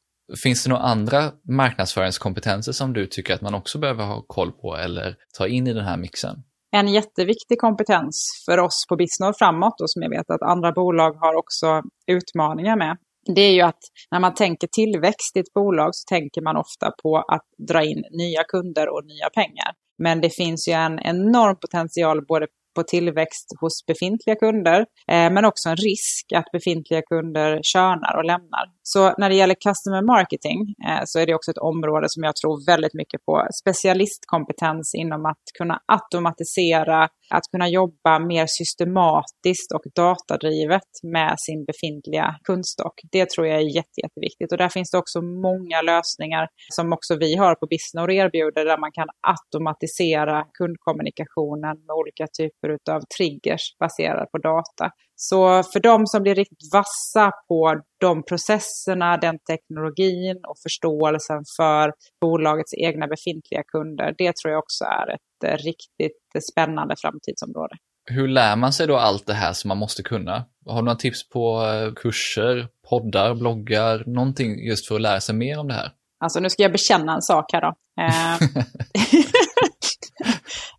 Finns 0.43 0.65
det 0.65 0.71
några 0.71 0.83
andra 0.83 1.33
marknadsföringskompetenser 1.49 2.73
som 2.73 2.93
du 2.93 3.07
tycker 3.07 3.35
att 3.35 3.41
man 3.41 3.55
också 3.55 3.79
behöver 3.79 4.05
ha 4.05 4.25
koll 4.27 4.53
på 4.53 4.77
eller 4.77 5.17
ta 5.39 5.47
in 5.47 5.67
i 5.67 5.73
den 5.73 5.85
här 5.85 5.97
mixen? 5.97 6.37
En 6.71 6.89
jätteviktig 6.89 7.59
kompetens 7.59 8.43
för 8.47 8.59
oss 8.59 8.87
på 8.89 8.97
Bisnor 8.97 9.33
framåt 9.39 9.81
och 9.81 9.91
som 9.91 10.03
jag 10.03 10.11
vet 10.11 10.31
att 10.31 10.43
andra 10.43 10.73
bolag 10.73 11.13
har 11.13 11.35
också 11.35 11.83
utmaningar 12.07 12.77
med. 12.77 12.97
Det 13.27 13.41
är 13.41 13.53
ju 13.53 13.61
att 13.61 13.81
när 14.11 14.21
man 14.21 14.35
tänker 14.35 14.69
tillväxt 14.73 15.37
i 15.37 15.41
ett 15.41 15.53
bolag 15.55 15.95
så 15.95 16.15
tänker 16.15 16.43
man 16.43 16.57
ofta 16.57 16.91
på 17.03 17.17
att 17.17 17.47
dra 17.69 17.85
in 17.85 18.05
nya 18.11 18.45
kunder 18.45 18.89
och 18.89 19.07
nya 19.07 19.31
pengar. 19.31 19.73
Men 19.99 20.21
det 20.21 20.31
finns 20.31 20.69
ju 20.69 20.73
en 20.73 20.99
enorm 20.99 21.57
potential 21.61 22.27
både 22.27 22.47
på 22.75 22.83
tillväxt 22.83 23.47
hos 23.61 23.87
befintliga 23.87 24.37
kunder, 24.37 24.81
eh, 25.11 25.31
men 25.33 25.45
också 25.45 25.69
en 25.69 25.77
risk 25.77 26.33
att 26.35 26.53
befintliga 26.53 27.03
kunder 27.03 27.61
körnar 27.63 28.17
och 28.19 28.25
lämnar. 28.25 28.65
Så 28.83 29.15
när 29.19 29.29
det 29.29 29.35
gäller 29.35 29.55
customer 29.55 30.03
marketing 30.03 30.75
eh, 30.89 31.03
så 31.05 31.19
är 31.19 31.27
det 31.27 31.35
också 31.35 31.51
ett 31.51 31.59
område 31.59 32.07
som 32.09 32.23
jag 32.23 32.37
tror 32.37 32.67
väldigt 32.67 32.95
mycket 32.95 33.25
på 33.25 33.47
specialistkompetens 33.61 34.95
inom 34.95 35.27
att 35.27 35.45
kunna 35.59 35.81
automatisera, 35.87 37.09
att 37.31 37.43
kunna 37.53 37.69
jobba 37.69 38.19
mer 38.19 38.47
systematiskt 38.49 39.73
och 39.75 39.85
datadrivet 39.95 40.91
med 41.03 41.35
sin 41.39 41.65
befintliga 41.65 42.37
kundstock. 42.45 43.01
Det 43.13 43.31
tror 43.31 43.47
jag 43.47 43.57
är 43.57 43.77
jätte, 43.77 43.99
jätteviktigt 44.03 44.53
och 44.53 44.59
där 44.59 44.69
finns 44.69 44.91
det 44.91 44.99
också 44.99 45.23
många 45.23 45.83
lösningar 45.83 46.49
som 46.77 46.93
också 46.93 47.17
vi 47.17 47.37
har 47.37 47.55
på 47.55 47.67
Bisnor 47.67 48.11
erbjuder 48.11 48.65
där 48.65 48.79
man 48.79 48.93
kan 48.93 49.09
automatisera 49.21 50.45
kundkommunikationen 50.59 51.77
med 51.87 51.95
olika 52.01 52.27
typer 52.39 52.95
av 52.95 53.01
triggers 53.19 53.65
baserade 53.81 54.27
på 54.33 54.39
data. 54.39 54.91
Så 55.17 55.63
för 55.63 55.81
de 55.81 56.07
som 56.07 56.23
blir 56.23 56.35
riktigt 56.35 56.73
vassa 56.73 57.31
på 57.49 57.81
de 58.01 58.23
processerna, 58.23 59.17
den 59.17 59.39
teknologin 59.39 60.37
och 60.49 60.59
förståelsen 60.63 61.43
för 61.57 61.93
bolagets 62.21 62.75
egna 62.75 63.07
befintliga 63.07 63.63
kunder, 63.63 64.15
det 64.19 64.33
tror 64.37 64.53
jag 64.53 64.59
också 64.59 64.85
är 64.85 65.15
ett 65.15 65.21
riktigt 65.47 66.53
spännande 66.53 66.95
framtidsområde. 66.99 67.75
Hur 68.11 68.29
lär 68.29 68.57
man 68.57 68.73
sig 68.73 68.87
då 68.87 68.97
allt 68.97 69.27
det 69.27 69.35
här 69.35 69.53
som 69.53 69.69
man 69.69 69.79
måste 69.79 70.03
kunna? 70.03 70.45
Har 70.67 70.77
du 70.77 70.85
några 70.85 70.97
tips 70.97 71.29
på 71.29 71.63
eh, 71.63 71.93
kurser, 71.93 72.69
poddar, 72.91 73.35
bloggar, 73.35 74.05
någonting 74.07 74.67
just 74.67 74.89
för 74.89 74.95
att 74.95 75.01
lära 75.01 75.21
sig 75.21 75.35
mer 75.35 75.59
om 75.59 75.69
det 75.69 75.75
här? 75.75 75.91
Alltså 76.25 76.41
nu 76.41 76.51
ska 76.51 76.63
jag 76.63 76.73
bekänna 76.73 77.15
en 77.15 77.23
sak 77.23 77.45
här 77.53 77.61
då. 77.61 77.75
Eh, 78.03 78.49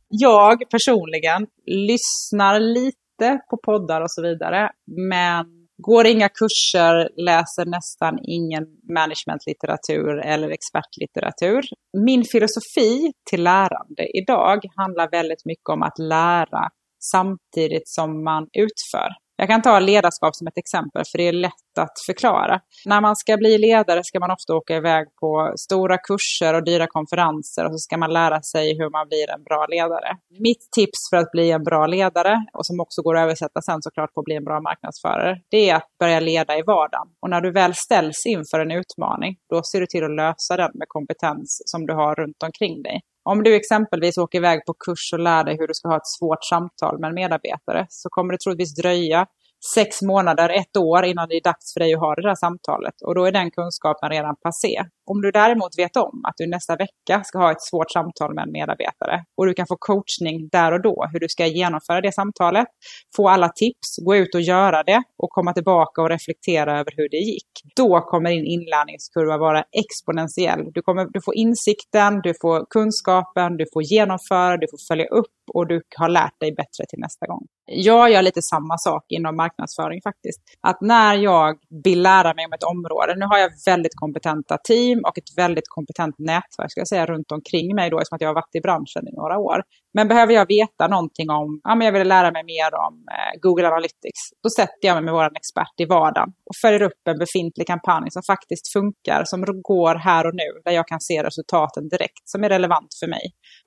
jag 0.07 0.69
personligen 0.69 1.47
lyssnar 1.65 2.59
lite 2.59 3.39
på 3.49 3.57
poddar 3.65 4.01
och 4.01 4.11
så 4.11 4.21
vidare. 4.21 4.69
Men 5.09 5.64
går 5.77 6.05
inga 6.05 6.29
kurser, 6.29 7.09
läser 7.17 7.65
nästan 7.65 8.19
ingen 8.23 8.63
managementlitteratur 8.93 10.19
eller 10.25 10.49
expertlitteratur. 10.49 11.61
Min 12.05 12.23
filosofi 12.23 13.11
till 13.29 13.43
lärande 13.43 14.17
idag 14.17 14.59
handlar 14.75 15.11
väldigt 15.11 15.45
mycket 15.45 15.69
om 15.69 15.81
att 15.81 15.99
lära 15.99 16.69
samtidigt 17.11 17.87
som 17.89 18.23
man 18.23 18.43
utför. 18.43 19.09
Jag 19.37 19.47
kan 19.47 19.61
ta 19.61 19.79
ledarskap 19.79 20.35
som 20.35 20.47
ett 20.47 20.57
exempel, 20.57 21.03
för 21.11 21.17
det 21.17 21.27
är 21.27 21.33
lätt 21.33 21.77
att 21.79 21.93
förklara. 22.05 22.59
När 22.85 23.01
man 23.01 23.15
ska 23.15 23.37
bli 23.37 23.57
ledare 23.57 24.01
ska 24.03 24.19
man 24.19 24.31
ofta 24.31 24.55
åka 24.55 24.75
iväg 24.75 25.05
på 25.21 25.53
stora 25.57 25.97
kurser 25.97 26.53
och 26.53 26.63
dyra 26.63 26.87
konferenser 26.87 27.65
och 27.65 27.71
så 27.71 27.77
ska 27.77 27.97
man 27.97 28.13
lära 28.13 28.41
sig 28.41 28.77
hur 28.77 28.89
man 28.89 29.07
blir 29.07 29.29
en 29.35 29.43
bra 29.43 29.65
ledare. 29.69 30.17
Mitt 30.39 30.71
tips 30.75 30.99
för 31.09 31.17
att 31.17 31.31
bli 31.31 31.51
en 31.51 31.63
bra 31.63 31.87
ledare, 31.87 32.45
och 32.53 32.65
som 32.65 32.79
också 32.79 33.01
går 33.01 33.17
att 33.17 33.23
översätta 33.23 33.61
sen 33.61 33.81
såklart 33.81 34.13
på 34.13 34.19
att 34.19 34.25
bli 34.25 34.35
en 34.35 34.43
bra 34.43 34.61
marknadsförare, 34.61 35.37
det 35.51 35.69
är 35.69 35.75
att 35.75 35.89
börja 35.99 36.19
leda 36.19 36.57
i 36.57 36.61
vardagen. 36.61 37.07
Och 37.21 37.29
när 37.29 37.41
du 37.41 37.51
väl 37.51 37.73
ställs 37.75 38.25
inför 38.25 38.59
en 38.59 38.71
utmaning, 38.71 39.37
då 39.49 39.63
ser 39.63 39.79
du 39.79 39.87
till 39.87 40.03
att 40.03 40.15
lösa 40.15 40.57
den 40.57 40.71
med 40.73 40.87
kompetens 40.87 41.61
som 41.65 41.85
du 41.85 41.93
har 41.93 42.15
runt 42.15 42.43
omkring 42.43 42.83
dig. 42.83 43.01
Om 43.29 43.43
du 43.43 43.55
exempelvis 43.55 44.17
åker 44.17 44.37
iväg 44.37 44.65
på 44.65 44.73
kurs 44.73 45.13
och 45.13 45.19
lär 45.19 45.43
dig 45.43 45.57
hur 45.59 45.67
du 45.67 45.73
ska 45.73 45.87
ha 45.87 45.97
ett 45.97 46.07
svårt 46.19 46.43
samtal 46.43 46.99
med 46.99 47.07
en 47.07 47.15
medarbetare 47.15 47.85
så 47.89 48.09
kommer 48.09 48.31
det 48.33 48.37
troligtvis 48.39 48.75
dröja 48.75 49.27
sex 49.73 50.01
månader, 50.01 50.49
ett 50.49 50.77
år 50.77 51.05
innan 51.05 51.27
det 51.29 51.35
är 51.35 51.41
dags 51.41 51.73
för 51.73 51.79
dig 51.79 51.93
att 51.93 51.99
ha 51.99 52.15
det 52.15 52.21
där 52.21 52.35
samtalet. 52.35 52.93
Och 53.05 53.15
då 53.15 53.25
är 53.25 53.31
den 53.31 53.51
kunskapen 53.51 54.09
redan 54.09 54.35
passé. 54.43 54.83
Om 55.05 55.21
du 55.21 55.31
däremot 55.31 55.77
vet 55.77 55.97
om 55.97 56.21
att 56.27 56.33
du 56.37 56.47
nästa 56.47 56.75
vecka 56.75 57.23
ska 57.23 57.39
ha 57.39 57.51
ett 57.51 57.61
svårt 57.61 57.91
samtal 57.91 58.33
med 58.33 58.43
en 58.43 58.51
medarbetare 58.51 59.23
och 59.37 59.45
du 59.45 59.53
kan 59.53 59.67
få 59.67 59.77
coachning 59.79 60.49
där 60.51 60.71
och 60.71 60.81
då 60.81 61.07
hur 61.11 61.19
du 61.19 61.29
ska 61.29 61.45
genomföra 61.45 62.01
det 62.01 62.11
samtalet, 62.11 62.67
få 63.15 63.29
alla 63.29 63.49
tips, 63.49 63.97
gå 64.05 64.15
ut 64.15 64.35
och 64.35 64.41
göra 64.41 64.83
det 64.83 65.03
och 65.17 65.29
komma 65.29 65.53
tillbaka 65.53 66.01
och 66.01 66.09
reflektera 66.09 66.79
över 66.79 66.91
hur 66.97 67.09
det 67.09 67.17
gick. 67.17 67.51
Då 67.75 68.01
kommer 68.01 68.29
din 68.29 68.45
inlärningskurva 68.45 69.37
vara 69.37 69.63
exponentiell. 69.71 70.71
Du, 70.73 70.81
kommer, 70.81 71.07
du 71.13 71.21
får 71.21 71.35
insikten, 71.35 72.21
du 72.23 72.33
får 72.41 72.65
kunskapen, 72.69 73.57
du 73.57 73.65
får 73.73 73.83
genomföra, 73.83 74.57
du 74.57 74.67
får 74.71 74.87
följa 74.87 75.05
upp 75.05 75.34
och 75.53 75.67
du 75.67 75.81
har 75.97 76.09
lärt 76.09 76.39
dig 76.39 76.51
bättre 76.51 76.85
till 76.89 76.99
nästa 76.99 77.25
gång. 77.25 77.45
Jag 77.65 78.11
gör 78.11 78.21
lite 78.21 78.41
samma 78.41 78.77
sak 78.77 79.05
inom 79.09 79.35
marknadsföring 79.35 80.01
faktiskt. 80.03 80.41
Att 80.61 80.81
när 80.81 81.15
jag 81.15 81.55
vill 81.83 82.01
lära 82.01 82.33
mig 82.33 82.45
om 82.45 82.53
ett 82.53 82.63
område, 82.63 83.15
nu 83.17 83.25
har 83.25 83.37
jag 83.37 83.51
väldigt 83.65 83.95
kompetenta 83.95 84.57
team 84.57 84.99
och 85.07 85.17
ett 85.17 85.37
väldigt 85.37 85.67
kompetent 85.67 86.15
nätverk 86.19 86.71
ska 86.71 86.81
jag 86.81 86.87
säga 86.87 87.05
runt 87.05 87.31
omkring 87.31 87.75
mig 87.75 87.89
då, 87.89 87.97
eftersom 87.97 88.15
att 88.15 88.21
jag 88.21 88.29
har 88.29 88.35
varit 88.35 88.55
i 88.55 88.61
branschen 88.61 89.07
i 89.07 89.11
några 89.11 89.37
år. 89.37 89.63
Men 89.97 90.07
behöver 90.07 90.33
jag 90.33 90.47
veta 90.47 90.87
någonting 90.87 91.29
om, 91.29 91.61
ja 91.63 91.75
men 91.75 91.85
jag 91.85 91.93
vill 91.93 92.07
lära 92.07 92.31
mig 92.31 92.43
mer 92.43 92.71
om 92.85 92.93
eh, 93.15 93.39
Google 93.41 93.67
Analytics, 93.67 94.21
då 94.43 94.49
sätter 94.49 94.85
jag 94.87 94.95
mig 94.95 95.03
med 95.03 95.13
vår 95.13 95.25
expert 95.25 95.75
i 95.77 95.85
vardagen 95.85 96.29
och 96.49 96.55
följer 96.61 96.81
upp 96.81 97.01
en 97.09 97.17
befintlig 97.17 97.67
kampanj 97.67 98.07
som 98.11 98.23
faktiskt 98.23 98.73
funkar, 98.73 99.23
som 99.25 99.41
går 99.71 99.95
här 99.95 100.27
och 100.27 100.35
nu, 100.35 100.49
där 100.65 100.71
jag 100.71 100.87
kan 100.87 101.01
se 101.01 101.23
resultaten 101.23 101.89
direkt, 101.89 102.23
som 102.25 102.43
är 102.43 102.49
relevant 102.49 102.91
för 102.99 103.07
mig. 103.07 103.25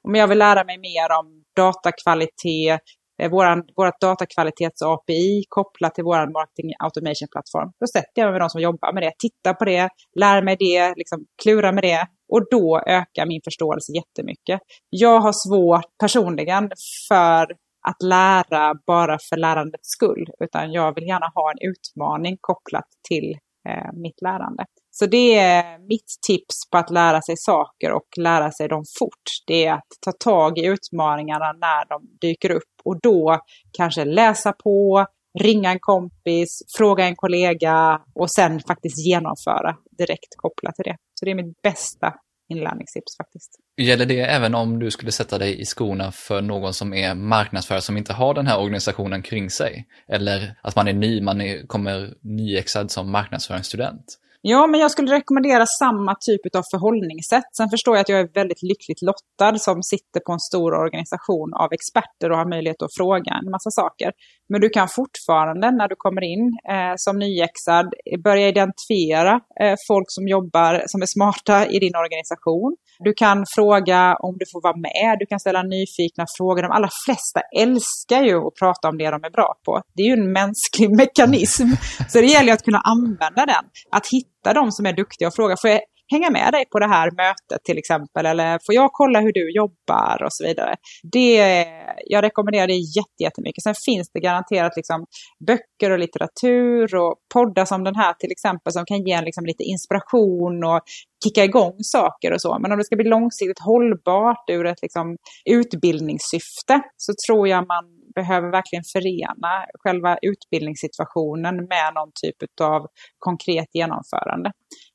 Om 0.09 0.15
jag 0.15 0.29
vill 0.29 0.39
lära 0.39 0.65
mig 0.65 0.79
mer 0.79 1.09
om 1.21 1.27
datakvalitet, 1.57 2.81
Eh, 3.23 3.31
våran, 3.31 3.63
vårat 3.77 4.01
datakvalitets-API 4.01 5.43
kopplat 5.49 5.95
till 5.95 6.05
vår 6.05 6.33
marketing 6.33 6.73
automation-plattform. 6.79 7.73
Då 7.81 7.87
sätter 7.87 8.13
jag 8.15 8.25
mig 8.27 8.33
med 8.33 8.41
de 8.41 8.51
som 8.51 8.61
jobbar 8.61 8.93
med 8.93 9.03
det, 9.03 9.13
tittar 9.19 9.55
på 9.55 9.65
det, 9.65 9.89
lär 10.21 10.43
mig 10.43 10.57
det, 10.59 10.95
liksom 10.97 11.27
klurar 11.43 11.73
med 11.73 11.85
det. 11.85 12.07
Och 12.33 12.43
då 12.51 12.83
ökar 12.87 13.27
min 13.27 13.41
förståelse 13.45 13.93
jättemycket. 13.93 14.61
Jag 14.91 15.21
har 15.21 15.33
svårt 15.33 15.99
personligen 16.01 16.71
för 17.09 17.47
att 17.89 18.03
lära 18.03 18.75
bara 18.87 19.19
för 19.29 19.37
lärandets 19.37 19.89
skull, 19.89 20.27
utan 20.41 20.73
jag 20.73 20.95
vill 20.95 21.07
gärna 21.07 21.27
ha 21.35 21.51
en 21.51 21.71
utmaning 21.71 22.37
kopplat 22.41 22.89
till 23.09 23.33
eh, 23.69 23.93
mitt 23.93 24.23
lärande. 24.23 24.65
Så 24.99 25.07
det 25.07 25.39
är 25.39 25.79
mitt 25.79 26.19
tips 26.27 26.71
på 26.71 26.79
att 26.79 26.91
lära 26.91 27.23
sig 27.23 27.37
saker 27.37 27.93
och 27.93 28.09
lära 28.17 28.53
sig 28.53 28.69
dem 28.69 28.85
fort. 28.99 29.23
Det 29.47 29.67
är 29.67 29.73
att 29.73 29.87
ta 30.01 30.13
tag 30.13 30.59
i 30.59 30.67
utmaningarna 30.67 31.53
när 31.53 31.89
de 31.89 32.03
dyker 32.21 32.51
upp 32.51 32.75
och 32.85 33.01
då 33.01 33.41
kanske 33.73 34.05
läsa 34.05 34.53
på, 34.53 35.07
ringa 35.41 35.73
en 35.73 35.79
kompis, 35.81 36.63
fråga 36.77 37.05
en 37.05 37.17
kollega 37.17 38.01
och 38.15 38.31
sen 38.31 38.61
faktiskt 38.61 39.07
genomföra 39.07 39.77
direkt 39.99 40.37
kopplat 40.37 40.75
till 40.75 40.85
det. 40.85 40.97
Så 41.15 41.25
det 41.25 41.31
är 41.31 41.35
mitt 41.35 41.63
bästa 41.63 42.15
inlärningstips 42.49 43.17
faktiskt. 43.17 43.51
Gäller 43.81 44.07
det 44.07 44.21
även 44.21 44.55
om 44.55 44.79
du 44.79 44.91
skulle 44.91 45.13
sätta 45.13 45.39
dig 45.39 45.61
i 45.61 45.65
skorna 45.65 46.13
för 46.13 46.43
någon 46.43 46.75
som 46.75 46.95
är 46.95 47.15
marknadsförare 47.15 47.83
som 47.83 47.97
inte 47.97 48.13
har 48.13 48.35
den 48.35 48.47
här 48.47 48.61
organisationen 48.61 49.23
kring 49.23 49.51
sig? 49.51 49.87
Eller 50.09 50.59
att 50.63 50.77
man 50.77 50.89
är 50.89 50.93
ny, 50.93 51.21
man 51.21 51.41
är, 51.41 51.67
kommer 51.67 52.15
nyexad 52.23 52.91
som 52.91 53.11
marknadsföringsstudent? 53.11 54.19
Ja, 54.41 54.67
men 54.67 54.81
jag 54.81 54.91
skulle 54.91 55.13
rekommendera 55.13 55.67
samma 55.67 56.15
typ 56.21 56.57
av 56.57 56.63
förhållningssätt. 56.73 57.45
Sen 57.57 57.69
förstår 57.71 57.97
jag 57.97 58.01
att 58.01 58.09
jag 58.09 58.21
är 58.21 58.29
väldigt 58.35 58.63
lyckligt 58.63 59.03
lottad 59.03 59.59
som 59.59 59.83
sitter 59.83 60.21
på 60.27 60.33
en 60.33 60.41
stor 60.41 60.75
organisation 60.75 61.55
av 61.55 61.69
experter 61.73 62.31
och 62.31 62.39
har 62.39 62.49
möjlighet 62.49 62.83
att 62.83 62.97
fråga 62.99 63.33
en 63.43 63.51
massa 63.51 63.71
saker. 63.71 64.13
Men 64.49 64.61
du 64.61 64.69
kan 64.69 64.89
fortfarande 64.89 65.67
när 65.71 65.89
du 65.89 65.97
kommer 65.99 66.25
in 66.33 66.45
eh, 66.75 66.95
som 66.97 67.19
nyexad 67.19 67.89
börja 68.25 68.49
identifiera 68.49 69.33
eh, 69.63 69.77
folk 69.89 70.09
som 70.09 70.29
jobbar, 70.29 70.73
som 70.87 71.03
är 71.03 71.11
smarta 71.17 71.57
i 71.67 71.79
din 71.79 71.97
organisation. 72.05 72.77
Du 72.99 73.13
kan 73.23 73.45
fråga 73.57 74.17
om 74.27 74.35
du 74.41 74.45
får 74.53 74.61
vara 74.63 74.79
med, 74.89 75.17
du 75.21 75.27
kan 75.27 75.41
ställa 75.41 75.63
nyfikna 75.63 76.25
frågor. 76.37 76.63
De 76.63 76.71
allra 76.79 76.91
flesta 77.05 77.41
älskar 77.65 78.23
ju 78.29 78.37
att 78.47 78.55
prata 78.63 78.89
om 78.89 78.99
det 78.99 79.11
de 79.11 79.21
är 79.29 79.35
bra 79.39 79.51
på. 79.67 79.83
Det 79.95 80.03
är 80.03 80.07
ju 80.07 80.19
en 80.23 80.33
mänsklig 80.33 80.91
mekanism. 81.03 81.69
Så 82.09 82.21
det 82.21 82.27
gäller 82.27 82.53
att 82.53 82.65
kunna 82.69 82.83
använda 82.95 83.43
den. 83.55 83.65
Att 83.97 84.07
hitta 84.07 84.38
de 84.55 84.73
som 84.73 84.87
är 84.87 84.93
duktiga 84.93 85.29
och 85.29 85.35
fråga, 85.35 85.57
får 85.57 85.71
jag 85.71 85.81
hänga 86.11 86.31
med 86.31 86.53
dig 86.53 86.65
på 86.73 86.79
det 86.79 86.87
här 86.87 87.11
mötet 87.11 87.65
till 87.65 87.79
exempel? 87.79 88.27
Eller 88.27 88.59
får 88.67 88.75
jag 88.75 88.91
kolla 88.93 89.21
hur 89.21 89.33
du 89.33 89.53
jobbar 89.55 90.23
och 90.23 90.33
så 90.33 90.45
vidare? 90.45 90.75
Det, 91.13 91.67
jag 92.07 92.23
rekommenderar 92.23 92.67
det 92.67 92.81
jättemycket. 93.25 93.63
Sen 93.63 93.75
finns 93.85 94.11
det 94.13 94.21
garanterat 94.21 94.77
liksom 94.77 95.07
böcker 95.47 95.91
och 95.91 95.99
litteratur 95.99 96.95
och 96.95 97.15
poddar 97.35 97.65
som 97.65 97.85
den 97.85 97.97
här 97.97 98.13
till 98.13 98.33
exempel 98.33 98.73
som 98.73 98.85
kan 98.85 99.07
ge 99.07 99.13
en 99.13 99.25
liksom 99.25 99.47
lite 99.47 99.63
inspiration 99.63 100.65
och 100.65 100.81
kicka 101.25 101.45
igång 101.45 101.77
saker 101.79 102.33
och 102.33 102.41
så. 102.41 102.59
Men 102.59 102.73
om 102.73 102.79
det 102.79 102.85
ska 102.85 102.97
bli 102.97 103.09
långsiktigt 103.09 103.61
hållbart 103.61 104.51
ur 104.51 104.67
ett 104.67 104.83
liksom 104.83 105.17
utbildningssyfte 105.51 106.81
så 106.97 107.13
tror 107.27 107.49
jag 107.49 107.67
man 107.67 107.98
behöver 108.21 108.49
verkligen 108.59 108.87
förena 108.95 109.53
själva 109.83 110.13
utbildningssituationen 110.31 111.57
med 111.73 111.89
någon 111.95 112.13
typ 112.23 112.39
av 112.61 112.81
konkret 113.19 113.71
genomförande. 113.79 114.49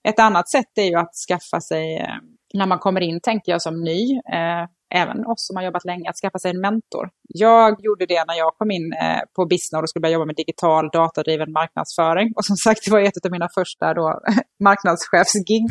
Ett 0.10 0.20
annat 0.20 0.48
sätt 0.50 0.72
är 0.76 0.90
ju 0.92 0.96
att 0.96 1.16
skaffa 1.28 1.60
sig, 1.70 1.98
eh, 1.98 2.18
när 2.54 2.68
man 2.72 2.80
kommer 2.80 3.02
in 3.02 3.20
tänker 3.30 3.52
jag 3.52 3.62
som 3.62 3.76
ny, 3.92 4.02
eh, 4.38 4.64
även 5.02 5.18
oss 5.32 5.48
som 5.48 5.56
har 5.58 5.64
jobbat 5.64 5.86
länge, 5.86 6.10
att 6.10 6.22
skaffa 6.22 6.40
sig 6.40 6.52
en 6.52 6.62
mentor. 6.62 7.06
Jag 7.48 7.72
gjorde 7.86 8.06
det 8.06 8.24
när 8.28 8.38
jag 8.44 8.52
kom 8.60 8.72
in 8.72 8.94
eh, 9.04 9.22
på 9.36 9.46
Bisnode 9.46 9.84
och 9.84 9.90
skulle 9.90 10.06
börja 10.06 10.14
jobba 10.14 10.26
med 10.26 10.36
digital 10.36 10.90
datadriven 10.94 11.52
marknadsföring. 11.52 12.28
Och 12.36 12.46
som 12.46 12.56
sagt, 12.56 12.80
det 12.86 12.92
var 12.92 13.00
ett 13.00 13.26
av 13.26 13.32
mina 13.32 13.50
första 13.60 13.94
då, 13.94 14.06
marknadschefsgig. 14.68 15.64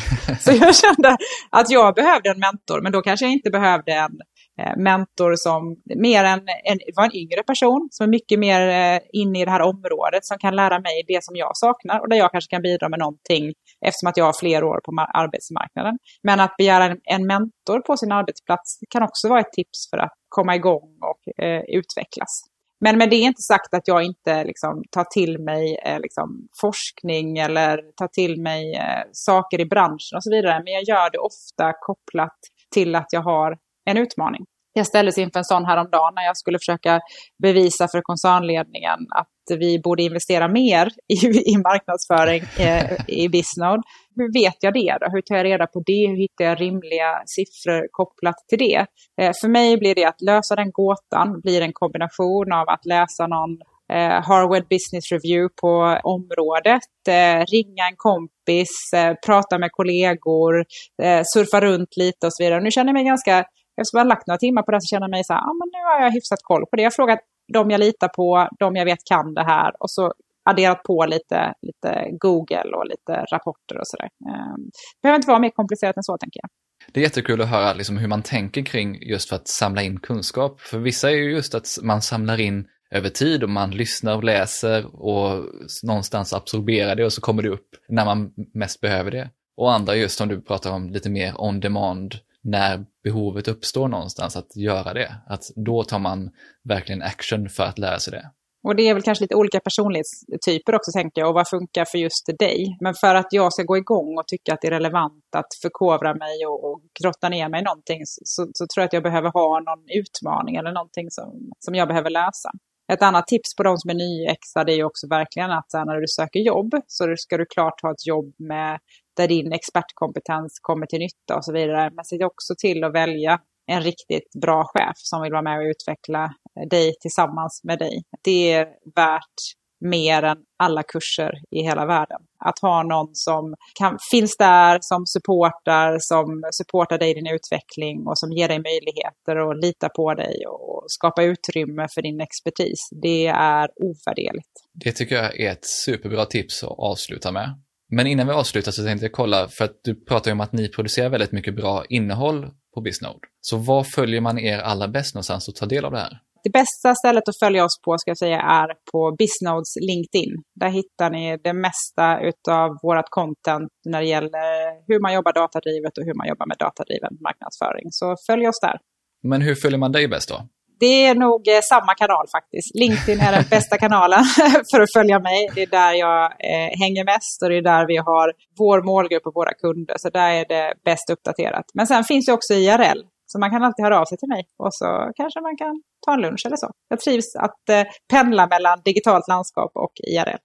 Så 0.45 0.51
jag 0.65 0.75
kände 0.83 1.11
att 1.51 1.71
jag 1.71 1.95
behövde 1.95 2.29
en 2.31 2.41
mentor, 2.49 2.79
men 2.83 2.93
då 2.93 3.01
kanske 3.03 3.25
jag 3.27 3.33
inte 3.33 3.51
behövde 3.51 3.93
en 3.93 4.15
Eh, 4.61 4.77
mentor 4.77 5.35
som 5.37 5.77
mer 5.97 6.25
en, 6.25 6.41
en, 6.65 6.79
var 6.97 7.05
en 7.05 7.17
yngre 7.17 7.43
person 7.43 7.89
som 7.91 8.05
är 8.05 8.09
mycket 8.09 8.39
mer 8.39 8.61
eh, 8.69 9.01
inne 9.13 9.41
i 9.41 9.45
det 9.45 9.51
här 9.51 9.63
området 9.63 10.25
som 10.25 10.39
kan 10.39 10.57
lära 10.57 10.81
mig 10.81 11.05
det 11.07 11.25
som 11.25 11.37
jag 11.37 11.57
saknar 11.57 12.01
och 12.01 12.09
där 12.09 12.17
jag 12.17 12.31
kanske 12.33 12.51
kan 12.51 12.63
bidra 12.63 12.89
med 12.89 12.99
någonting 12.99 13.53
eftersom 13.87 14.09
att 14.09 14.17
jag 14.17 14.25
har 14.25 14.39
fler 14.41 14.65
år 14.65 14.81
på 14.85 15.07
arbetsmarknaden. 15.15 15.99
Men 16.23 16.41
att 16.41 16.57
begära 16.57 16.85
en, 16.85 16.99
en 17.05 17.27
mentor 17.27 17.81
på 17.81 17.97
sin 17.97 18.13
arbetsplats 18.13 18.79
kan 18.91 19.03
också 19.03 19.29
vara 19.29 19.41
ett 19.41 19.53
tips 19.53 19.91
för 19.91 19.99
att 19.99 20.15
komma 20.29 20.57
igång 20.57 20.99
och 21.11 21.45
eh, 21.45 21.63
utvecklas. 21.69 22.53
Men 22.85 22.99
med 22.99 23.11
det 23.11 23.17
är 23.17 23.27
inte 23.27 23.43
sagt 23.43 23.75
att 23.75 23.89
jag 23.89 24.03
inte 24.03 24.45
liksom, 24.45 24.83
tar 24.91 25.05
till 25.05 25.39
mig 25.39 25.79
eh, 25.85 26.01
liksom, 26.01 26.49
forskning 26.61 27.39
eller 27.39 27.77
tar 27.97 28.09
till 28.09 28.43
mig 28.43 28.75
eh, 28.75 29.03
saker 29.13 29.61
i 29.61 29.67
branschen 29.67 30.17
och 30.17 30.25
så 30.25 30.31
vidare. 30.31 30.63
Men 30.65 30.73
jag 30.73 30.83
gör 30.83 31.11
det 31.11 31.19
ofta 31.19 31.73
kopplat 31.81 32.39
till 32.75 32.95
att 32.95 33.07
jag 33.13 33.23
har 33.23 33.57
en 33.91 33.97
utmaning. 33.97 34.45
Jag 34.75 34.87
ställdes 34.87 35.19
inför 35.19 35.39
en 35.39 35.45
sån 35.45 35.65
häromdagen 35.65 36.15
när 36.15 36.23
jag 36.23 36.37
skulle 36.37 36.59
försöka 36.59 37.01
bevisa 37.43 37.89
för 37.89 38.01
koncernledningen 38.01 38.99
att 39.11 39.59
vi 39.59 39.79
borde 39.79 40.03
investera 40.03 40.49
mer 40.49 40.89
i, 41.09 41.27
i 41.53 41.57
marknadsföring 41.57 42.43
eh, 42.67 42.93
i 43.09 43.29
Bisnode. 43.29 43.83
Hur 44.17 44.33
vet 44.33 44.57
jag 44.61 44.75
det 44.75 44.97
då? 45.01 45.07
Hur 45.13 45.23
tar 45.23 45.37
jag 45.37 45.45
reda 45.45 45.67
på 45.67 45.83
det? 45.87 46.07
Hur 46.07 46.17
hittar 46.17 46.45
jag 46.45 46.61
rimliga 46.61 47.23
siffror 47.27 47.89
kopplat 47.91 48.35
till 48.49 48.59
det? 48.59 48.87
Eh, 49.21 49.33
för 49.41 49.49
mig 49.49 49.77
blir 49.77 49.95
det 49.95 50.05
att 50.05 50.21
lösa 50.21 50.57
den 50.57 50.71
gåtan 50.73 51.41
blir 51.41 51.61
en 51.61 51.73
kombination 51.73 52.53
av 52.53 52.69
att 52.69 52.87
läsa 52.87 53.27
någon 53.27 53.59
eh, 53.93 54.23
Harvard 54.29 54.69
Business 54.69 55.13
Review 55.13 55.55
på 55.61 56.01
området, 56.03 56.93
eh, 57.09 57.45
ringa 57.55 57.85
en 57.91 57.97
kompis, 57.97 58.93
eh, 58.97 59.15
prata 59.27 59.59
med 59.59 59.73
kollegor, 59.73 60.65
eh, 61.03 61.23
surfa 61.35 61.61
runt 61.61 61.97
lite 61.97 62.27
och 62.27 62.35
så 62.35 62.45
vidare. 62.45 62.61
Nu 62.61 62.71
känner 62.71 62.89
jag 62.89 62.95
mig 62.95 63.05
ganska 63.05 63.45
jag 63.75 63.87
jag 63.93 64.01
har 64.01 64.05
lagt 64.05 64.27
några 64.27 64.39
timmar 64.39 64.63
på 64.63 64.71
det 64.71 64.81
så 64.81 64.87
känner 64.87 65.07
jag 65.07 65.11
mig 65.11 65.25
så 65.25 65.33
här, 65.33 65.41
ah, 65.41 65.55
men 65.61 65.69
nu 65.73 65.79
har 65.85 66.05
jag 66.05 66.13
hyfsat 66.13 66.39
koll 66.43 66.67
på 66.67 66.77
det. 66.77 66.83
Jag 66.83 66.91
har 66.91 67.01
frågat 67.01 67.21
de 67.53 67.71
jag 67.71 67.81
litar 67.81 68.09
på, 68.09 68.49
de 68.59 68.77
jag 68.77 68.85
vet 68.85 69.05
kan 69.05 69.35
det 69.35 69.45
här 69.45 69.73
och 69.83 69.91
så 69.91 70.13
adderat 70.51 70.83
på 70.83 71.07
lite, 71.07 71.55
lite 71.63 72.09
Google 72.11 72.77
och 72.77 72.87
lite 72.87 73.13
rapporter 73.33 73.79
och 73.79 73.87
sådär. 73.87 74.09
där. 74.19 74.57
det 74.97 75.03
behöver 75.03 75.17
inte 75.17 75.29
vara 75.29 75.39
mer 75.39 75.51
komplicerat 75.51 75.97
än 75.97 76.03
så, 76.03 76.19
tänker 76.19 76.41
jag. 76.43 76.51
Det 76.93 77.01
är 77.01 77.05
jättekul 77.05 77.41
att 77.41 77.49
höra 77.49 77.73
liksom 77.73 77.97
hur 77.97 78.09
man 78.09 78.23
tänker 78.23 78.63
kring 78.63 79.03
just 79.03 79.29
för 79.29 79.37
att 79.37 79.49
samla 79.49 79.83
in 79.83 80.01
kunskap. 80.01 80.61
För 80.61 80.79
vissa 80.79 81.11
är 81.11 81.15
ju 81.15 81.31
just 81.31 81.55
att 81.55 81.67
man 81.83 82.03
samlar 82.03 82.41
in 82.41 82.69
över 82.91 83.09
tid 83.09 83.43
och 83.43 83.51
man 83.51 83.71
lyssnar 83.71 84.17
och 84.17 84.25
läser 84.25 85.03
och 85.03 85.45
någonstans 85.83 86.33
absorberar 86.33 86.97
det 86.97 87.05
och 87.05 87.13
så 87.13 87.21
kommer 87.21 87.43
det 87.43 87.49
upp 87.49 87.69
när 87.89 88.05
man 88.05 88.33
mest 88.55 88.81
behöver 88.81 89.11
det. 89.11 89.31
Och 89.57 89.73
andra 89.73 89.97
just 89.97 90.19
som 90.19 90.29
du 90.29 90.41
pratar 90.41 90.73
om 90.73 90.91
lite 90.91 91.11
mer 91.11 91.35
on 91.41 91.61
demand 91.61 92.15
när 92.43 92.85
behovet 93.05 93.49
uppstår 93.49 93.89
någonstans 93.89 94.37
att 94.37 94.57
göra 94.57 94.95
det. 94.95 95.15
Att 95.27 95.43
då 95.57 95.85
tar 95.85 95.99
man 95.99 96.31
verkligen 96.65 97.03
action 97.03 97.49
för 97.49 97.65
att 97.65 97.79
lära 97.79 97.99
sig 97.99 98.11
det. 98.11 98.31
Och 98.65 98.77
det 98.77 98.89
är 98.89 98.95
väl 98.95 99.03
kanske 99.03 99.25
lite 99.25 99.35
olika 99.35 99.61
personlighetstyper 99.61 100.75
också 100.75 100.93
tänker 100.93 101.21
jag 101.21 101.29
och 101.29 101.35
vad 101.35 101.49
funkar 101.49 101.85
för 101.85 101.99
just 101.99 102.27
dig. 102.39 102.77
Men 102.81 102.95
för 102.95 103.15
att 103.15 103.27
jag 103.31 103.53
ska 103.53 103.63
gå 103.63 103.77
igång 103.77 104.19
och 104.19 104.27
tycka 104.27 104.55
att 104.55 104.61
det 104.61 104.67
är 104.67 104.71
relevant 104.71 105.25
att 105.37 105.55
förkovra 105.63 106.15
mig 106.15 106.47
och, 106.47 106.65
och 106.65 106.81
grotta 107.03 107.29
ner 107.29 107.49
mig 107.49 107.61
i 107.61 107.65
någonting 107.65 108.01
så, 108.07 108.47
så, 108.55 108.67
tror 108.67 108.83
jag 108.83 108.85
att 108.85 108.93
jag 108.93 109.03
behöver 109.03 109.31
ha 109.31 109.61
någon 109.61 109.85
utmaning 110.01 110.57
eller 110.57 110.73
någonting 110.73 111.11
som, 111.11 111.51
som 111.59 111.75
jag 111.75 111.89
behöver 111.89 112.11
läsa. 112.11 112.51
Ett 112.93 113.03
annat 113.03 113.27
tips 113.27 113.57
på 113.57 113.63
de 113.63 113.79
som 113.79 113.91
är 113.91 113.95
nyexade 113.95 114.73
är 114.73 114.77
ju 114.77 114.85
också 114.85 115.09
verkligen 115.09 115.51
att 115.51 115.73
när 115.73 116.01
du 116.01 116.09
söker 116.09 116.41
jobb 116.41 116.71
så 116.87 117.15
ska 117.17 117.37
du 117.37 117.47
klart 117.47 117.83
ha 117.83 117.93
ett 117.93 118.07
jobb 118.07 118.35
med 118.39 118.79
där 119.17 119.29
din 119.29 119.53
expertkompetens 119.53 120.59
kommer 120.63 120.87
till 120.87 120.99
nytta 120.99 121.37
och 121.37 121.45
så 121.45 121.53
vidare. 121.53 121.91
Men 121.95 122.05
se 122.05 122.25
också 122.25 122.55
till 122.59 122.85
att 122.85 122.95
välja 122.95 123.41
en 123.67 123.83
riktigt 123.83 124.31
bra 124.43 124.65
chef 124.65 124.97
som 124.97 125.23
vill 125.23 125.33
vara 125.33 125.43
med 125.43 125.59
och 125.59 125.65
utveckla 125.65 126.25
eh, 126.25 126.69
dig 126.69 126.95
tillsammans 127.01 127.61
med 127.65 127.79
dig. 127.79 128.03
Det 128.23 128.53
är 128.53 128.69
värt 128.95 129.41
mer 129.85 130.23
än 130.23 130.37
alla 130.59 130.83
kurser 130.83 131.33
i 131.51 131.63
hela 131.63 131.87
världen. 131.87 132.21
Att 132.39 132.59
ha 132.59 132.83
någon 132.83 133.15
som 133.15 133.55
kan, 133.75 133.99
finns 134.11 134.37
där, 134.37 134.79
som 134.81 135.07
supportar, 135.07 135.99
som 136.01 136.43
supportar 136.53 136.99
dig 136.99 137.11
i 137.11 137.15
din 137.15 137.35
utveckling 137.35 138.07
och 138.07 138.19
som 138.19 138.33
ger 138.33 138.49
dig 138.49 138.59
möjligheter 138.59 139.37
och 139.37 139.57
litar 139.57 139.89
på 139.89 140.15
dig 140.15 140.47
och 140.47 140.85
skapar 140.87 141.23
utrymme 141.23 141.89
för 141.95 142.03
din 142.03 142.21
expertis. 142.21 142.89
Det 143.03 143.27
är 143.27 143.69
ovärderligt. 143.77 144.53
Det 144.73 144.93
tycker 144.93 145.15
jag 145.15 145.41
är 145.41 145.53
ett 145.53 145.67
superbra 145.67 146.25
tips 146.25 146.65
att 146.65 146.79
avsluta 146.79 147.33
med. 147.33 147.63
Men 147.97 148.07
innan 148.07 148.27
vi 148.27 148.33
avslutar 148.33 148.73
så 148.73 148.85
tänkte 148.85 149.07
jag 149.07 149.13
kolla, 149.13 149.49
för 149.49 149.65
att 149.65 149.81
du 149.85 150.05
pratar 150.05 150.31
ju 150.31 150.33
om 150.33 150.41
att 150.41 150.53
ni 150.53 150.69
producerar 150.69 151.09
väldigt 151.09 151.33
mycket 151.33 151.57
bra 151.57 151.85
innehåll 151.89 152.51
på 152.75 152.81
Bisnode. 152.81 153.19
Så 153.41 153.57
var 153.57 153.85
följer 153.85 154.21
man 154.21 154.39
er 154.39 154.59
allra 154.59 154.89
bäst 154.89 155.15
någonstans 155.15 155.49
och 155.49 155.55
tar 155.55 155.67
del 155.67 155.85
av 155.85 155.93
det 155.93 155.99
här? 155.99 156.19
Det 156.45 156.51
bästa 156.51 156.95
stället 156.95 157.29
att 157.29 157.39
följa 157.39 157.65
oss 157.65 157.81
på 157.85 157.99
ska 157.99 158.11
jag 158.11 158.19
säga 158.19 158.41
är 158.41 158.69
på 158.93 159.17
Bisnodes 159.19 159.77
LinkedIn. 159.89 160.33
Där 160.61 160.69
hittar 160.69 161.11
ni 161.11 161.39
det 161.45 161.53
mesta 161.53 162.07
av 162.51 162.71
vårt 162.83 163.11
content 163.11 163.69
när 163.85 164.01
det 164.01 164.07
gäller 164.07 164.49
hur 164.89 165.01
man 165.01 165.15
jobbar 165.15 165.33
datadrivet 165.33 165.99
och 165.99 166.05
hur 166.05 166.15
man 166.15 166.29
jobbar 166.29 166.47
med 166.47 166.57
datadriven 166.59 167.13
marknadsföring. 167.21 167.87
Så 167.91 168.17
följ 168.27 168.49
oss 168.49 168.61
där. 168.61 168.79
Men 169.23 169.41
hur 169.43 169.55
följer 169.55 169.79
man 169.79 169.93
dig 169.93 170.09
bäst 170.09 170.29
då? 170.29 170.49
Det 170.85 171.07
är 171.07 171.15
nog 171.15 171.49
eh, 171.49 171.61
samma 171.73 171.95
kanal 171.95 172.27
faktiskt. 172.37 172.75
LinkedIn 172.75 173.21
är 173.21 173.33
den 173.33 173.45
bästa 173.51 173.79
kanalen 173.79 174.25
för 174.71 174.81
att 174.81 174.93
följa 174.93 175.19
mig. 175.19 175.49
Det 175.55 175.63
är 175.63 175.67
där 175.67 175.93
jag 175.93 176.25
eh, 176.25 176.71
hänger 176.83 177.05
mest 177.05 177.43
och 177.43 177.49
det 177.51 177.57
är 177.57 177.63
där 177.63 177.87
vi 177.87 177.97
har 177.97 178.33
vår 178.59 178.83
målgrupp 178.83 179.27
och 179.27 179.35
våra 179.35 179.55
kunder. 179.55 179.95
Så 179.99 180.11
där 180.11 180.31
är 180.41 180.45
det 180.49 180.75
bäst 180.85 181.11
uppdaterat. 181.11 181.65
Men 181.75 181.87
sen 181.87 182.05
finns 182.05 182.27
det 182.27 182.33
också 182.33 182.55
IRL. 182.55 183.01
Så 183.27 183.39
man 183.39 183.51
kan 183.51 183.63
alltid 183.63 183.85
höra 183.85 184.01
av 184.01 184.05
sig 184.05 184.19
till 184.19 184.29
mig 184.29 184.45
och 184.59 184.75
så 184.75 185.13
kanske 185.17 185.41
man 185.41 185.57
kan 185.57 185.83
ta 186.07 186.15
en 186.15 186.21
lunch 186.21 186.43
eller 186.47 186.57
så. 186.57 186.71
Jag 186.89 187.01
trivs 187.01 187.37
att 187.37 187.69
eh, 187.71 187.85
pendla 188.13 188.47
mellan 188.47 188.81
digitalt 188.85 189.29
landskap 189.29 189.73
och 189.75 189.93
IRL. 190.13 190.41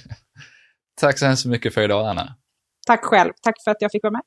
Tack 1.00 1.18
så 1.18 1.26
hemskt 1.26 1.46
mycket 1.46 1.74
för 1.74 1.82
idag, 1.82 2.08
Anna. 2.08 2.34
Tack 2.86 3.04
själv. 3.04 3.32
Tack 3.42 3.56
för 3.64 3.70
att 3.70 3.80
jag 3.80 3.90
fick 3.92 4.02
vara 4.02 4.12
med. 4.12 4.22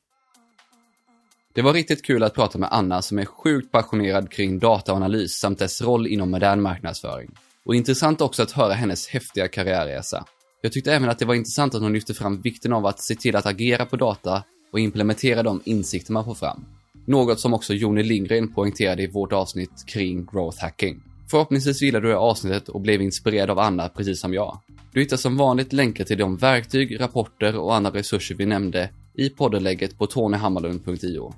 Det 1.54 1.62
var 1.62 1.72
riktigt 1.72 2.04
kul 2.04 2.22
att 2.22 2.34
prata 2.34 2.58
med 2.58 2.68
Anna 2.72 3.02
som 3.02 3.18
är 3.18 3.24
sjukt 3.24 3.72
passionerad 3.72 4.30
kring 4.30 4.58
dataanalys 4.58 5.38
samt 5.38 5.58
dess 5.58 5.82
roll 5.82 6.06
inom 6.06 6.30
modern 6.30 6.62
marknadsföring. 6.62 7.30
Och 7.64 7.74
intressant 7.74 8.20
också 8.20 8.42
att 8.42 8.50
höra 8.50 8.72
hennes 8.72 9.08
häftiga 9.08 9.48
karriärresa. 9.48 10.24
Jag 10.62 10.72
tyckte 10.72 10.94
även 10.94 11.08
att 11.08 11.18
det 11.18 11.24
var 11.24 11.34
intressant 11.34 11.74
att 11.74 11.82
hon 11.82 11.92
lyfte 11.92 12.14
fram 12.14 12.40
vikten 12.40 12.72
av 12.72 12.86
att 12.86 13.00
se 13.00 13.14
till 13.14 13.36
att 13.36 13.46
agera 13.46 13.86
på 13.86 13.96
data 13.96 14.42
och 14.72 14.80
implementera 14.80 15.42
de 15.42 15.62
insikter 15.64 16.12
man 16.12 16.24
får 16.24 16.34
fram. 16.34 16.64
Något 17.06 17.40
som 17.40 17.54
också 17.54 17.74
Joni 17.74 18.02
Lindgren 18.02 18.54
poängterade 18.54 19.02
i 19.02 19.06
vårt 19.06 19.32
avsnitt 19.32 19.84
kring 19.86 20.26
growth 20.26 20.62
hacking. 20.62 21.02
Förhoppningsvis 21.30 21.82
gillade 21.82 22.06
du 22.06 22.10
det 22.10 22.18
avsnittet 22.18 22.68
och 22.68 22.80
blev 22.80 23.02
inspirerad 23.02 23.50
av 23.50 23.58
Anna 23.58 23.88
precis 23.88 24.20
som 24.20 24.34
jag. 24.34 24.58
Du 24.92 25.00
hittar 25.00 25.16
som 25.16 25.36
vanligt 25.36 25.72
länkar 25.72 26.04
till 26.04 26.18
de 26.18 26.36
verktyg, 26.36 27.00
rapporter 27.00 27.56
och 27.56 27.74
andra 27.74 27.90
resurser 27.90 28.34
vi 28.34 28.46
nämnde 28.46 28.90
i 29.14 29.30
poddenlägget 29.30 29.98
på 29.98 30.06
tonyhammarlund.io. 30.06 31.34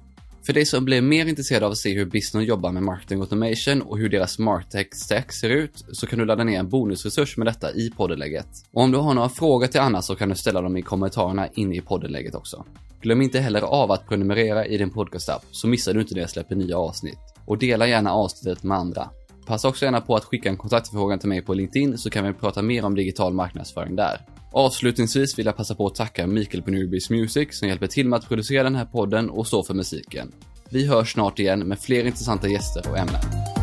För 0.46 0.52
dig 0.52 0.66
som 0.66 0.84
blir 0.84 1.02
mer 1.02 1.26
intresserad 1.26 1.62
av 1.62 1.70
att 1.70 1.78
se 1.78 1.94
hur 1.94 2.04
Business 2.04 2.48
jobbar 2.48 2.72
med 2.72 2.82
marketing 2.82 3.20
automation 3.20 3.82
och 3.82 3.98
hur 3.98 4.08
deras 4.08 4.38
martech 4.38 4.86
stack 4.92 5.32
ser 5.32 5.50
ut 5.50 5.84
så 5.92 6.06
kan 6.06 6.18
du 6.18 6.24
ladda 6.24 6.44
ner 6.44 6.58
en 6.58 6.68
bonusresurs 6.68 7.36
med 7.36 7.46
detta 7.46 7.72
i 7.72 7.90
poddenlägget. 7.90 8.46
Och 8.72 8.82
om 8.82 8.90
du 8.90 8.98
har 8.98 9.14
några 9.14 9.28
frågor 9.28 9.66
till 9.66 9.80
Anna 9.80 10.02
så 10.02 10.14
kan 10.14 10.28
du 10.28 10.34
ställa 10.34 10.60
dem 10.60 10.76
i 10.76 10.82
kommentarerna 10.82 11.48
inne 11.54 11.76
i 11.76 11.80
poddenlägget 11.80 12.34
också. 12.34 12.64
Glöm 13.00 13.22
inte 13.22 13.40
heller 13.40 13.60
av 13.60 13.92
att 13.92 14.08
prenumerera 14.08 14.66
i 14.66 14.78
din 14.78 14.90
podcastapp 14.90 15.44
så 15.50 15.68
missar 15.68 15.94
du 15.94 16.00
inte 16.00 16.14
när 16.14 16.20
jag 16.20 16.30
släpper 16.30 16.54
nya 16.54 16.78
avsnitt. 16.78 17.18
Och 17.44 17.58
dela 17.58 17.86
gärna 17.86 18.12
avsnittet 18.12 18.62
med 18.62 18.78
andra. 18.78 19.10
Passa 19.46 19.68
också 19.68 19.84
gärna 19.84 20.00
på 20.00 20.16
att 20.16 20.24
skicka 20.24 20.48
en 20.48 20.56
kontaktförfrågan 20.56 21.18
till 21.18 21.28
mig 21.28 21.42
på 21.42 21.54
LinkedIn 21.54 21.98
så 21.98 22.10
kan 22.10 22.24
vi 22.24 22.32
prata 22.32 22.62
mer 22.62 22.84
om 22.84 22.94
digital 22.94 23.32
marknadsföring 23.32 23.96
där. 23.96 24.20
Avslutningsvis 24.52 25.38
vill 25.38 25.46
jag 25.46 25.56
passa 25.56 25.74
på 25.74 25.86
att 25.86 25.94
tacka 25.94 26.26
Mikael 26.26 26.62
på 26.62 26.70
Newbies 26.70 27.10
Music 27.10 27.48
som 27.58 27.68
hjälper 27.68 27.86
till 27.86 28.08
med 28.08 28.16
att 28.16 28.28
producera 28.28 28.62
den 28.62 28.74
här 28.74 28.84
podden 28.84 29.30
och 29.30 29.46
stå 29.46 29.62
för 29.62 29.74
musiken. 29.74 30.32
Vi 30.70 30.86
hörs 30.86 31.12
snart 31.12 31.38
igen 31.38 31.68
med 31.68 31.78
fler 31.78 32.04
intressanta 32.04 32.48
gäster 32.48 32.90
och 32.90 32.98
ämnen. 32.98 33.61